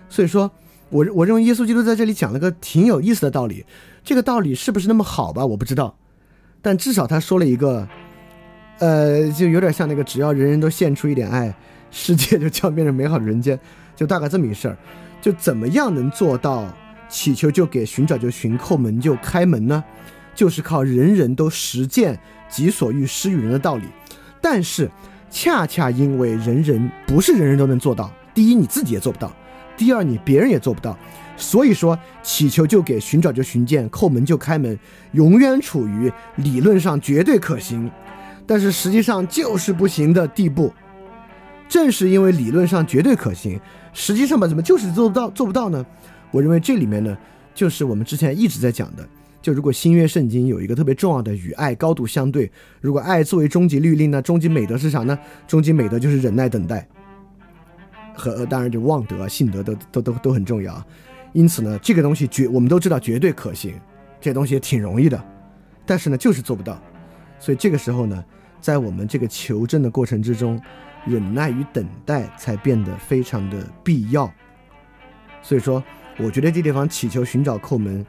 [0.08, 0.50] 所以说，
[0.90, 3.64] 我我认为耶稣基督在这里讲了个挺有意思的道理。
[4.02, 5.46] 这个道理是不是那么好吧？
[5.46, 5.96] 我不知道。
[6.60, 7.88] 但至少他说了一个，
[8.78, 11.54] 呃，就有点像那个只要人人都献出一点爱，
[11.90, 13.58] 世界就将变成美好的人间，
[13.94, 14.76] 就大概这么一事儿。
[15.20, 16.66] 就怎么样能做到？
[17.08, 19.82] 祈求就给，寻找就寻，叩门就开门呢，
[20.34, 22.18] 就是靠人人都实践
[22.48, 23.84] 己所欲施于人的道理。
[24.40, 24.90] 但是，
[25.30, 29.32] 恰恰因为人人不是人人都能做到，第一你自己也做不到，
[29.76, 30.96] 第二你别人也做不到，
[31.36, 34.78] 所以说祈求就给，寻找就寻见，叩门就开门，
[35.12, 37.90] 永远处于理论上绝对可行，
[38.46, 40.72] 但是实际上就是不行的地步。
[41.68, 43.60] 正是因为理论上绝对可行，
[43.92, 45.84] 实际上吧，怎么就是做不到，做不到呢？
[46.36, 47.16] 我认为这里面呢，
[47.54, 49.08] 就是我们之前一直在讲的，
[49.40, 55.18] 就如果新约圣经有一个特别重要的与爱高度相对，如果爱作为终极律令呢，终极美德是啥呢？
[55.46, 56.86] 终极美德就是忍耐等待，
[58.14, 60.86] 和当然就望德、信德都都都都很重要。
[61.32, 63.72] 因此呢，这个东西绝我们都知道绝对可行，
[64.20, 65.18] 这东西也挺容易的，
[65.86, 66.78] 但是呢就是做不到。
[67.38, 68.22] 所以这个时候呢，
[68.60, 70.60] 在我们这个求证的过程之中，
[71.06, 74.30] 忍耐与等待才变得非常的必要。
[75.40, 75.82] 所以说。
[76.18, 78.04] 我觉得这地方祈求寻找叩门，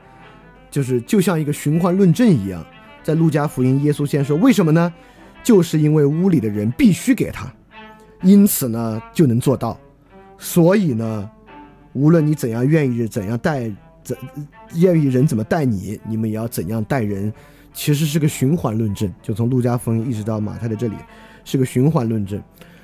[0.71, 2.65] 就是就像一个循环论证一样。
[3.03, 4.93] 在路加福音，耶稣先说：“为什么呢？
[5.41, 7.49] 就是因为屋里的人必须给他，
[8.21, 9.79] 因此呢就能做到。
[10.37, 11.31] 所以呢，
[11.93, 13.71] 无论你怎样愿意怎样待
[14.03, 14.17] 怎
[14.75, 17.31] 愿意人怎么待你，你们也要怎样待人。
[17.73, 20.95] 其实是个循环论证，就从路加福音一直到马太的这里，
[21.45, 22.41] 是个循环论证。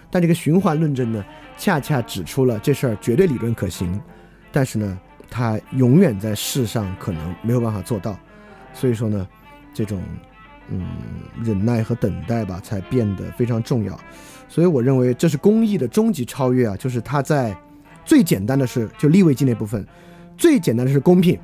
[0.09, 1.25] 但这个循环论证呢，
[1.57, 3.99] 恰恰指出了这事儿绝对理论可行，
[4.53, 4.99] 但是呢。
[5.35, 8.15] 他永远在世上可能没有办法做到，
[8.71, 9.27] 所以说呢，
[9.73, 9.99] 这种
[10.69, 10.85] 嗯
[11.43, 13.99] 忍耐和等待吧，才变得非常重要。
[14.47, 17.57] 所以我认为这是公益的终极超越啊，就是他在
[18.05, 19.83] 最简单的是就立位记那部分，
[20.37, 21.39] 最简单的是公平，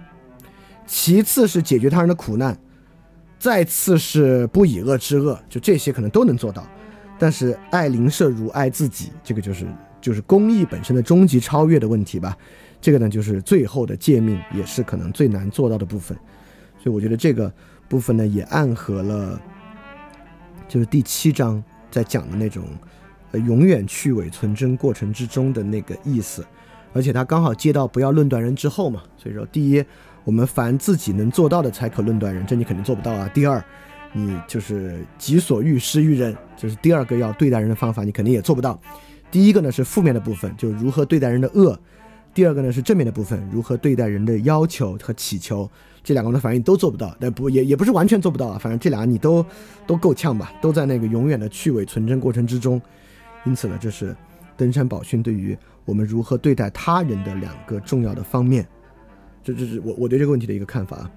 [0.86, 2.56] 其次是解决他人的苦难，
[3.40, 6.64] 再次是不以恶制恶，就这些可能都能做到。
[7.18, 9.66] 但是爱邻舍如爱自己，这个就是
[10.00, 12.38] 就是公益本身的终极超越的问题吧。
[12.82, 16.18] 这个呢，就是最后的诫命，也是可能最难做到的部分，
[16.82, 17.52] 所以我觉得这个
[17.90, 19.42] 部分呢，也暗合了，
[20.68, 21.62] 就是第七章
[21.92, 22.64] 在讲的那种，
[23.32, 26.46] 呃，永远去伪存真过程之中的那个意思，
[26.94, 29.84] 而且他刚好接到不要论断人之后嘛，所以说，第一，
[30.24, 33.62] 我们凡自己能做到的才可论断人，这你肯定做不到啊；第二，
[34.14, 38.80] 你就是己所欲施于人，就是第二个要对待人的方法，你肯定也做不到。
[39.30, 41.78] 第一个呢是负面的部分，就是如何对待人的恶。
[42.40, 45.70] 第二个呢是正面的部分，如何对待人的要求和祈求，
[46.02, 49.46] 这两个的反应都做不到，但不也也不是完全做不到啊，反正这俩你都
[49.86, 52.82] 都够呛吧，都在那个永远的去伪存真过程之中。
[53.44, 54.16] 因此呢，这是
[54.56, 58.66] 登山宝训对于我们如何对待他人的两个重要的方面。
[59.44, 61.12] 这这是我我对这个问题的一个看法啊。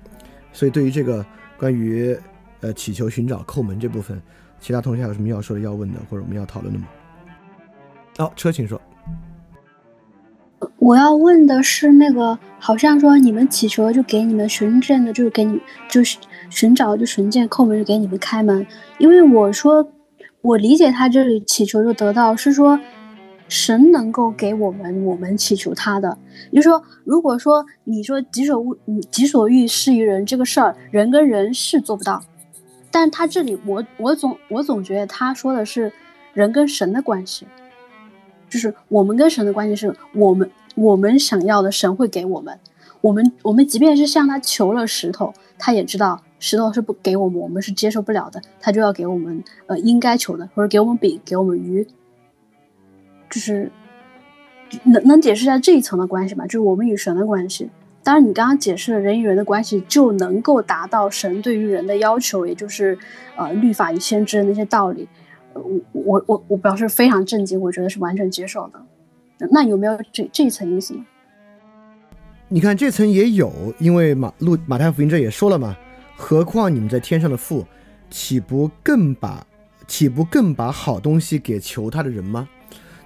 [0.53, 1.25] 所以对于这个
[1.57, 2.19] 关于
[2.63, 4.21] 呃祈求寻找叩门这部分，
[4.59, 6.89] 其他同学还有什么要说的、要问的，或者我们要讨论的吗？
[8.19, 8.83] 好，车请说。
[10.79, 16.17] 我要问的是那个，好像说你们祈求就给你们寻见的，就是给你就是
[16.51, 18.67] 寻找就寻见叩门就给你们开门。
[18.99, 19.89] 因为我说
[20.41, 22.79] 我理解他这里祈求就得到是说
[23.49, 26.17] 神能够给我们我们祈求他的，
[26.53, 32.23] 就说如果说你说己所欲己所欲施于人这个事儿，人跟人是做不到，
[32.91, 35.93] 但他这里我我总我总觉得他说的是
[36.33, 37.47] 人跟神的关系，
[38.53, 40.51] 就是我们跟神的关系是我们。
[40.75, 42.59] 我们想要的神会给我们，
[43.03, 51.87] 我们我们即便是向他求了石头，他也知道石头是不给我们，我们是接受不了的，他就要给我们呃应该求的，或者给我们饼，给我们鱼，
[53.29, 53.71] 就是
[54.85, 56.47] 能能解释一下这一层的关系吗？
[56.47, 57.69] 就是我们与神的关系。
[58.03, 62.99] 当然，你刚刚解释了人与人的关系，就能够达到神对于人的要求，也就是
[63.37, 65.07] 呃律法与先知的那些道理。
[65.55, 69.49] 我我我我表示非常震惊，我觉得是完全接受的。
[69.51, 71.05] 那有没有这这一层意思呢？
[72.49, 75.77] 你看这层也有，因为马路马太福音这也说了嘛，
[76.17, 77.67] 何况你们在天上的父，
[78.11, 79.47] 岂不更把
[79.87, 82.49] 岂不更把好东西给求他的人吗？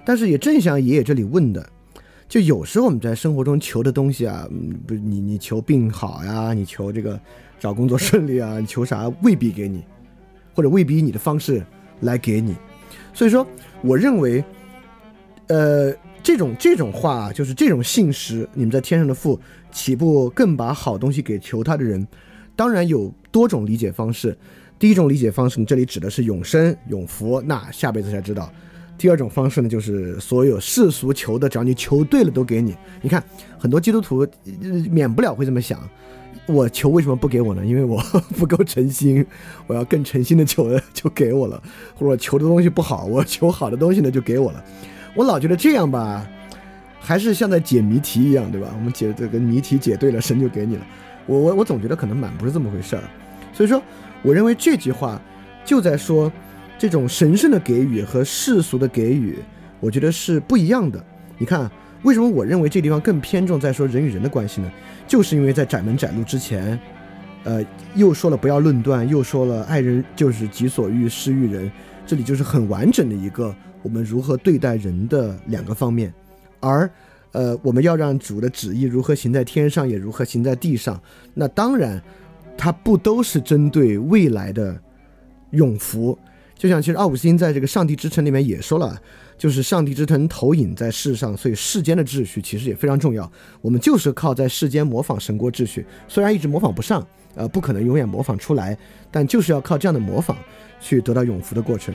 [0.05, 1.69] 但是也正像爷爷这里问的，
[2.27, 4.47] 就有时候我们在生活中求的东西啊，
[4.85, 7.19] 不你你求病好呀，你求这个
[7.59, 9.83] 找工作顺利啊，你求啥未必给你，
[10.53, 11.65] 或者未必以你的方式
[12.01, 12.55] 来给你。
[13.13, 13.45] 所以说，
[13.81, 14.43] 我认为，
[15.47, 15.93] 呃。
[16.23, 19.39] 这种这种话就是这种信实，你们在天上的父
[19.71, 22.05] 岂不更把好东西给求他的人？
[22.53, 24.37] 当然有多种理解方式。
[24.77, 28.51] 第一种理解方式，你这里指的是永生永福，那下辈子才知道。
[28.97, 32.75] 第二种方式呢，就是所有世俗求的，只要你求对了都给你。
[33.01, 33.23] 你看
[33.57, 34.27] 很多基督徒
[34.91, 35.79] 免不了会这么想：
[36.47, 37.65] 我求为什么不给我呢？
[37.65, 38.01] 因为我
[38.37, 39.25] 不够诚心，
[39.67, 41.61] 我要更诚心的求就给我了。
[41.93, 44.63] 或者求的东西不好，我求好的东西呢就给我了。
[45.13, 46.25] 我老觉得这样吧，
[46.99, 48.69] 还是像在解谜题一样，对吧？
[48.77, 50.87] 我们解这个谜题解对了，神就给你了。
[51.25, 53.03] 我我我总觉得可能满不是这么回事儿。
[53.51, 53.81] 所以说，
[54.21, 55.21] 我认为这句话
[55.65, 56.31] 就在说，
[56.77, 59.37] 这种神圣的给予和世俗的给予，
[59.81, 61.03] 我觉得是不一样的。
[61.37, 61.69] 你看，
[62.03, 64.71] 为什么我认为这地方更偏重在说人与人的关系呢？
[65.07, 66.77] 就是因为在窄门窄路之前，
[67.43, 67.65] 呃，
[67.95, 71.71] 又说了不要论断，又说了爱人就是己所欲施于人，
[72.05, 73.55] 这里就是很完整的一个。
[73.83, 76.13] 我们如何对待人的两个方面，
[76.59, 76.89] 而，
[77.31, 80.99] 呃，我们要让主的旨意如何行在天上，也如何行在地上。
[81.33, 82.01] 那当然，
[82.57, 84.77] 它不都是针对未来的
[85.51, 86.17] 永福。
[86.55, 88.99] 就像其实奥古斯丁在这个《上帝之城》里面也说了，
[89.37, 93.31] 就是上帝之城投影在世上，所以世间的秩序其实也非常重要。
[93.61, 97.05] 我们就是靠在世间模仿神国秩序，虽然一直模仿不上，
[97.35, 98.77] 呃，不可能永远模仿出来，
[99.11, 100.35] 但就是要靠这样的模仿
[100.81, 101.93] 去得到永福的过程。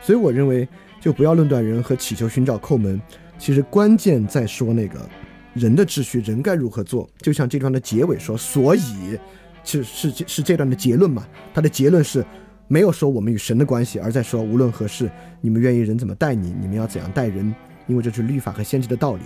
[0.00, 0.68] 所以我认为。
[1.00, 2.98] 就不要论断人和祈求寻找叩门，
[3.38, 5.06] 其实关键在说那个
[5.52, 7.06] 人的秩序，人该如何做。
[7.18, 9.18] 就像这段的结尾说，所以
[9.64, 11.26] 是是是这段的结论嘛？
[11.52, 12.24] 他的结论是
[12.74, 15.08] 没有说我们与神的关系，而在说无论何事，
[15.40, 17.54] 你们愿意人怎么待你，你们要怎样待人，
[17.86, 19.20] 因为这是律法和先知的道理。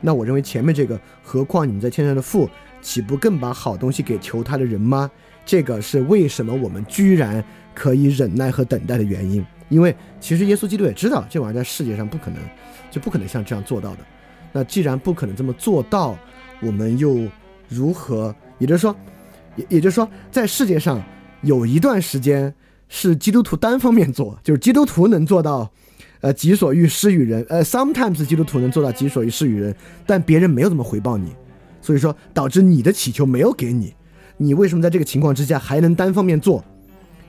[0.00, 2.48] 那我认为前面这个，何况你们在天上的父，
[2.80, 5.10] 岂不更把好东西给求他的人吗？
[5.44, 7.42] 这个是为什么我们居然
[7.74, 9.44] 可以忍耐和等待的原因。
[9.68, 12.38] 因为其实耶稣基督也知道这玩意儿在世界上不可能，
[12.88, 13.98] 就不可能像这样做到的。
[14.52, 16.16] 那既然不可能这么做到，
[16.60, 17.18] 我们又
[17.68, 18.32] 如何？
[18.60, 18.94] 也就是说，
[19.56, 21.02] 也也就是说，在世界上
[21.40, 22.54] 有一段时间
[22.94, 25.72] 是基督徒单方面做， 就是基督徒能做到，
[26.20, 27.42] 呃，己所欲施于人。
[27.48, 29.74] 呃，sometimes 基督徒能做到己所欲施于人，
[30.06, 31.32] 但别人没有怎么回报你，
[31.80, 33.94] 所以说导致你的祈求没有给你。
[34.36, 36.62] 你为什么在这个情况之下还能单方面做？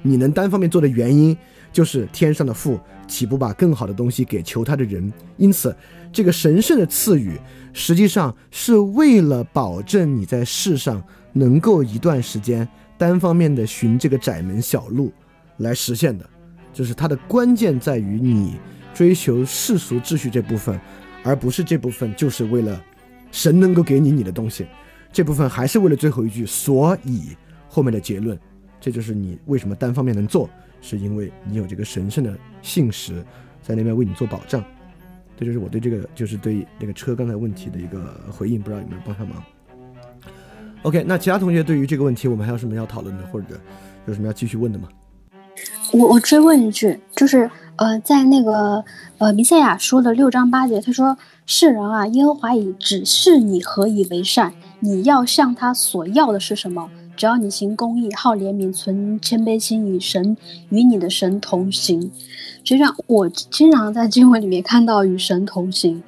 [0.02, 1.36] 你能单方面做的原因？
[1.72, 2.78] 就是天上的父，
[3.08, 5.12] 岂不把更好的东西给求他的人？
[5.38, 5.74] 因此，
[6.12, 7.40] 这个神圣的赐予，
[7.72, 12.68] 实际上是为了保证你在世上能够一段时间
[12.98, 15.12] 单方面的寻这个窄门小路
[15.64, 16.30] 来实现的。
[16.72, 18.60] 就是它的关键在于你
[18.94, 20.80] 追求世俗秩序这部分，
[21.24, 22.80] 而不是这部分就是为了
[23.32, 24.66] 神能够给你你的东西。
[25.12, 27.36] 这部分还是为了最后一句，所以
[27.68, 28.40] 后面的结论，
[28.80, 30.50] 这就是你为什么单方面能做。
[30.82, 33.24] 是因为你有这个神圣的信实，
[33.62, 34.62] 在那边为你做保障，
[35.38, 39.42] 这就是我对这个就是对那个车刚才问题的一个回应，不知道有没有帮上忙。
[40.82, 43.58] OK，那其他同学对于这个问题，我们还有什么要讨论的，或者
[44.08, 44.90] 有什么要继续问的吗？
[45.92, 48.84] 我我追问一句，就是呃，在那个
[49.18, 60.36] 呃弥赛亚说的六章八节，他说：“世人啊，耶和华已指示你何以为善，你要向他所要的是什么？”只要你行公义、好怜悯、存谦卑心，与神
[60.70, 62.12] 与你的神同行。
[62.64, 66.02] 实际上，我经常在经文里面看到“与神同行”。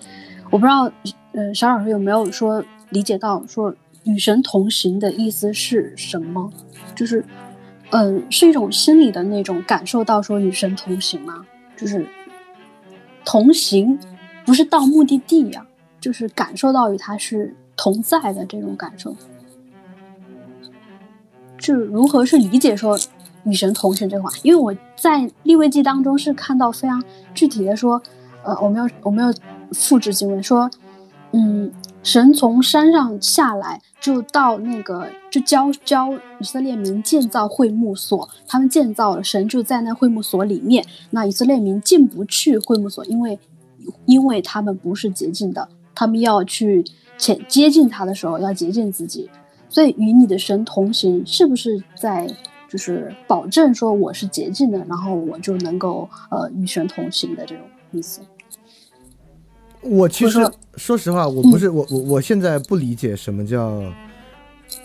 [0.49, 0.91] 我不知道
[1.33, 6.51] 呃，小老师有没有说理解到说与神同行的意思是什么？
[6.95, 7.23] 就是，
[7.95, 11.45] 嗯，是一种心理的那种感受到说与神同行吗？
[11.77, 12.05] 就是
[13.23, 13.97] 同行，
[14.45, 15.65] 不是到目的地呀，
[16.01, 19.15] 就是感受到与他是同在的这种感受。
[21.57, 22.99] 是如何是理解说
[23.45, 24.29] 与神同行这话？
[24.43, 27.01] 因为我在立位记当中是看到非常
[27.33, 28.01] 具体的说，
[28.43, 29.33] 呃，我没有我没有
[29.71, 30.69] 复制经文说。
[31.31, 31.71] 嗯，
[32.05, 38.29] 神从山上下来，就到那个，就教教以色列民建造会幕所。
[38.47, 40.85] 他们建造了，神就在那会幕所里面。
[41.09, 43.39] 那以色列民进不去会幕所，因为
[44.05, 46.85] 因为他们不是洁净的，他们要去
[47.17, 49.27] 前接近他的时候要洁净自己。
[49.67, 52.31] 所以与你的神同行，是不是在
[52.69, 58.21] 就是保证说我是洁净的，然后我就能够呃与神同行的这种意思？
[59.85, 60.39] 我其实
[60.77, 63.83] 说实话，我不是我我我现在不理解什么叫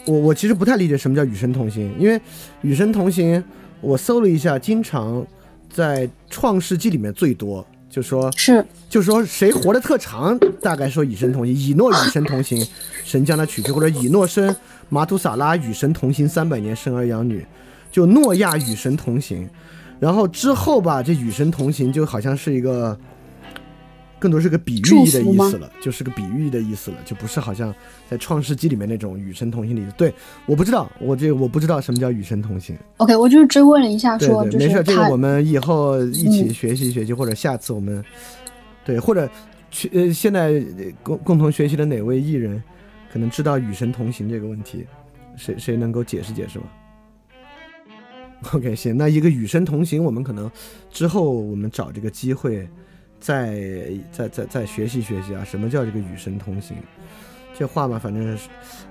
[0.05, 2.21] 我我其实不太理解什么叫与神同行，因为
[2.61, 3.43] 与神同行，
[3.81, 5.27] 我搜了一下，经常
[5.73, 12.63] 在创世纪里面最多，就说是就说谁活得特长，大概说与神同行，以诺与神同行，
[13.03, 14.55] 神将他娶去，或者以诺生
[14.91, 17.45] 马图萨拉与神同行三百年，生儿养女，
[17.91, 19.49] 就诺亚与神同行，
[19.99, 22.97] 然后之后吧，这与神同行就好像是一个。
[24.21, 27.75] 更多是个比喻意的意思了，就是个比喻的意思了，就不是好像
[28.09, 29.93] 在《创世纪》里面那种与神同行的意思。
[29.97, 30.13] 对，
[30.45, 32.77] 我不知道，我这我不知道什么叫与神同行。
[32.99, 38.05] OK，我就是追问了一下，说没事，这个我们以后一起学习学习，或者下次我们
[38.85, 39.27] 对，或者
[39.71, 40.63] 去呃，现在
[41.03, 42.63] 共共同学习的哪位艺人
[43.11, 44.85] 可能知道与神同行这个问题，
[45.35, 46.67] 谁谁能够解释解释吗
[48.53, 50.51] ？OK，行，那一个与神同行，我们可能
[50.91, 52.69] 之后我们找这个机会。
[53.21, 55.45] 再再再再学习学习啊！
[55.45, 56.77] 什么叫这个与神同行？
[57.57, 58.39] 这话嘛，反正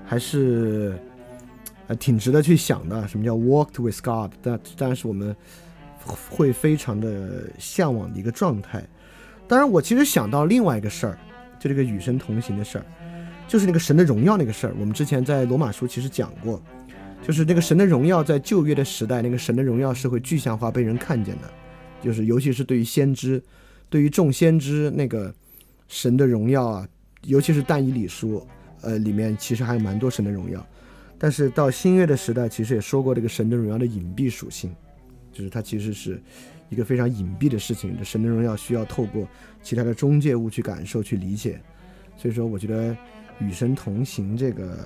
[0.04, 0.96] 还是
[1.88, 3.08] 呃挺值得去想的。
[3.08, 4.32] 什么叫 walked with God？
[4.40, 5.34] 但当然是我们
[6.30, 8.82] 会非常的向往的一个状态。
[9.48, 11.18] 当然，我其实想到另外一个事儿，
[11.58, 12.84] 就这个与神同行的事儿，
[13.48, 14.74] 就是那个神的荣耀那个事儿。
[14.78, 16.62] 我们之前在罗马书其实讲过，
[17.26, 21.50] 就是那个神的荣耀在旧约的时代，那个神的荣耀是会具象化被人看见的，
[22.00, 23.42] 就是尤其是对于先知。
[23.90, 25.34] 对于众先知那个
[25.88, 26.88] 神的荣耀啊，
[27.24, 28.46] 尤其是但以理书，
[28.82, 30.64] 呃，里面其实还有蛮多神的荣耀。
[31.18, 34.74] 但是到新约的时代，其实也说过这个神的荣耀的隐蔽属性，
[35.32, 36.22] 就是它其实是
[36.70, 37.98] 一个非常隐蔽的事情。
[37.98, 39.28] 这神的荣耀需要透过
[39.60, 41.60] 其他的中介物去感受、去理解。
[42.16, 42.96] 所以说，我觉得
[43.40, 44.78] 与神同行这个，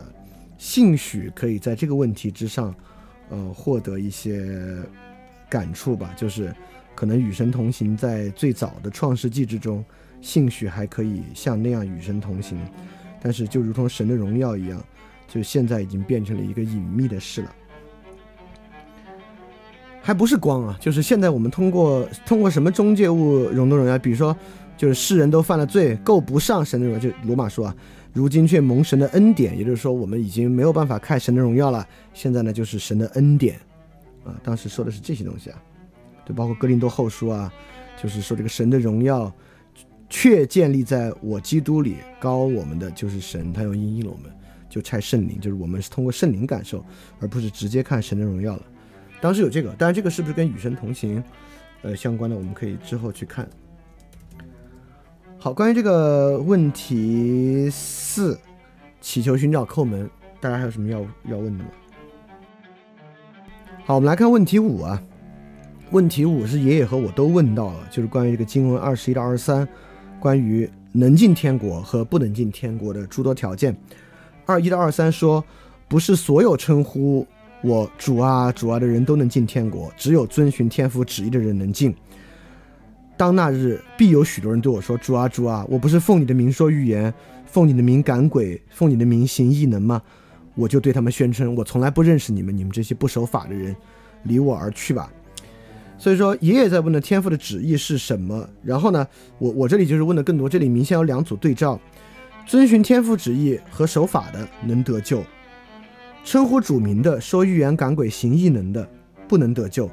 [0.56, 2.74] 兴许可以在这个问题之上，
[3.28, 4.50] 呃，获得一些
[5.48, 6.52] 感触吧，就是。
[6.94, 9.84] 可能与神同行，在最早的创世纪之中，
[10.20, 12.58] 兴许还可以像那样与神同行，
[13.20, 14.82] 但是就如同神的荣耀一样，
[15.28, 17.54] 就现在已经变成了一个隐秘的事了。
[20.00, 24.36] 还不是光啊，就是现在我们通过通过什么中介物荣的荣耀，比如说
[24.76, 27.00] 就是世人都犯了罪，够不上神的荣耀。
[27.00, 27.76] 就罗马说啊，
[28.12, 31.86] 如今却蒙神的恩典，也就是说我们已经没有办法看神的荣耀了。
[32.12, 33.56] 现在呢，就是神的恩典
[34.26, 35.58] 啊，当时说的是这些东西啊。
[36.24, 37.52] 对，包括哥林多后书啊，
[38.02, 39.32] 就是说这个神的荣耀，
[40.08, 44.32] 却建立在我基督里，高我们的就是神，他又应应了我们，
[44.68, 46.84] 就差圣灵，就是我们是通过圣灵感受，
[47.20, 48.62] 而不是直接看神的荣耀了。
[49.20, 51.22] 当时有这个，当然这个是不是跟与神同行，
[51.82, 53.48] 呃相关的，我们可以之后去看。
[55.38, 58.38] 好，关于这个问题四，
[59.00, 60.08] 祈求寻找叩门，
[60.40, 61.70] 大家还有什么要要问的吗？
[63.84, 65.02] 好，我们来看问题五啊。
[65.90, 69.68] 问题五是爷爷和我都问到了，就是关于这个经文二十一到二十三，
[70.18, 73.76] 关于能进天国和不能进天国的诸多条件。
[74.44, 75.44] 二一到二三说，
[75.86, 77.26] 不是所有称呼
[77.62, 81.94] 我主啊主啊的人都能进天国，只有遵循天父旨意的人能进。
[83.16, 87.14] 当那日必有许多人对我说：“主啊主啊，我不是奉你的名说预言，
[87.46, 90.02] 奉你的名赶鬼，奉你的名行异能吗？”
[90.56, 93.74] 我就对他们宣称：“我从来不认识你们，你们这些不守法的人，
[94.24, 95.12] 离我而去吧。”
[96.04, 98.46] 所以说，爷爷在问的天赋的旨意是什么？
[98.62, 99.08] 然后呢，
[99.38, 100.46] 我我这里就是问的更多。
[100.46, 101.80] 这里明显有两组对照：
[102.44, 105.22] 遵循天赋旨意和守法的能得救；
[106.22, 108.86] 称呼主名的、说预言、赶鬼、行异能的
[109.26, 109.90] 不能得救。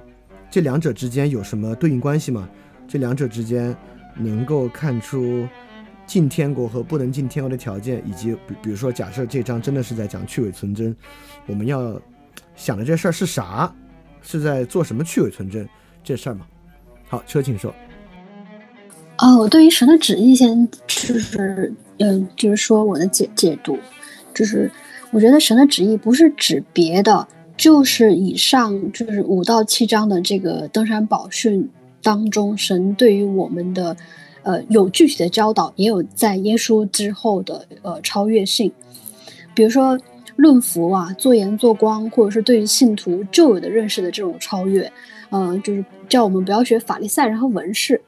[0.49, 2.49] 这两者之间有什么对应关系吗？
[2.89, 3.73] 这两者之间
[4.17, 5.47] 能够看出
[6.05, 10.93] 进天国和不能进天国的条件，以及比比如说，假设这章真的是在讲去伪存真，
[11.47, 11.97] 我们要
[12.57, 13.73] 想的这事儿是啥？
[14.21, 15.65] 是在做什么去伪存真？
[16.03, 16.45] 这事儿吗？
[17.07, 17.73] 好，车，请说。
[19.17, 23.77] 哦，对于神的旨意，先就是嗯，就是说我的解解读，
[24.33, 24.71] 就是
[25.11, 31.69] 我觉得神的旨意不是指别的，就是以上就是五到七章的这个登山宝训
[32.01, 33.95] 当中，神对于我们的
[34.41, 38.71] 呃有具体的教导，也有在耶稣之后的呃超越性，
[39.53, 39.99] 比如说
[40.35, 44.91] 论福啊，做盐做光，或者是对于信徒旧有的认识的这种超越，
[45.31, 47.99] 呃，就是叫我们不要学法利赛人和文士。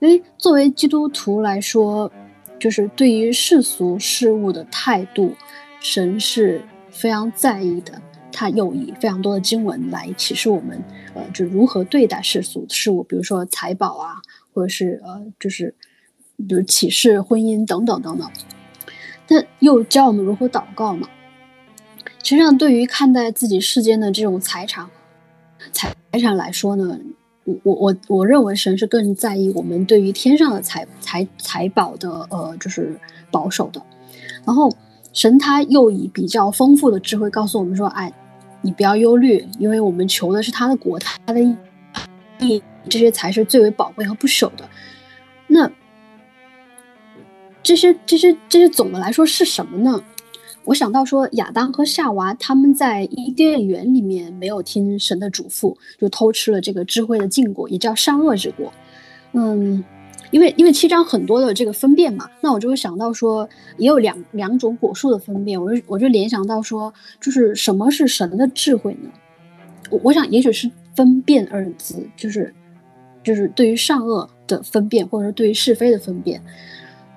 [0.00, 2.10] 因为作为基督徒来说，
[2.58, 5.34] 就是对于世俗事物的态度，
[5.80, 8.02] 神是非常在意的。
[8.32, 10.82] 他又以非常多的经文来启示我们，
[11.14, 14.14] 呃，就如何对待世俗事物，比如说财宝啊，
[14.54, 15.74] 或者是呃，就是
[16.36, 18.30] 比如启示婚姻等等等等。
[19.28, 21.08] 那又教我们如何祷告嘛。
[22.22, 24.88] 实际上，对于看待自己世间的这种财产、
[25.72, 26.98] 财产来说呢？
[27.44, 32.98] 我我我我认为神是更在意我们对于天上的财财财宝的呃，就是
[33.30, 33.82] 保守的。
[34.44, 34.70] 然后
[35.12, 38.12] 神他又以比较丰富的智慧告诉我们说：“哎，
[38.62, 41.40] 你不要忧虑，因为我们求的是他的国，他的
[42.38, 44.68] 义，这些才是最为宝贵和不朽的。”
[45.48, 45.68] 那
[47.62, 50.02] 这些这些这些总的来说是什么呢？
[50.64, 58.72] 我想到说，亚当和夏娃他们在伊甸园里面没有听神的嘱咐，就偷吃了这个智慧的禁果，也叫善恶之果。
[59.32, 59.82] 嗯，
[60.30, 69.10] 因为因为七章很多的这个分辨嘛，那我就会想到说，也有两两种果树的分辨，我就我就联想到说，就是什么是神的智慧呢？
[69.88, 72.54] 我我想也许是分辨二字，就是
[73.24, 76.40] 就是对于善恶的分辨，或者说对于是非的分辨。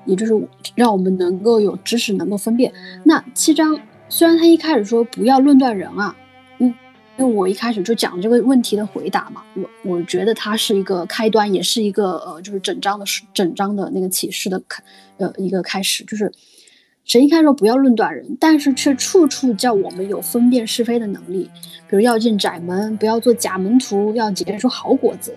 [0.06, 0.34] 也就是
[0.76, 2.72] 让我们能够有知识，能够分辨。
[3.04, 6.16] 那七章虽然他一开始说不要论断人啊，
[6.60, 6.74] 嗯，
[7.18, 14.84] 因为我一开始就讲这个问题的回答嘛，我我觉得它是一个开端，也是一个呃，就是整章的整章的那个启示的开
[15.18, 16.32] 呃一个开始，就是
[17.06, 21.50] 神一开始说不要论断人，但是却处处叫我们有分辨是非的能力，
[21.90, 25.36] 比如要进窄门，不要做假门徒，要结出好果子。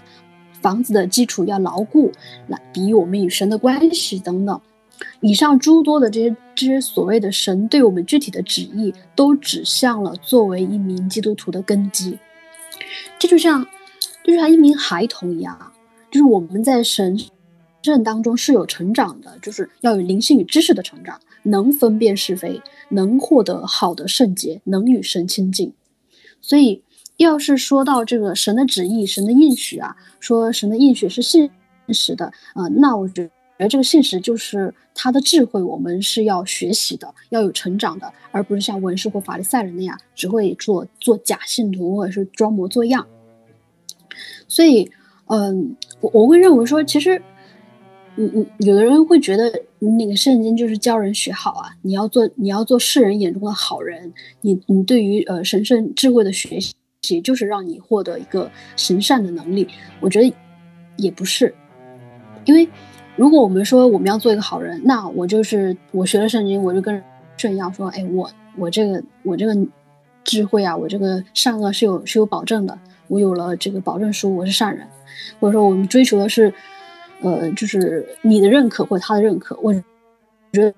[0.67, 2.11] 房子的基础要牢固，
[2.49, 4.61] 来比我们与神的关系等等。
[5.21, 12.19] 以上诸多的这些这些所谓的神对我们具体的旨意，都指向了作为一名基督徒的根基。
[13.17, 13.65] 这就像，
[14.25, 15.73] 就像一名孩童一样，
[16.11, 17.17] 就是我们在神
[17.83, 25.73] 圣当中是有成长的，就是要有灵性与知识的成长，能分辨是非，能获得好的圣洁，能与神亲近。
[26.41, 26.83] 所以。
[27.19, 31.51] 要是说到这个神的旨意、神的应许啊，说神的应许是信
[31.89, 43.07] 实的啊，那我觉得这个信实就是他的智慧，我们是要学习的，要有成长的，而不是像文士或法利赛人那样只会做做假信徒或者是装模作样。
[44.47, 44.91] 所以，
[45.27, 47.21] 嗯，我我会认为说，其实，
[48.17, 54.13] 嗯嗯，有的人会觉得那个圣经就是教人学好啊，你要做你要做世人眼中的好人，
[54.43, 56.75] 你你对于呃神圣智慧的学习。
[57.11, 59.69] 也就是让你获得一个行善的能力，
[60.01, 60.35] 我觉得
[60.97, 61.55] 也不是，
[62.45, 62.69] 因为
[63.17, 67.03] 如果我们说我们要做一个好人，那我就是我学了圣经，我就跟人
[67.37, 69.55] 炫耀说，哎，我我这个我这个
[70.25, 72.79] 智慧啊，我这个善恶是有是有保证的，
[73.09, 74.87] 我有了这个保证书，我是善人，
[75.39, 76.53] 或者说我们追求的是，
[77.21, 79.83] 呃，就是你的认可或者他的认可，我觉
[80.63, 80.75] 得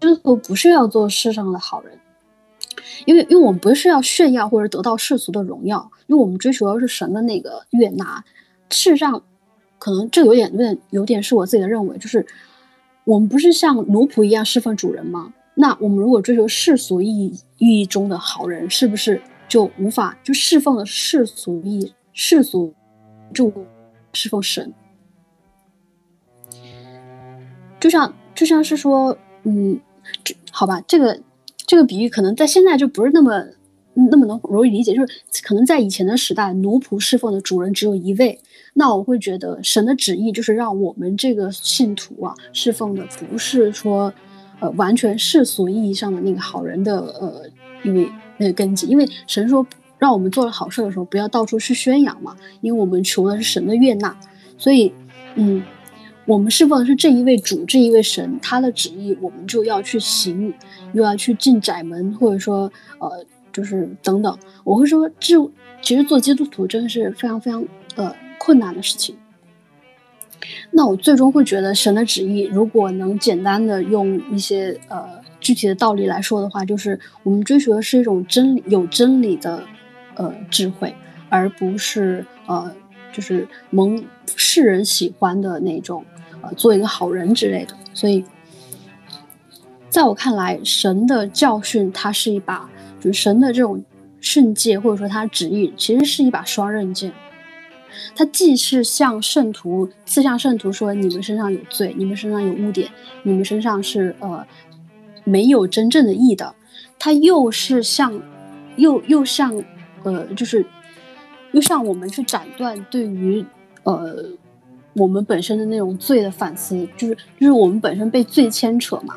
[0.00, 1.98] 之后不是要做世上的好人。
[3.06, 8.24] 因为，因为我们不是要炫耀或者得到世俗的荣耀，因为我们追求的是神的那个悦纳。
[8.70, 9.22] 事实上，
[9.78, 12.24] 可能这有点、有点、有点是我自己的认为，就是
[13.04, 15.34] 我们不是像奴仆一样侍奉主人吗？
[15.54, 22.72] 那我们如果追求世俗意义意义中的好人，是不是就无法就侍奉了世俗意世俗
[23.34, 23.52] 就
[24.12, 24.72] 侍奉神？
[27.80, 29.78] 就像就像是说，嗯，
[30.22, 31.20] 这好吧，这个。
[31.72, 33.42] 这个比喻可能在现在就不是那么
[33.94, 38.38] 那么能容易理解，就是可能在以前的时代，奴仆侍奉的主人只有一位。
[38.74, 44.12] 那我会觉得神的旨意就是让我们这个信徒啊，侍奉的不是说，
[44.60, 47.48] 呃，完全世俗意义上的那个好人的呃，
[47.82, 48.86] 因为那个根基。
[48.86, 49.66] 因为神说
[49.98, 54.14] 让我们做了好事的时候，不要到处去宣扬嘛，因为我们求的是神的悦纳。
[54.58, 54.92] 所以，
[55.36, 55.62] 嗯。
[56.24, 60.54] 我们侍奉的是这一位主，这一位神，他的旨意，我们就要去行，
[60.92, 64.38] 又要去进窄门，或者说，呃，就是等等。
[64.62, 65.36] 我会说，这
[65.80, 67.64] 其实做基督徒真的是非常非常
[67.96, 69.16] 呃困难的事情。
[70.70, 75.08] 那我最终会觉得，神的旨意，如果能简单的用一些呃
[75.40, 79.62] 具体的道理来说的话，就是我们追求的是一种真理，有真理的
[80.14, 80.94] 呃智慧，
[81.28, 82.72] 而不是呃
[83.12, 84.04] 就是蒙
[84.34, 86.04] 世人喜欢的那种，
[86.42, 87.74] 呃，做一个好人之类的。
[87.94, 88.24] 所以，
[89.88, 92.68] 在我看来，神的教训它是一把，
[93.00, 93.82] 就是神的这种
[94.20, 97.12] 训诫或者说他旨意，其实是一把双刃剑。
[98.16, 102.90] 它既是向圣徒刺向圣徒说你们身上有罪，你们身上有污点，
[103.22, 104.46] 你们身上是呃
[105.24, 106.54] 没有真正的义的，
[106.98, 108.18] 它又是向
[108.76, 109.62] 又又向
[110.04, 110.64] 呃就是
[111.52, 113.44] 又向我们去斩断对于
[113.82, 114.24] 呃
[114.94, 119.16] 我们本身的那种罪的反思，就是就是我们本身被罪牵扯嘛，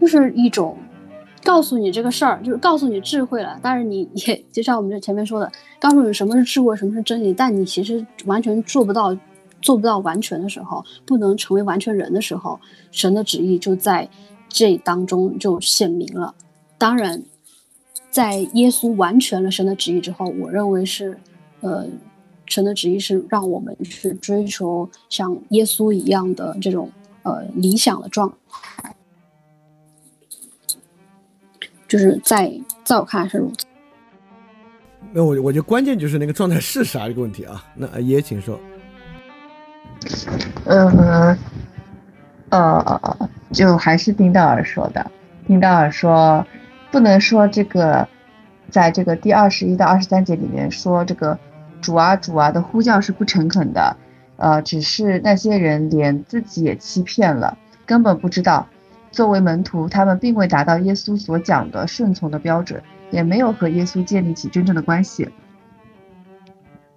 [0.00, 0.76] 就是一种。
[1.44, 3.58] 告诉你这个事儿，就是告诉你智慧了。
[3.60, 7.34] 但是你也就像我们这前面说的，告诉你什么是智慧，什么是真理。
[7.34, 9.12] 但你其实完全做不到，
[9.60, 12.60] 做不到完全的时候，不能成为完全人的时候，
[12.92, 14.08] 神的旨意就在
[14.48, 16.32] 这当中就显明了。
[16.78, 17.24] 当然，
[18.08, 21.18] 在耶稣完全了神的旨意之后，我认为是，
[21.60, 21.88] 呃，
[22.46, 26.90] 神的旨意是让我们去追求像耶稣一样的这种
[27.22, 28.94] 呃理想的状态。
[31.88, 32.52] 就是在
[32.84, 33.66] 在我看来是如此。
[35.12, 37.62] 那我我觉得关键就是那个状态是啥这个问题啊。
[37.74, 38.58] 那阿爷请说。
[40.64, 41.36] 呃
[42.48, 45.10] 呃，就还是丁道尔说的。
[45.46, 46.46] 丁道尔说，
[46.90, 48.08] 不能说这个，
[48.70, 51.38] 在这个第二十一到二十三节里面说这个
[51.82, 53.94] 主啊主啊的呼叫是不诚恳的。
[54.36, 58.66] 呃，只是那些人连自己也欺骗了，根本不知道。
[59.10, 65.28] 作为门徒，他们并未达到耶稣所讲的顺从的标准，也没有和耶稣建立起真正的关系。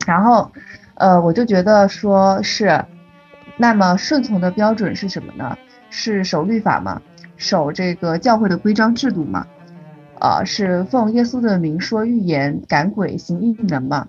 [0.07, 0.49] 然后，
[0.94, 2.86] 呃，我就觉得说是，
[3.57, 5.57] 那么顺从的标准是什么呢？
[5.90, 7.02] 是守律法吗？
[7.36, 9.45] 守这个教会的规章制度吗？
[10.22, 14.07] 呃，是奉耶稣的名说预言、赶鬼、行异能吗？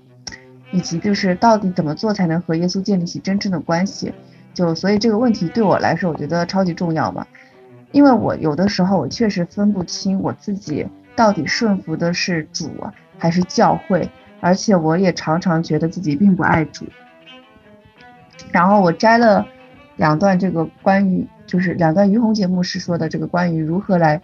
[0.73, 4.13] 以及就是到底怎么做才能和耶稣建立起真正的关系？
[4.55, 7.27] 就所以这个问题对我来说，我觉得超级重要嘛。
[7.93, 12.71] 因为我有的时候我确实分不清我自己到底顺服的是主
[13.17, 14.11] 还是教会，
[14.41, 16.85] 而且我也常常觉得自己并不爱主。
[18.51, 19.47] 然后我摘了
[19.97, 24.21] 两段这个关于就是两段于洪节目是说的这个关于如何来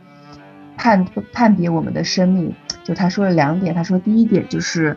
[0.76, 2.54] 判判别我们的生命，
[2.84, 4.96] 就他说了两点，他说第一点就是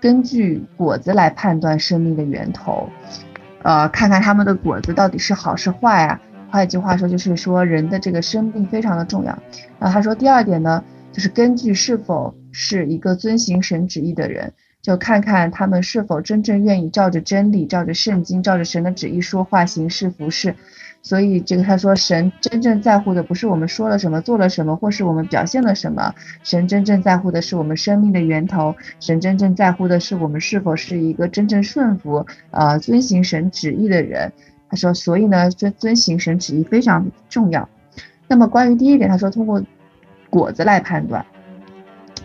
[0.00, 2.88] 根据果子来判断生命的源头，
[3.62, 6.20] 呃，看看他们的果子到底是好是坏啊。
[6.50, 9.38] 换一句话说，就是说人的这个生命非常的重要。
[9.78, 10.82] 然后他说，第二点呢，
[11.12, 14.52] 就是根据是否是一个遵行神旨意的人，
[14.82, 20.56] 就看看他们是否真正愿意照着真理、照着圣经、照着神的旨意说话、行事、服侍。
[21.02, 28.74] 所以这个他说，神真正在乎的不是我们说了什么、做了什么，或是我们表现了什么，神真正在乎的是我们生命的源头。
[29.00, 34.32] 神真正在乎的是我们是否是一个真正顺服、呃遵行神旨意的人。
[34.68, 37.68] 他说，所以呢，遵遵行神旨意非常重要。
[38.28, 39.62] 那么关于第一点，他说通过
[40.28, 41.24] 果子来判断。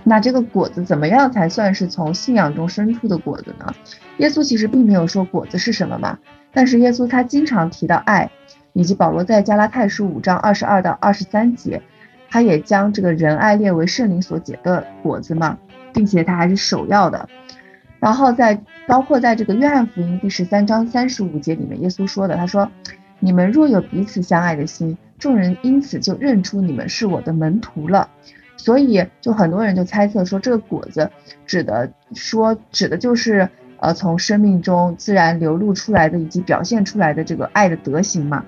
[0.03, 3.73] 那这个果子怎么样才算是从信仰中生出的果子呢？
[4.17, 6.19] 耶稣其实并没有说果子是什么嘛，
[6.53, 8.29] 但是耶稣他经常提到爱，
[8.75, 11.81] 以及保罗在加拉太书五章二十二到二十三节，
[12.29, 15.57] 他也将这个仁爱列为圣灵所结的果子嘛，
[15.93, 17.29] 并且他还是首要的。
[18.01, 22.69] 然后在包括在这个约翰福音第十三章三十五节里面，耶稣说的，他说
[23.19, 28.09] ：“你们若有彼此相爱的心，众人因此就认出你们是我的门徒了。”
[28.57, 31.09] 所以就很多人就猜测说，这个果子
[31.45, 33.47] 指的说指的就是
[33.79, 38.43] 呃从生命中自然流露出来的以及表现出来的这个爱的德行嘛。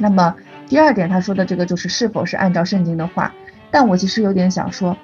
[0.00, 0.34] 那么
[0.66, 3.32] 第二点他说的这个就是是否是按照圣经的话，
[3.70, 4.96] 但我其实有点想说。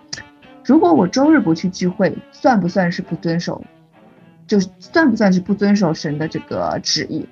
[0.62, 3.64] 如果我周日不去聚会，算不算是不遵守？
[4.46, 7.26] 就是算不算是不遵守神的这个旨意？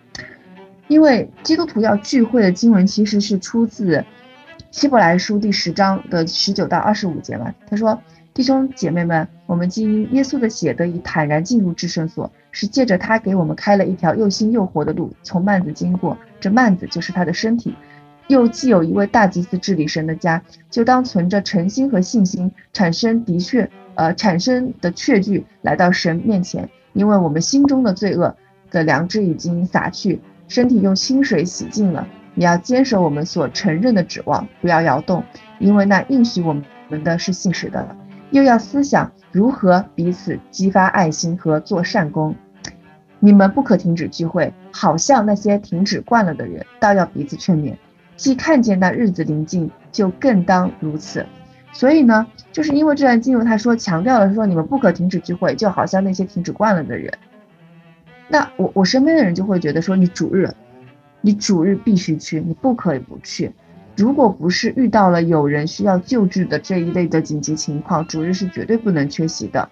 [0.88, 4.04] 因为基督徒要聚会的经文其实是出自
[4.70, 7.52] 希伯来书第十章的十九到二十五节嘛。
[7.68, 8.00] 他说
[8.38, 16.16] ：“弟兄姐妹们，我们基于耶稣的血得以坦然进入至圣所，是借着他给我们开了一条又新又活的路，从幔子经过。
[16.38, 17.74] 这幔子就是他的身体。”
[18.28, 20.40] 又既有一位大祭司治理神的家，
[20.70, 28.36] 就当存着诚心和信心，产生的确，呃，产生的确据来到神面前，因为我们心中的罪恶
[28.70, 32.06] 的良知已经洒去，身体用清水洗净了。
[32.36, 35.24] 你要坚守我们所承认的指望，不要摇动，
[35.58, 36.54] 因为那应许我
[36.88, 37.96] 们的是信实的。
[38.30, 42.34] 又要思想如何彼此激发爱心和做善功。
[43.20, 47.74] 你们不可停止聚会，好像那些停止惯了的人，倒要彼此劝勉。
[48.16, 51.26] 既看见那日子临近，就更当如此。
[51.72, 57.12] 所以呢，就是因为这段经文，他说强调了说你们不可停止聚会，就好像那些停止惯了的人。
[58.28, 60.52] 那我我身边的人就会觉得说，你主日，
[61.20, 63.52] 你主日必须去，你不可以不去。
[63.98, 69.68] 如果不是遇到了有人需要救治的这一类的紧急情况，主日是绝对不能缺席的。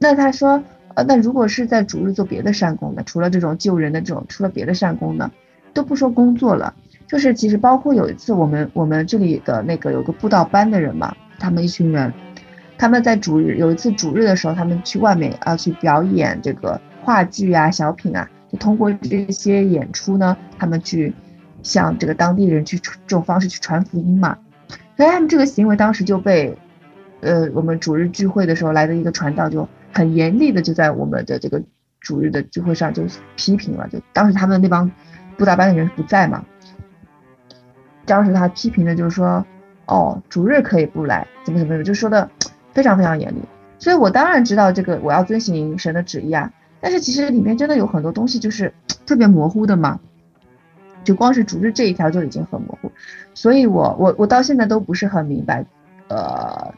[0.00, 0.60] 那他说，
[0.94, 5.30] 呃，那如果是在主日做别的善功的，除了这种救人的这种，除了别的善功呢，
[5.72, 6.74] 都不说工作了，
[7.06, 12.12] 就是其实包括有一次我们我们这里的那个有个布道班的人嘛，他们一群人，
[12.76, 21.14] 他们在主日有一次主日的时候，他们去外面啊去表演这个话剧啊小品啊，就通过这些演出呢，他们去。
[21.62, 24.36] 向这个当地人去这种方式去传福音嘛，
[24.96, 26.56] 所以他们这个行为当时就被，
[27.20, 31.62] 呃，我们主日聚会的时候来的一个传道就很严厉的就在我们的这个
[32.00, 33.04] 主日的聚会上就
[33.36, 34.90] 批评了，就当时他们那帮
[35.36, 36.44] 布达班的人不在嘛，
[38.04, 39.44] 当时他批评的就是说，
[39.86, 42.28] 哦，主日可以不来，怎么怎么怎么，就说的
[42.72, 43.38] 非常非常严厉，
[43.78, 48.74] 所以我当然知道这个我要遵行神的旨意啊，但是其实里面真的有很多东西就是
[49.06, 50.00] 特别模糊的嘛。
[51.04, 52.90] 就光是主日这一条就已经很模糊，
[53.34, 55.64] 所以我我我到现在都不是很明白，
[56.08, 56.74] 呃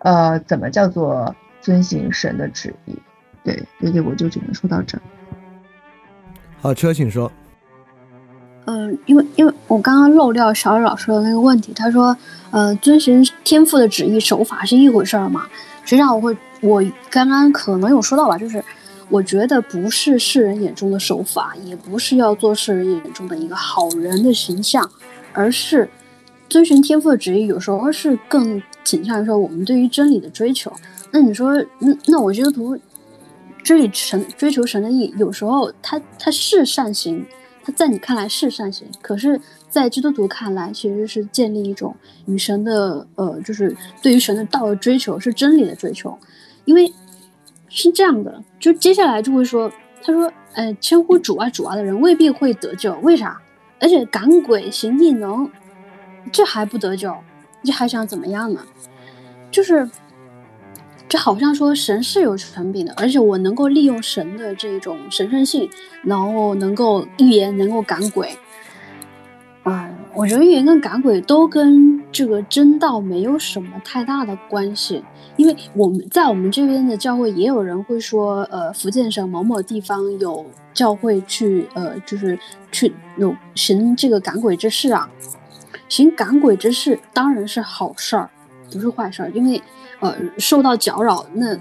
[0.00, 2.96] 呃，怎么叫做遵行神的旨意？
[3.44, 5.02] 对所以，我就只能说到这儿。
[6.60, 7.30] 好，车，请说。
[8.66, 12.16] 嗯，因为因为我刚刚漏掉小雨老师的那个问题，他说，
[12.50, 15.46] 呃，遵循天赋的旨意守法是一回事儿嘛？
[15.84, 18.62] 实际上，我会我刚刚可能有说到吧，就是。
[19.10, 24.86] 我觉得不是世人眼中的守法，也不是要做世人眼中的一个好人的形象，
[25.32, 25.88] 而是
[26.48, 27.46] 遵循天赋的旨意。
[27.46, 30.70] 有时候是更倾向于说我们对于真理的追求。
[31.10, 32.78] 那你说，那那我基督徒
[33.62, 37.24] 追理神、追求神的意，有时候他他是善行，
[37.64, 39.40] 他在你看来是善行，可是，
[39.70, 46.18] 在基督徒看来，其实是建立一种与神的呃，就是对于神的道的追求，是真理的追求，
[46.66, 46.92] 因为。
[47.80, 49.70] 是这样的，就接下来就会说，
[50.02, 53.40] 他说，呃，称呼主啊主啊的人未必会得救，为啥？
[53.78, 55.48] 而且赶鬼行异能，
[56.32, 57.14] 这还不得救，
[57.62, 58.60] 你还想怎么样呢？
[59.52, 59.88] 就是，
[61.08, 65.70] 这好像说神是有权柄的，而且我能够利用神的这种神圣性，
[66.02, 68.36] 然后能够预言，能够赶鬼。
[69.62, 75.02] 啊，我觉得预言跟赶鬼都跟这个真道没有什么太大的关系。
[75.36, 80.44] 因为我们在我们这边的教会也有人会说，呃，福建省某某地方有
[80.74, 82.36] 教会去，呃，就是
[82.72, 85.08] 去有行这个赶鬼之事啊。
[85.88, 88.28] 行赶鬼之事当然是好事儿，
[88.72, 89.30] 不是坏事儿。
[89.30, 89.62] 因为，
[90.00, 91.56] 呃，受到搅扰，那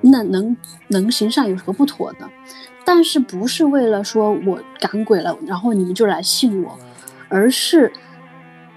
[0.00, 0.56] 那能
[0.88, 2.30] 能行善有什么不妥的？
[2.84, 6.78] 但是不是为了说我赶鬼了，然后你们就来信我，
[7.28, 7.92] 而是。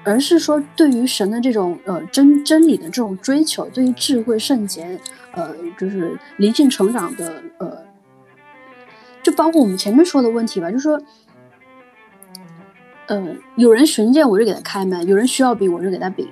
[0.06, 4.98] 而是说，对于神的这种呃真真理的这种追求，对于智慧圣洁，
[5.34, 7.84] 呃，就是灵性成长的呃，
[9.22, 11.00] 就包括我们前面说的问题吧，就说，
[13.08, 16.30] 呃，有人寻见我就给他开门，有人需要比我就给他比，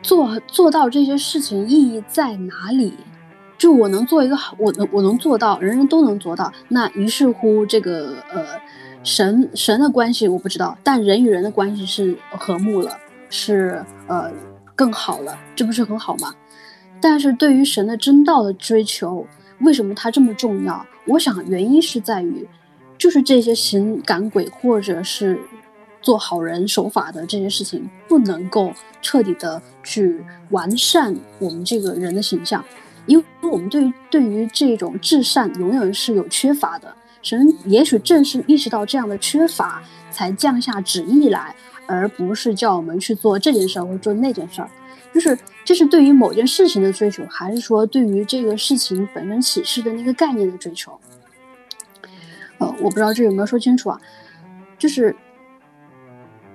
[0.00, 2.94] 做做到这些事情意义在哪里？
[3.58, 8.46] 就我能做一个好，我能我能做到，人人都能做到，那于是乎这个呃。
[9.02, 12.98] 神神的关系我不知道，但人与人的关系是和睦了，
[13.30, 14.30] 是呃
[14.76, 16.34] 更好了，这不是很好吗？
[17.00, 19.26] 但是对于神的真道的追求，
[19.60, 20.84] 为什么它这么重要？
[21.06, 22.46] 我想原因是在于，
[22.98, 25.40] 就是这些行赶鬼或者是
[26.02, 28.70] 做好人守法的这些事情，不能够
[29.00, 32.62] 彻底的去完善我们这个人的形象，
[33.06, 36.94] 因为我们对于对于这种至善永远是有缺乏的。
[37.22, 41.54] 神也许正是意识到这样的缺乏，才降下旨意来，
[41.86, 44.70] 而不是叫我们去做这件事儿或做那件事儿。
[45.12, 50.98] 就是这是对于某件事情的追求，还是说对于这个事情本身启示的那个概念的追求？
[52.58, 54.00] 呃，我不知道这有没有说清楚啊？
[54.78, 55.14] 就是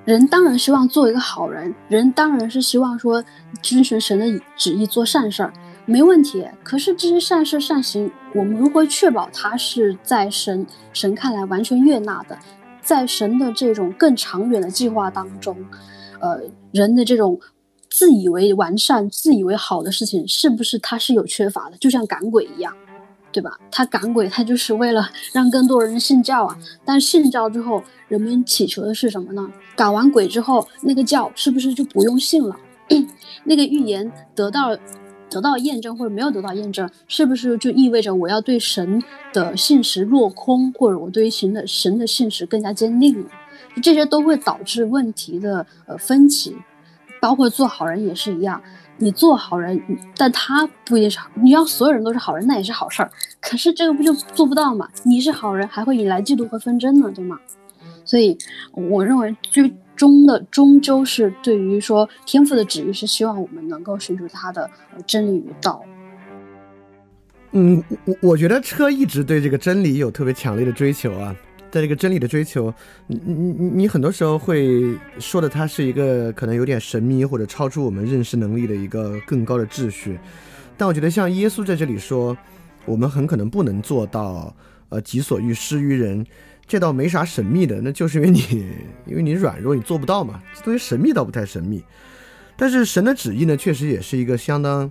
[0.06, 3.24] 人当然希望做一个好人，人当然是希望说
[3.62, 5.54] 遵循神的旨意做善事儿。
[5.88, 12.38] 没问题，可是这些善事善行，我们如何确保它是在神神看来完全悦纳的？
[12.82, 15.56] 在神的这种更长远的计划当中，
[16.20, 16.42] 呃，
[16.72, 17.40] 人的这种
[17.90, 21.78] 自以为完善、自以为好的事情，是不是它是有缺乏的？
[21.78, 22.74] 就像赶鬼一样，
[23.32, 23.60] 对吧？
[23.72, 26.58] 他赶鬼，他就是为了 让更多人信教啊。
[26.84, 29.52] 但信教之后，人们祈求的是什么呢？
[29.76, 32.56] 赶完鬼之后，那个教是不是就不用信了？
[33.46, 34.76] 那个预言得到。
[35.30, 39.02] 得到验证或者没有得到验证，是不是就意味着我要对神
[39.34, 43.30] 的信实落空，或者我对于神的神的信实更加坚定了？
[43.82, 46.56] 这些都会导致问题的呃分歧，
[47.20, 48.62] 包括做好人也是一样。
[48.98, 49.82] 你做好人，
[50.16, 51.30] 但他不一定是好。
[51.34, 53.12] 你要所有人都是好人，那也是好事儿。
[53.42, 54.88] 可是这个不就做不到嘛？
[55.04, 57.38] 你是好人，还会引来嫉妒和纷争呢，对吗？
[58.06, 58.38] 所以，
[58.72, 59.64] 我认为就
[59.96, 64.70] 终的终究是对于说天赋的旨意是希望我们能够寻求他的
[65.08, 65.84] 真理与道。
[67.52, 71.36] 嗯，我我觉得车一直对这个真理有特别强烈的追求啊。
[71.72, 72.74] 在这个真理的追求，
[73.06, 80.18] 你你你很多时候会说的，它是一个可能有点神秘或者超出我们认识能力的一个更高的秩序。
[80.78, 82.38] 但我觉得像耶稣在这里说，
[82.86, 84.56] 我们很可能不能做到，
[84.88, 86.26] 呃，己所欲施于人，
[86.68, 88.40] 这倒没啥神秘的，那就是因为你
[89.06, 90.42] 因为你软弱，你做不到嘛。
[90.54, 91.84] 这东西神秘倒不太神秘，
[92.58, 94.90] 但是神的旨意呢，确实也是一个相当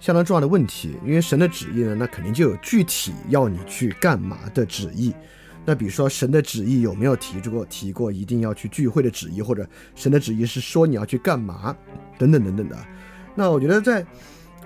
[0.00, 5.14] 相当重要的问题，因为神的旨意呢，那肯定就有具体要你去干嘛的旨意。
[5.66, 11.76] 那比如说，神的旨意有没有提出过提过一定要去聚会的旨意，或者神的旨意是说你要去干嘛，
[12.18, 12.76] 等等等等的。
[13.34, 14.04] 那我觉得在，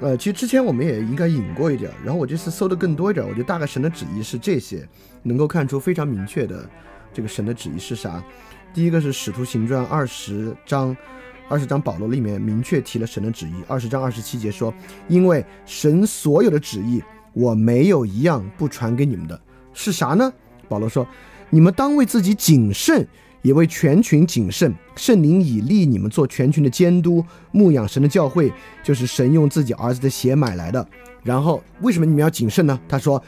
[0.01, 4.89] 呃，其实之前我们也应该引过一点，然后我这次搜的更多一点，我觉得大概神的旨意是这些，
[5.25, 6.65] 能够看出非常明确的
[7.13, 8.23] 这个神的旨意是啥。
[8.73, 10.97] 第一个是使徒行传二十章，
[11.49, 14.75] 二十章保罗里面明确提了神的旨意，二十章二十七节说，
[15.09, 17.03] 因为神所有的旨意，
[17.33, 19.41] 我没有一样不传给你们的，
[19.73, 20.33] 是啥呢？
[20.69, 21.07] 保罗说
[21.51, 23.07] ：“你们当为自己谨慎，
[23.43, 24.75] 也为全群谨慎。
[24.97, 28.53] 圣灵已立你们做全群的监督，牧养神的教会，
[28.83, 30.85] 就是神用自己儿子的血买来的。
[31.23, 32.79] 然后，为什么你们要谨慎呢？
[32.89, 33.23] 他说。”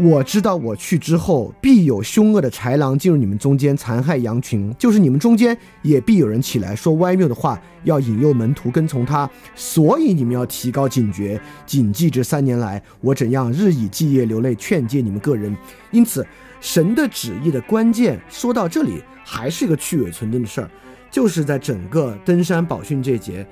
[0.00, 4.72] 我知道我去之后，必有凶恶的豺狼进入你们中间，残害羊群。
[4.78, 9.28] 就是你们中间也必有人起来说歪谬的话，要引诱门徒跟从他。
[9.56, 15.56] 所以你们要提高警觉，谨记这三年来我怎样日以继夜流泪劝诫你们个人。
[15.90, 16.24] 因此，
[16.60, 20.70] 神的旨意的关键说到这里，还是一个去伪存真的事儿，
[21.10, 23.44] 就是在整个登山宝训这节，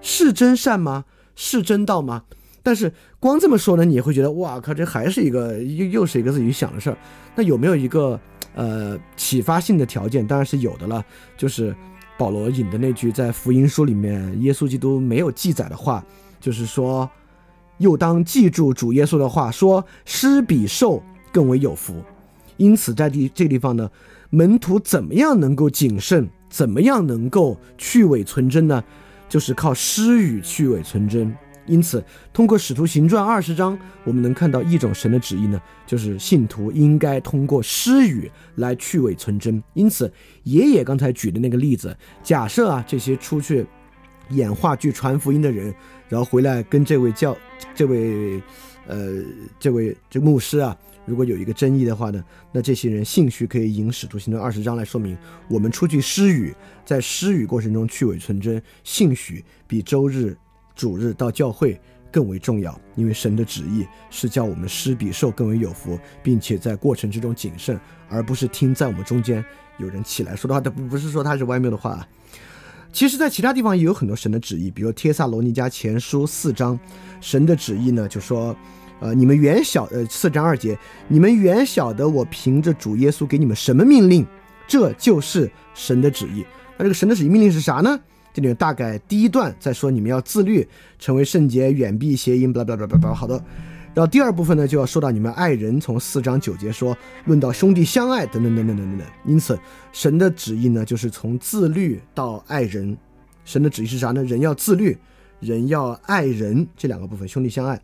[0.00, 1.04] 是真善吗？
[1.34, 2.22] 是真道吗？
[2.62, 6.96] 但是光这么说呢，你也会觉得哇靠，这还是一个又又是一个自己想的事儿。
[7.34, 8.20] 那有没有一个
[8.54, 10.26] 呃启发性的条件？
[10.26, 11.04] 当然是有的了，
[11.36, 11.74] 就是
[12.18, 16.04] 保罗引的那句在福音书里面耶稣基督没有记载的话，
[16.40, 17.08] 就是说，
[17.78, 21.94] 又当记住主耶稣的话，说施比受更为有福。
[22.56, 23.90] 因此在地这地方呢，
[24.28, 26.28] 门徒怎么样能够谨慎？
[26.50, 28.82] 怎么样能够去伪存真呢？
[29.28, 31.32] 就是靠施与去伪存真。
[31.70, 39.62] 因此，通过《使徒行传》二十章，我们能看到一种神的旨意呢，就是信徒应该通过施语来去伪存真。
[39.74, 43.64] 因此，爷爷刚才举的那个例子，假设啊，这些出去
[44.30, 45.72] 演话剧、传福音的人，
[46.08, 47.36] 然后回来跟这位教、
[47.72, 48.42] 这位
[48.88, 49.22] 呃、
[49.60, 50.76] 这位这牧师啊，
[51.06, 55.16] 如果有一个争议的话呢，那这些人兴许可以引《使徒行传》二十章来说明，
[55.48, 56.52] 我们出去施语，
[56.84, 60.36] 在施语过程中去伪存真，兴许比周日。
[60.80, 61.78] 主日到教会
[62.10, 67.78] 更为重要，因为神的旨意是叫我们施比受更为有福，并且在过程之中谨慎，
[68.08, 69.44] 而不是听在我们中间
[69.76, 70.58] 有人起来说的话。
[70.58, 72.08] 他不不是说他是歪谬的话。
[72.94, 76.80] 其实，在其他地方也有很多神的旨意，比如帖萨罗尼迦前书四章，
[77.20, 78.56] 神的旨意呢就说，
[79.00, 80.78] 呃，你们原晓呃四章二节，
[81.08, 84.26] 你们原晓得我凭着主耶稣给你们什么命令，
[84.66, 86.42] 这就是神的旨意。
[86.78, 88.00] 那这个神的旨意命令是啥呢？
[88.32, 90.66] 这里面大概第一段在说你们要自律，
[90.98, 93.14] 成为圣洁，远避邪淫，巴拉巴拉巴拉巴拉。
[93.14, 93.34] 好的，
[93.92, 99.06] 然后第二部分呢就要说到你们爱人，从四章九节说论到兄弟相爱等等等等等等等。
[99.24, 99.58] 因此，
[99.92, 102.96] 神的旨意呢就是从自律到爱人。
[103.44, 104.22] 神的旨意是啥呢？
[104.22, 104.96] 人要自律，
[105.40, 107.80] 人要爱人，这两个部分兄弟相爱。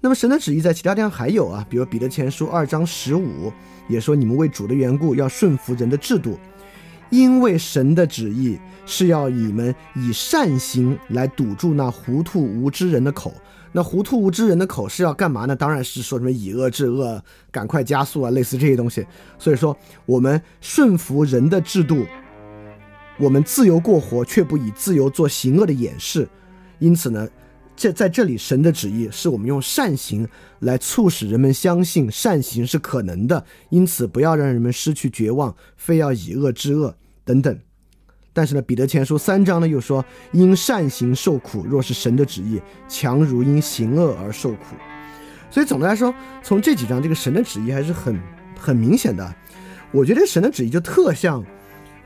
[0.00, 3.52] 那么神的旨意在其他地方还有啊，比如彼得前书二章十五
[3.88, 6.38] 也说你们为主的缘故要顺服人的制度。
[7.10, 13.32] 因为神的旨意是要你们以善行来堵住那糊涂无知人的口。
[13.72, 15.54] 那糊涂无知人的口是要干嘛呢？
[15.54, 19.06] 当然是说什么以恶制恶，赶快加速啊，类似这些东西。
[19.38, 19.76] 所以说，
[20.06, 22.06] 我们顺服人的制度，
[23.18, 26.26] 我们自由过活，却不以自由做行恶的掩饰。
[26.78, 27.28] 因此呢，
[27.76, 30.26] 这在这里，神的旨意是我们用善行
[30.60, 33.44] 来促使人们相信善行是可能的。
[33.68, 37.58] 因此，不要让人们失去绝望，非要以恶制恶等等。
[38.32, 44.74] 但是呢，彼得前书三章呢又说，因善行受苦，若是神的旨意，强如因行恶而受苦。
[45.50, 48.18] 所以总的来说，从这几章，这个神的旨意还是很
[48.58, 49.34] 很明显的。
[49.92, 51.44] 我觉得神的旨意就特像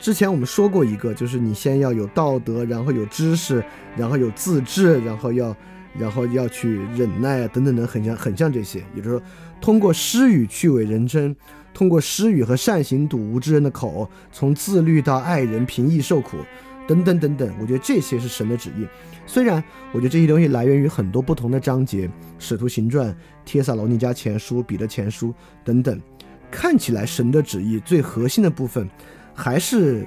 [0.01, 3.63] 之前我们说过一个，就是你先要有道德，然后有知识，
[3.97, 5.55] 然后有自制，然后要
[5.97, 8.83] 然后要去忍耐啊等等等，很像很像这些。
[8.95, 9.23] 也就是说，
[9.61, 11.37] 通过诗语去伪人真。
[11.73, 16.39] 通过诗语和善行堵无知人的口，从自律到爱人平易受苦，
[16.87, 17.55] 等等等等。
[17.61, 18.85] 我觉得这些是神的旨意。
[19.25, 19.63] 虽然
[19.93, 22.09] 我觉得这些东西来源于很多不同的章节，
[22.41, 23.09] 《使徒行传》、
[23.45, 25.29] 《帖撒罗尼迦前书》、《彼得前书》
[25.63, 25.99] 等等，
[26.51, 28.91] 看起来神的旨意最核心的部分
[29.35, 30.07] 还是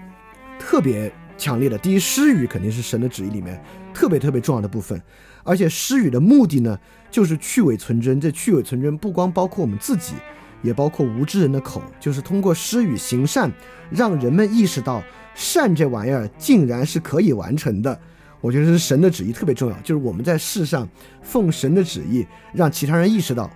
[0.60, 1.78] 特别强烈的。
[1.78, 3.62] 第一，施语肯定是神的旨意里面
[3.94, 5.02] 特别特别重要的部分，
[5.44, 6.80] 而且施语的目的呢，
[7.10, 8.20] 就是去伪存真。
[8.20, 10.14] 这去伪存真不光包括我们自己，
[10.62, 13.52] 也包括无知人的口，就是通过施语行善，
[13.90, 18.00] 让人们意识到善这玩意儿竟然是可以完成的。
[18.40, 20.88] 我觉得是神的旨意特别重要，就是我们在世上
[21.22, 23.50] 奉神的旨意，让其他人意识到，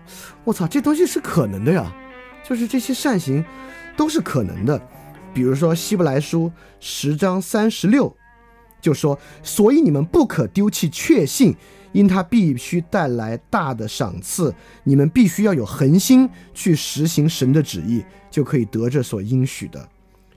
[0.46, 1.94] 我操，这东西是可能的呀，
[2.48, 3.44] 就是这些善行
[3.98, 4.82] 都是可能的。
[5.38, 8.12] 比如说希伯来书十章三十六，
[8.82, 11.56] 就说，所以你们不可丢弃确信，
[11.92, 14.52] 因他必须带来大的赏赐，
[14.84, 19.88] 你们必须要有恒心去实行神的旨意，就可以得着所应许的。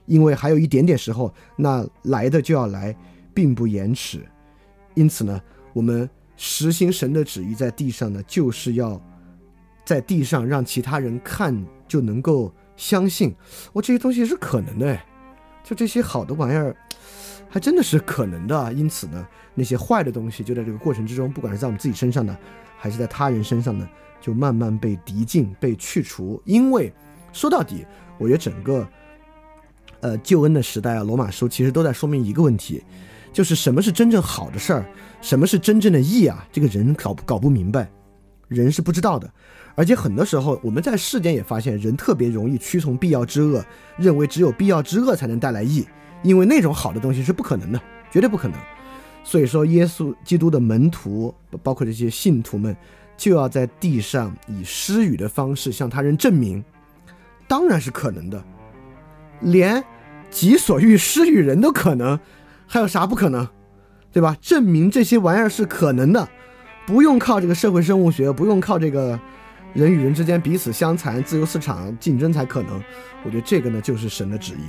[0.05, 2.95] 因为还有一点点时候，那来的就要来，
[3.33, 4.23] 并不延迟。
[4.93, 5.41] 因此呢，
[5.73, 6.07] 我们
[6.37, 9.01] 实行神的旨意在地上呢，就是要
[9.83, 13.35] 在地上让其他人看就能够相信，
[13.73, 14.99] 我这些东西是可能的，
[15.63, 16.75] 就这些好的玩意儿，
[17.47, 18.73] 还真的是可能的。
[18.73, 22.35] 因此呢，那些坏的东西就在这个过程之中，不管是在我们自己身上呢，
[22.75, 23.87] 还是在他人身上呢，
[24.19, 26.41] 就慢慢被涤净、被去除。
[26.43, 26.91] 因为
[27.31, 27.85] 说到底，
[28.17, 28.87] 我觉得整个
[29.99, 32.83] 呃救恩的时代啊，罗马书其实都在说明一个问题。
[33.31, 34.85] 就是什么是真正好的事儿，
[35.21, 36.45] 什么是真正的义啊？
[36.51, 37.89] 这个人搞搞不明白，
[38.47, 39.31] 人是不知道的。
[39.75, 43.63] 而且很多时候，我们在世间也发现，人特别容易屈从必要之恶，
[43.97, 45.85] 认为只有必要之恶才能带来义，
[46.23, 47.81] 因为那种好的东西是不可能的，
[48.11, 48.57] 绝对不可能。
[49.23, 51.33] 所以说，耶稣基督的门徒，
[51.63, 52.75] 包括这些信徒们，
[53.15, 56.63] 就要在地上以施语的方式向他人证明，
[57.47, 58.43] 当然是可能的，
[59.41, 59.83] 连
[60.29, 62.19] 己所欲施与人都可能。
[62.67, 63.45] 还有啥不可能，
[64.13, 64.37] 对吧？
[64.39, 66.29] 证明这些玩意儿是可能的，
[66.87, 69.19] 不用靠这个社会生物学，不用靠这个
[69.73, 72.81] 人与人之间彼此相残、自由市场竞争才可能。
[73.23, 74.63] 我觉得这个呢，就是神的旨意，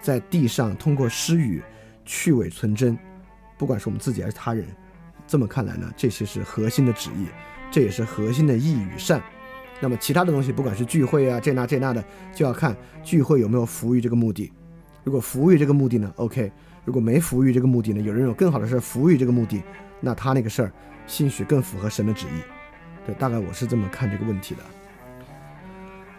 [0.00, 1.62] 在地上通过施予
[2.04, 2.98] 去伪存真，
[3.58, 4.66] 不管是我们自己还是他人。
[5.26, 7.26] 这么看来呢，这些是核心的旨意，
[7.70, 9.22] 这也是核心的义与善。
[9.80, 12.02] 那么其他的东西，不管是聚会啊这那这那的，
[12.34, 14.50] 就要看聚会有没有服务于这个目的。
[15.04, 16.50] 如果服务于这个目的呢，OK。
[16.84, 18.00] 如果没服务于这个目的呢？
[18.00, 19.60] 有人有更好的事服务于这个目的，
[20.00, 20.72] 那他那个事儿，
[21.08, 22.55] 兴许更符合神的旨意。
[23.06, 24.60] 对，大概我是这么看这个问题的。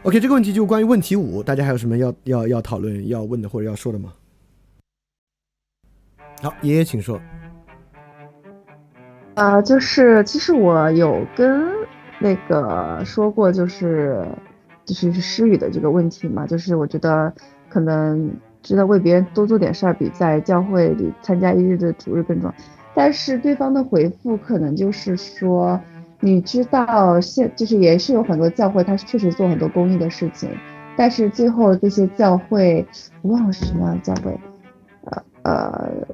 [0.03, 4.14] OK，这个问题就关于问题五，大家还有什么要要要讨论、要问的或者要说的吗？
[6.41, 7.19] 好，爷爷请说。
[9.35, 11.68] 啊，就是其实我有跟
[12.19, 14.26] 那个说过，就是
[14.85, 17.34] 就是施语的这个问题嘛，就是我觉得
[17.69, 18.31] 可能。
[18.64, 22.55] 知道为别人多做点事儿，比在教会里参加一日的主日更重要。
[22.93, 25.80] 但是对方的回复可能就是说，
[26.19, 30.49] 你知道现就是也是有很多教会，他确实做很多公益的事情，
[30.98, 32.85] 但是最后这些教会，
[33.22, 34.39] 忘了是什么教会，
[35.06, 36.07] 呃呃，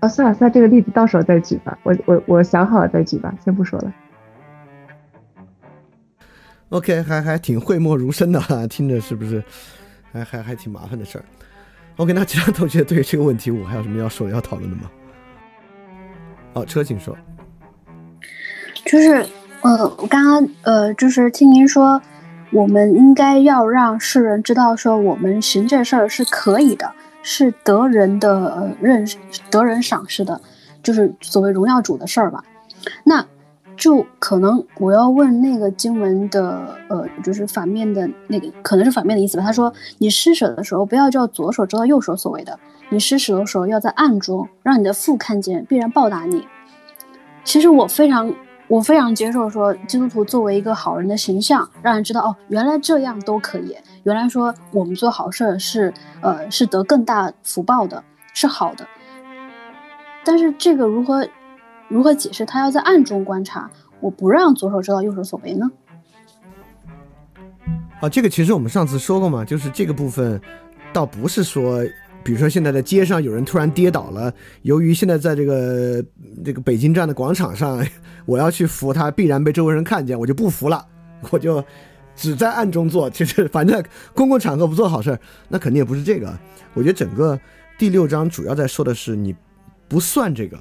[0.00, 3.94] 啊算了算了，这个例子到时候再举吧，我我我想好了再举吧，先不说了。
[6.70, 9.42] OK，还还挺讳莫如深的哈，听着是不是？
[10.12, 11.24] 还还还挺麻烦的事儿。
[11.98, 14.90] OK，那其他同学对这个问题，我还有什么要说、要讨论的吗？
[16.54, 17.16] 哦，车，请说。
[18.88, 19.24] 就是，
[19.60, 22.00] 呃，我刚刚呃，就是听您说，
[22.52, 26.90] 我们应该要让世人知道，说我们行这事儿是可以的，
[27.22, 29.06] 是得人的呃认
[29.50, 30.40] 得人赏识的，
[30.82, 32.42] 就是所谓荣耀主的事儿吧。
[33.04, 33.24] 那。
[33.76, 39.44] 就可能我要问那个经文的，呃，就是反面的那个，可能是反面的意思吧。
[39.44, 42.58] 他说，你施舍的时候，不要叫左手知道右手所为的。
[42.88, 46.44] 你施舍的时候，要在暗中，让你的父看见，必然报答你。
[47.44, 48.34] 其实我非常，
[48.68, 53.76] 我非常接受说，基督徒作为一个好人的形象，让人知道哦，原来这样都可以。
[54.04, 58.04] 原来说我们做好事是，呃，是得更大福报的，
[58.34, 58.86] 是好的。
[60.24, 61.26] 但是这个如何？
[61.88, 63.70] 如何解释他要在暗中观察，
[64.00, 65.70] 我不让左手知道右手所为呢？
[67.98, 70.38] 啊，这个其实我们上次说过嘛，就是这个部分，
[70.92, 71.82] 倒不是说，
[72.28, 74.30] 比如说现在在街上有人突然跌倒了，
[74.60, 76.04] 由于现在在这个
[76.44, 77.82] 这个北京站的广场上，
[78.26, 80.86] 我要去扶他，必然被周围人看见，我就不扶了，
[81.30, 81.64] 我就
[82.14, 83.82] 只在暗中做，其实反正
[84.12, 85.18] 公共场合不做好事，
[85.48, 86.38] 那肯定也不是这个。
[86.74, 87.40] 我觉得整个
[87.78, 89.34] 第六章主要在说的是你
[89.88, 90.58] 不算这个。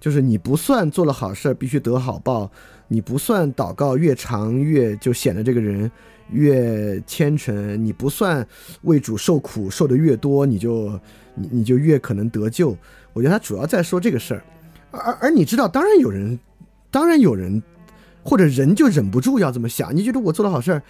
[0.00, 2.50] 就是你不算做了好事儿，必须得好报；
[2.88, 5.90] 你不算祷告越长越就显得这个人
[6.30, 8.46] 越虔诚，你不算
[8.82, 10.98] 为主受苦受的越多，你就
[11.34, 12.76] 你你就越可能得救。
[13.12, 14.44] 我觉得他主要在说这个事儿，
[14.90, 16.38] 而而你知道，当然有人，
[16.90, 17.62] 当然有人，
[18.22, 20.82] 或者人就忍不住要这么想，你觉得我做的好事儿，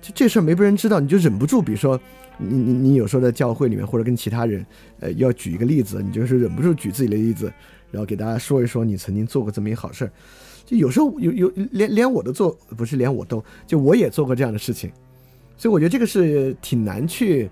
[0.00, 2.00] 这这事儿没被人知道，你就忍不住，比如说
[2.38, 4.64] 你你你有时候在教会里面或者跟其他人，
[5.00, 7.52] 呃，要举一个例子，你就是忍不住举自己的例子，
[7.90, 10.12] 然后给大家说一说你曾经做过这么一好事儿。
[10.68, 14.92] 就有时候有有连连我都做，不是连我都，就我也做过这样的事情，
[15.56, 17.48] 所以我觉得这个是挺难去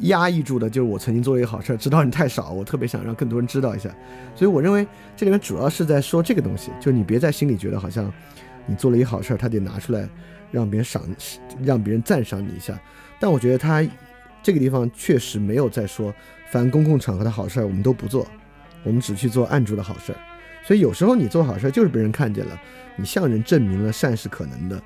[0.00, 0.68] 压抑住的。
[0.68, 3.88] 就是我曾经做了一个好事，知道人太少，我特别想让更多人知道一下。
[4.34, 4.86] 所以我认为
[5.16, 8.12] 这里面主要是在说这个东西，就你别在心里觉得好像
[8.66, 10.06] 你做了一好事，他得拿出来
[10.50, 11.02] 让别人赏，
[11.64, 12.78] 让别人赞赏你一下。
[13.18, 13.82] 但我觉得他
[14.42, 16.12] 这个地方确实没有在说，
[16.50, 18.26] 凡公共场合的好事我们都不做，
[18.84, 20.14] 我们只去做暗住的好事。
[20.66, 22.60] 所以有时候你做好事就是被人看见了，
[22.96, 24.82] 你向人证明了善是可能的，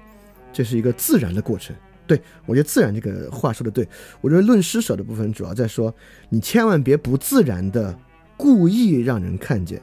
[0.52, 1.74] 这是一个自然的过程。
[2.06, 3.88] 对我觉得自然这个话说的对，
[4.20, 5.94] 我认为论施舍的部分主要在说，
[6.28, 7.96] 你千万别不自然的
[8.36, 9.80] 故意让人看见。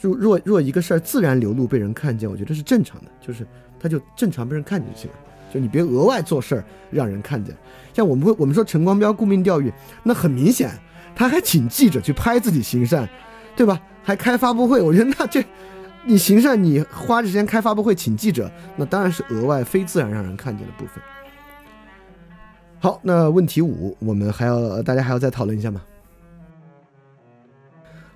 [0.00, 3.46] 若若若一个事儿自然流露被人看见，我觉得是正常的，就是
[3.78, 5.16] 他就正常被人看见就行了。
[5.52, 7.54] 就你别额外做事儿让人看见。
[7.92, 9.72] 像我们会我们说陈光标顾命钓鱼，
[10.02, 10.70] 那很明显
[11.14, 13.08] 他还请记者去拍自己行善，
[13.56, 13.80] 对吧？
[14.04, 15.42] 还开发布会，我觉得那这，
[16.04, 21.02] 你行善，你花时间开发布会请记者，那当然是额外非自然让人看见的部分。
[22.78, 25.80] 好，那问题五，我们还要大家还要再讨论一下吗？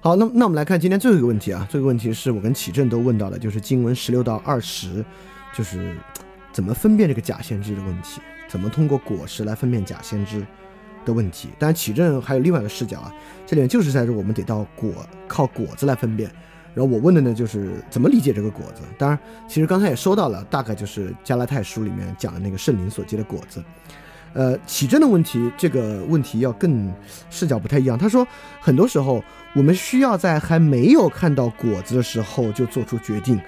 [0.01, 5.03] 好，那那我们来看今天最后一个问题啊，这个问题是我跟启正都问到的，就是经文十六到二十，
[5.55, 5.97] 就是
[6.53, 10.47] 怎么分辨这个假先知的问题，怎么通过果实来分辨假先知。
[11.05, 13.13] 的问题，当然启正还有另外一个视角啊，
[13.47, 14.93] 这里面就是在说我们得到果
[15.27, 16.31] 靠果子来分辨，
[16.75, 18.83] 然后我问的呢就是怎么理解这个果子。
[18.99, 19.19] 当然，
[19.49, 23.63] 其实刚才也说到了，大概就是加拉太书里面讲的那个圣灵所结的果子。
[24.35, 26.93] 呃，启正的问题，这个问题要更
[27.31, 27.97] 视角不太一样。
[27.97, 28.27] 他说，
[28.61, 33.41] 很多时候我们需要在还没有看到果子的时候就做出决定，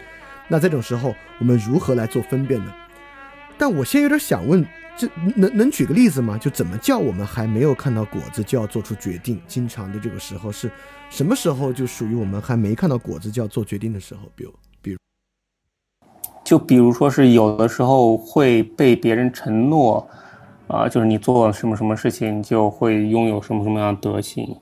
[0.49, 2.73] 那这种时候我们如何来做分辨呢？
[3.59, 4.67] 但我现在有点想问。
[5.01, 6.37] 这能能举个例子吗？
[6.37, 9.41] 就怎么叫我们还没有看到果子就要做出决定？
[9.47, 10.71] 经常的这个时候是
[11.09, 11.73] 什么时候？
[11.73, 14.21] 就属于我们还没看到果子就要做决定的时候。
[14.37, 14.53] 比如，
[14.83, 14.99] 比如，
[16.45, 20.07] 就比如说是有的时候会被别人承诺，
[20.67, 24.55] 啊，就是你做什么什么事情就会拥有什么什么样的德行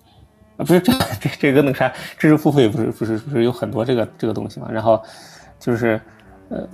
[0.57, 0.65] 啊？
[0.65, 4.69] 不是这这这个那个啥知识付费不是不是不是有很多这个这个东西嘛？
[4.71, 5.03] 然后
[5.59, 6.01] 就是
[6.49, 6.65] 呃。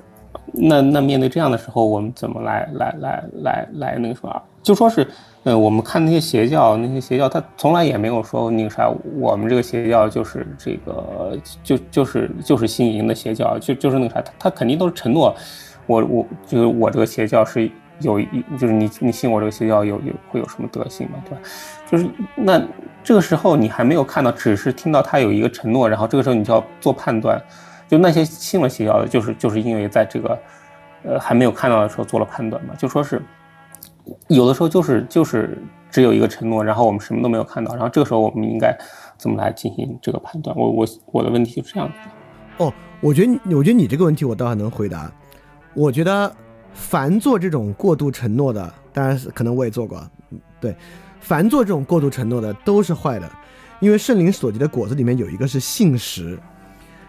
[0.53, 4.43] 那那面对这样的时候，我们怎么来来来来来那个什么？
[4.63, 5.07] 就说是，
[5.43, 15.35] 呃，我们看那些邪教，那些邪教他从来也没有说那个啥，我们这个邪教就是这个就就是就是新营的邪教，就就是那个啥，他他肯定都是承诺，
[15.87, 18.27] 我我就是我这个邪教是有一
[18.59, 21.39] 就是你你信我这个邪教有有会有什么德行嘛，对吧？
[21.91, 22.63] 就是那
[23.03, 27.39] 这个时候你还没有看到，只是听到他有一个承诺，然后这个时候你就要做判断。
[27.87, 30.39] 就那些信了邪教的，就是就是因为在这个，
[31.05, 32.75] 呃，还没有看到的时候做了判断嘛。
[32.77, 33.23] 就说是，
[34.29, 38.77] 有的时候就是就是只有一个承诺，然后我们什么都没有看到，然后这个时候我们应该
[39.19, 40.57] 怎么来进行这个判断？
[40.57, 42.65] 我我我的问题就是这样的。
[42.65, 45.13] 哦，我觉得你我觉得你这个问题我倒还能回答。
[45.75, 46.35] 我觉得
[46.73, 50.03] 凡做这种过度承诺的，当然可能我也做过，
[50.61, 50.75] 对，
[51.21, 53.31] 凡做这种过度承诺的都是坏的，
[53.81, 56.39] 因为圣灵所结的果子里面有一个是信实。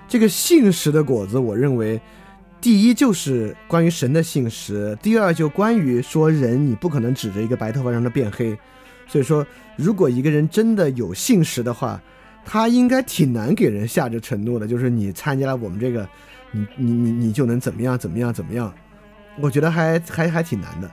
[0.08, 2.00] 这个信实的果子，我认为，
[2.62, 8.58] 第一就是关于神的信实，第二就关于说人你不可能指着一个白头发让他变黑，
[9.08, 9.46] 所以说
[9.76, 12.02] 如果一个人真的有信实的话，
[12.46, 16.08] 他应该挺难给人下这承诺的，就是你参加了我们这个，
[16.52, 18.72] 你你你你就能怎么样怎么样怎么样，
[19.42, 20.90] 我觉得还还还挺难的，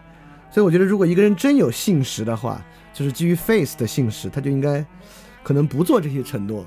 [0.51, 2.65] 所以我觉得如果一个人真有信实的话，
[2.95, 4.85] 就是基于 face 的信实，他就应该
[5.43, 6.67] 可能不做这些承诺。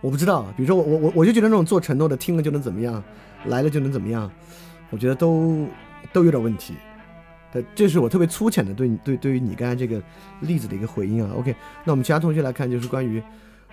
[0.00, 3.02] 我不知道，比如说我我我我就觉得那种做承诺的，听了就能怎么样，
[3.46, 4.30] 来了就能怎么样，
[4.90, 5.66] 我觉得都
[6.12, 6.74] 都有点问题。
[7.52, 10.02] 对，这是我特别粗浅的对对对于你刚才这个
[10.40, 11.32] 例子的一个回应啊。
[11.34, 11.54] OK，
[11.84, 13.22] 那我们其他同学来看，就是关于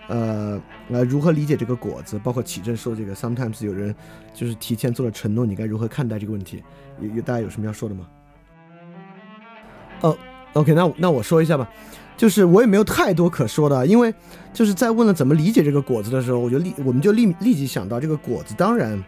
[0.07, 3.93] 呃呃如何理解这个果子，包括启正说这个 sometimes 有人
[4.33, 6.63] 就是提前做了承诺，你该如何看待这个问题？
[7.01, 8.07] 有有大家有什么要说的吗？
[10.01, 10.17] 哦
[10.53, 11.69] ，OK，那那我说一下吧。
[12.17, 14.13] 就是我也没有太多可说的，因为
[14.53, 19.03] 就是在问了怎么理解这个果子的时候，我就立我们就立立即想到这个果子，当然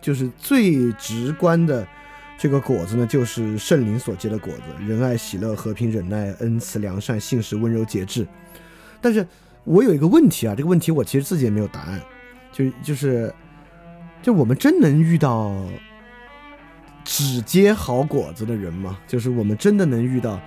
[0.00, 1.86] 就是最直观的
[2.36, 8.26] 这个果子呢，就是圣灵所结的果子，仁爱、喜乐、和平、忍耐、恩慈、良善、信实、温柔、节制。
[9.00, 9.26] 但是
[9.64, 12.00] 我有一个问题啊，这个问题我其实自己也没有答案，
[12.52, 13.32] 就就是
[14.20, 15.54] 就我们真能遇到
[17.04, 18.98] 只结好果子的人吗？
[19.08, 20.40] 就是我们真的能遇到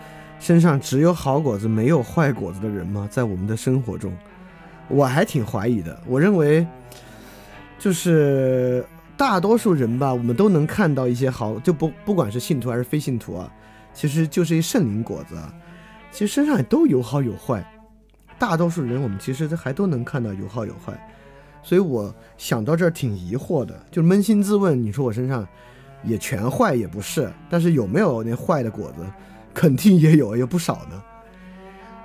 [0.45, 3.07] 身上只有好果子没有坏果子的人吗？
[3.09, 4.15] 在我们的生活中，
[4.87, 5.99] 我还挺怀疑的。
[6.05, 6.67] 我认为，
[7.79, 8.85] 就是
[9.17, 13.51] 大多数人吧，我们都能看到一些好，就不不管是信徒还是非信徒啊，
[13.91, 15.51] 其实就是一圣灵果子啊，
[16.11, 17.67] 其实身上也都有好有坏。
[18.37, 20.93] 大多数人我们其实还都能看到有好有坏，
[21.63, 25.43] 所以我想到这儿挺疑惑的，就扪心自问，你说我身上。
[26.03, 29.03] 也全坏也不是，但是有没有那坏的果子，
[29.55, 31.03] 肯定也有，有不少呢。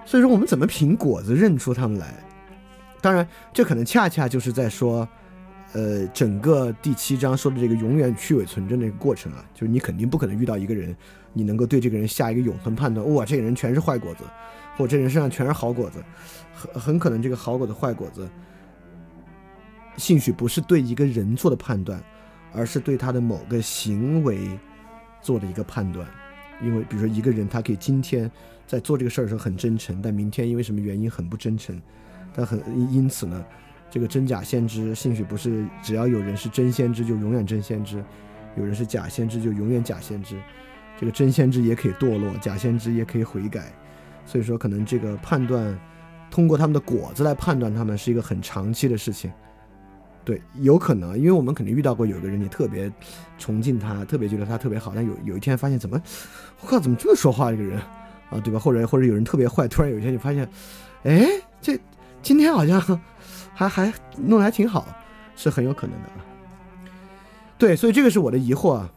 [0.07, 2.15] 所以说，我们怎么凭果子认出他们来？
[3.03, 5.07] 当然，这可能恰恰就是在说，
[5.73, 10.97] 呃，整个第七章说的这个永远去伪存真的一个过程啊，就是你肯定不可能遇到一个人，
[11.33, 14.25] 你能够对这个人下一个永恒判断，哇，这个人全是坏果子，
[14.77, 16.03] 或这人身上全是好果子，
[16.55, 18.27] 很很可能这个好果子、坏果子，
[19.97, 22.01] 兴许不是对一个人做的判断。
[22.53, 24.59] 而是对他的某个行为
[25.23, 26.05] 做的一个判断，
[26.63, 28.31] 因为比如说一个人，他可以今天
[28.67, 31.81] 在做这个事儿的时候很真诚，但明天因为什么原因很不真诚，
[32.35, 32.61] 但很
[32.93, 33.45] 因此呢，
[33.91, 38.05] 这个真假先知兴许不是只要有人是真先知就永远真先知，
[38.57, 40.37] 有人是假先知就永远假先知，
[40.99, 43.73] 这个真先知也可以堕落，假先知也可以悔改，
[44.27, 45.79] 所以说可能这个判断
[46.31, 49.31] 通过他们的果子来判断他们是一个很长期的事情。
[50.25, 52.93] 对，有可能，因为我们肯定遇到过有个人，你特别
[53.39, 56.01] 崇敬他，特别觉得他特别好，但有有一天发现，怎么，
[56.61, 57.81] 我靠，怎么这么说话这个人
[58.31, 58.59] 啊，对吧？
[58.59, 60.49] 或者或者有人特别坏，突然有一天你发现，
[61.05, 61.27] 哎，
[61.61, 61.81] 这
[62.23, 62.81] 今天好像
[63.55, 64.87] 还还弄得还挺好，
[65.35, 66.09] 是很有可能的。
[67.57, 68.91] 对，所以这个是我的疑惑啊，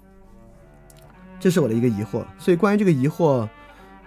[1.39, 2.23] 这是我的一个疑惑。
[2.37, 3.47] 所以关于这个疑惑，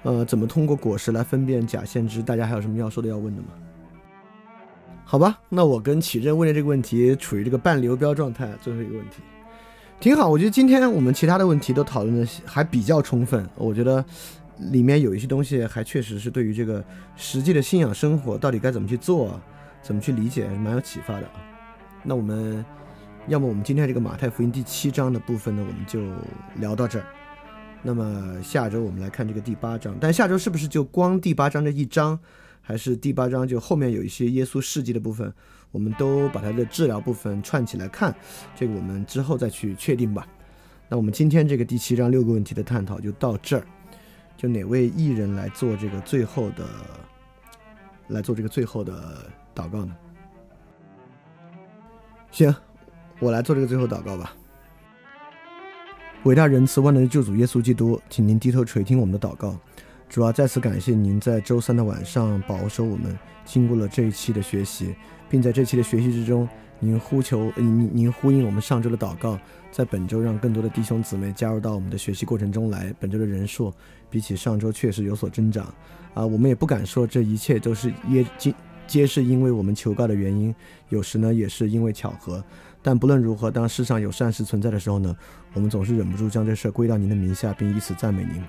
[0.03, 2.23] 呃，怎么通过果实来分辨假先知？
[2.23, 3.49] 大家还有什么要说的、要问的吗？
[5.09, 8.53] 好吧，那我跟启正问的这个问题处于这个半流标状态。
[8.61, 9.23] 最后一个问题，
[10.01, 10.29] 挺好。
[10.29, 13.49] 我觉得今天我们其他的问题都讨论的还比较充分。
[13.55, 14.05] 我觉得
[14.73, 16.85] 里面有一些东西还确实是对于这个
[17.15, 19.41] 实际的信仰生活到底该怎么去做，
[19.81, 21.35] 怎么去理解，蛮有启发的啊。
[22.03, 22.65] 那我们
[23.29, 26.01] 要么我们今天这个马太福音第七章的部分呢，我们就
[26.61, 27.07] 聊到这儿。
[27.81, 32.19] 那么下周我们来看这个第八章，但下周是不是就光第八章这一章？
[32.69, 35.33] 还是第八章，就后面有一些耶稣事迹的部分，
[35.71, 38.13] 我们都把它的治疗部分串起来看，
[38.57, 40.27] 这个我们之后再去确定吧。
[40.89, 43.65] 那我们今天这个第七章六个问题的探讨就到这儿，
[44.37, 46.67] 就哪位艺人来做这个最后的，
[48.09, 49.97] 来做这个最后的祷告呢？
[52.33, 52.53] 行，
[53.21, 54.35] 我来做这个最后祷告吧。
[56.25, 59.57] 伟大仁慈万能的救主耶稣基督，请您低头垂听我们的祷告。
[60.09, 64.95] 主要再次感谢您在周三的晚上保守我们，经过了这一期的学习，
[65.29, 69.39] 并在这期的学习之中，您呼求您您呼应我们上周的祷告，
[69.71, 72.95] 在本周让更多的弟兄姊妹加入到我们的学习过程中来。
[72.99, 73.73] 本周的人数
[74.09, 75.67] 比起上周确实有所增长，
[76.15, 78.55] 啊，我们也不敢说这一切都是耶皆
[78.87, 80.55] 皆是因为我们求告的原因，
[80.89, 82.43] 有时呢也是因为巧合。
[82.81, 85.15] 但不论如何，当世上有善事存在的时候呢，
[85.53, 88.41] 我们总是忍不住将这事儿归到您的名下，并以此赞美您。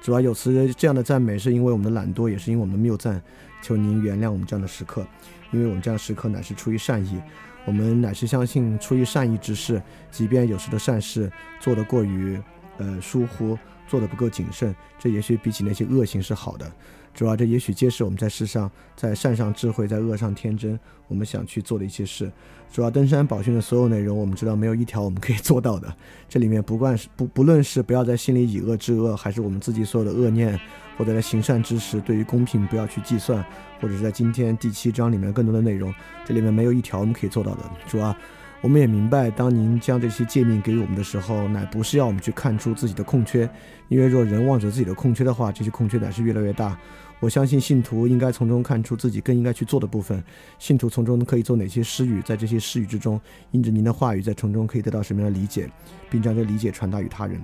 [0.00, 3.20] 主要有词这样的赞美，是因为我们的懒惰，也是因为我们的谬赞。
[3.62, 5.06] 求您原谅我们这样的时刻，
[5.52, 7.20] 因为我们这样的时刻乃是出于善意。
[7.66, 12.40] 我们乃是相信出于善意之事，即便有时的善事做得过于
[12.78, 16.72] 呃疏忽，做得不够谨慎，这也许比起那些恶行是好的。
[17.12, 20.78] 主要这也许揭示我们在世上，在善上智慧，在恶上天真，
[21.08, 22.30] 我们想去做的一些事。
[22.72, 25.92] 主要登山宝训的所有内容，我们知道没有一条我们可以做到的。
[26.28, 30.58] 这里面不管是不不论是不要在心里以恶制恶，还是我们自己所有的恶念，
[30.96, 33.44] 或者在行善之时对于公平不要去计算，
[33.80, 35.92] 或者是在今天第七章里面更多的内容，
[36.24, 37.70] 这里面没有一条我们可以做到的。
[37.88, 38.16] 主要
[38.60, 43.50] 我们也明白，当您将这些诫命给予我们的时候，乃不是要我们去看出自己的空缺，
[43.90, 46.78] 因为若人望着自己的空缺的话，这些空缺乃是越来越大。
[47.18, 50.22] 我相信信徒应该从中看出自己更应该去做的部分，
[50.60, 55.68] 信徒从中可以做哪些施语，在这些施语之中，因着您的话语在从中可以得到什么样的理解，
[56.08, 57.38] 并将这理解传达与他人。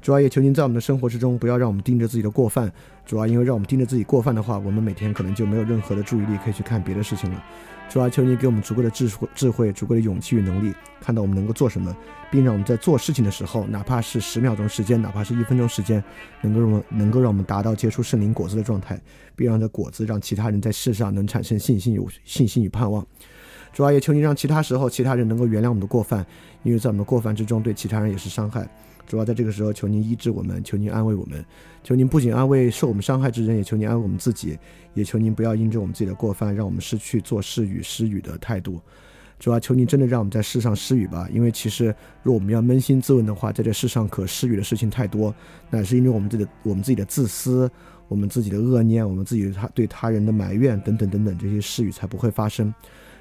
[0.00, 2.72] 主要也求您在我们的生活之中，不要让我们盯着自己的过犯。
[3.04, 7.44] 主要因为让我们盯着自己过犯的话，我们每天可能就没有任何的注意力可以去看别的事情了。
[7.90, 11.94] 主要求你给我们足够的智慧、智慧、足够的勇气与能力，看到我们能够做什么，
[12.30, 16.02] 并让我们在做事情的时候，哪怕是十秒钟时间，哪怕是一分钟时间，
[16.40, 18.96] 能够让我们能够让我们达到结出圣灵果子的状态，
[19.34, 23.04] 并让这果子让其他人在世上能产生信心、有信心与盼望。
[23.72, 26.24] 主要也求你让其他时候其他人能够原谅我们的过犯，
[26.62, 28.68] 因为在我们的过犯之中对其他人也是伤害。
[29.06, 31.44] 主要在这个时候，求您医治我们，求您安慰我们，
[31.82, 34.56] 求您不仅安慰受我们伤害之人，也求您安慰我们自己，
[34.94, 38.80] 也求您不要因着我们自己的过犯，让我们失去做事与施语的态度。
[39.40, 41.92] 主啊，求您真的让我们在世上施予吧，因为其实
[42.22, 45.34] 若我们要扪心自问的话，在这世上可施予的事情太多，
[45.70, 47.68] 那是因为我们自己的我们自己的自私，
[48.06, 52.72] 我们自己的恶念，我们自己他对他人的埋怨等等等等这些施予才不会发生。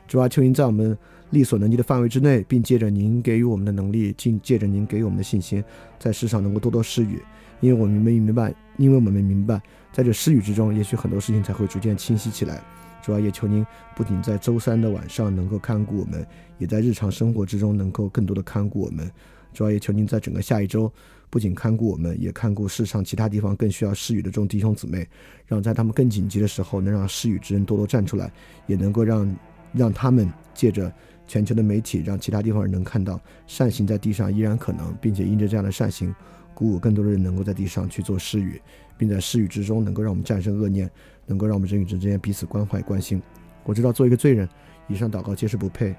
[0.09, 0.97] 主啊，求您在我们
[1.29, 5.63] 力所能及的范围之内，并借着您给予我们的能力，尽借着您给予我们的信心，
[5.99, 7.21] 在世上能够多多施予，
[7.59, 9.61] 因为我们明明白，因为我们明白，
[9.93, 12.59] 在这施予之中，也许很多事情才会逐渐清晰起来。
[13.03, 13.63] 主要也求您
[13.95, 16.25] 不仅在周三的晚上能够看顾我们，
[16.57, 19.09] 也在日常生活之中能够更多的看顾我们。
[19.53, 20.91] 主要也求您在整个下一周，
[21.29, 25.07] 不仅看顾我们，也看顾世上其他地方更需要施予的这种弟兄姊妹，
[25.45, 28.31] 让在他们更紧急的时候，能让施予之人多多站出来，
[28.65, 29.31] 也能够让
[29.73, 30.91] 让他们借着
[31.27, 36.13] 全球的媒体，让其他地方人能看到善行在地上依然可能，并且因着这样的善行
[36.53, 38.61] 鼓舞更多的人能够在地上去做施语，
[38.97, 40.89] 并在施语之中能够让我们战胜恶念，
[41.25, 43.21] 能够让我们人与人之间彼此关怀关心。
[43.63, 44.49] 我知道做一个罪人，
[44.87, 45.95] 以上祷告皆是不配，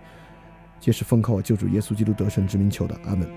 [0.80, 2.94] 皆是奉靠我救主耶稣基督得胜之名求的。
[3.04, 3.28] 阿门。